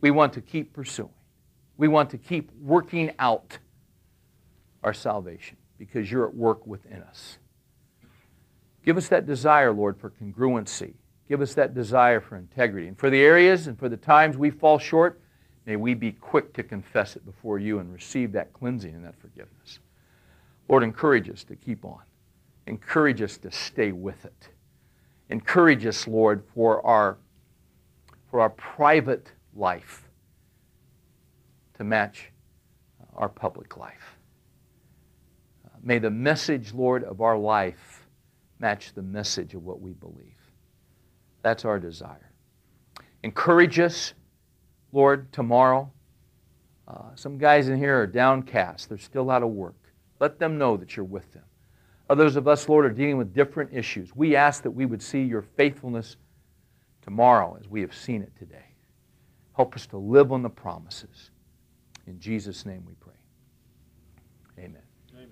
We 0.00 0.12
want 0.12 0.32
to 0.34 0.40
keep 0.40 0.72
pursuing. 0.72 1.10
We 1.76 1.88
want 1.88 2.10
to 2.10 2.16
keep 2.16 2.52
working 2.62 3.10
out 3.18 3.58
our 4.84 4.94
salvation 4.94 5.56
because 5.78 6.12
you're 6.12 6.28
at 6.28 6.32
work 6.32 6.64
within 6.68 7.02
us. 7.02 7.38
Give 8.86 8.96
us 8.96 9.08
that 9.08 9.26
desire, 9.26 9.72
Lord, 9.72 9.98
for 9.98 10.10
congruency. 10.10 10.94
Give 11.28 11.40
us 11.40 11.54
that 11.54 11.74
desire 11.74 12.20
for 12.20 12.36
integrity. 12.36 12.86
And 12.86 12.96
for 12.96 13.10
the 13.10 13.20
areas 13.20 13.66
and 13.66 13.76
for 13.76 13.88
the 13.88 13.96
times 13.96 14.36
we 14.36 14.50
fall 14.50 14.78
short, 14.78 15.20
may 15.66 15.74
we 15.74 15.94
be 15.94 16.12
quick 16.12 16.52
to 16.52 16.62
confess 16.62 17.16
it 17.16 17.26
before 17.26 17.58
you 17.58 17.80
and 17.80 17.92
receive 17.92 18.30
that 18.30 18.52
cleansing 18.52 18.94
and 18.94 19.04
that 19.04 19.16
forgiveness. 19.20 19.80
Lord, 20.68 20.84
encourage 20.84 21.28
us 21.30 21.42
to 21.42 21.56
keep 21.56 21.84
on. 21.84 22.02
Encourage 22.68 23.22
us 23.22 23.38
to 23.38 23.50
stay 23.50 23.90
with 23.90 24.24
it. 24.24 24.50
Encourage 25.30 25.86
us, 25.86 26.06
Lord, 26.06 26.42
for 26.54 26.84
our, 26.84 27.16
for 28.30 28.40
our 28.40 28.50
private 28.50 29.32
life 29.54 30.08
to 31.78 31.84
match 31.84 32.30
our 33.14 33.28
public 33.28 33.76
life. 33.76 34.16
May 35.82 35.98
the 35.98 36.10
message, 36.10 36.74
Lord, 36.74 37.04
of 37.04 37.20
our 37.22 37.38
life 37.38 38.06
match 38.58 38.92
the 38.92 39.02
message 39.02 39.54
of 39.54 39.64
what 39.64 39.80
we 39.80 39.92
believe. 39.92 40.36
That's 41.42 41.64
our 41.64 41.78
desire. 41.78 42.30
Encourage 43.22 43.78
us, 43.78 44.12
Lord, 44.92 45.32
tomorrow. 45.32 45.90
Uh, 46.86 47.14
some 47.14 47.38
guys 47.38 47.68
in 47.68 47.78
here 47.78 48.00
are 48.00 48.06
downcast. 48.06 48.88
They're 48.88 48.98
still 48.98 49.30
out 49.30 49.42
of 49.42 49.50
work. 49.50 49.76
Let 50.18 50.38
them 50.38 50.58
know 50.58 50.76
that 50.76 50.96
you're 50.96 51.04
with 51.04 51.32
them. 51.32 51.44
Others 52.10 52.34
of 52.34 52.48
us, 52.48 52.68
Lord, 52.68 52.84
are 52.84 52.90
dealing 52.90 53.18
with 53.18 53.32
different 53.32 53.72
issues. 53.72 54.16
We 54.16 54.34
ask 54.34 54.64
that 54.64 54.70
we 54.72 54.84
would 54.84 55.00
see 55.00 55.22
your 55.22 55.42
faithfulness 55.42 56.16
tomorrow 57.02 57.56
as 57.60 57.68
we 57.68 57.80
have 57.82 57.94
seen 57.94 58.20
it 58.20 58.32
today. 58.36 58.64
Help 59.54 59.76
us 59.76 59.86
to 59.86 59.96
live 59.96 60.32
on 60.32 60.42
the 60.42 60.50
promises. 60.50 61.30
In 62.08 62.18
Jesus' 62.18 62.66
name 62.66 62.82
we 62.84 62.94
pray. 62.94 63.12
Amen. 64.58 64.82
Amen. 65.14 65.28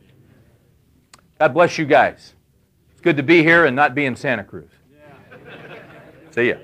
God 1.40 1.52
bless 1.52 1.78
you 1.78 1.84
guys. 1.84 2.34
It's 2.92 3.00
good 3.00 3.16
to 3.16 3.24
be 3.24 3.42
here 3.42 3.64
and 3.64 3.74
not 3.74 3.96
be 3.96 4.06
in 4.06 4.14
Santa 4.14 4.44
Cruz. 4.44 4.70
Yeah. 4.92 5.80
See 6.30 6.50
ya. 6.50 6.56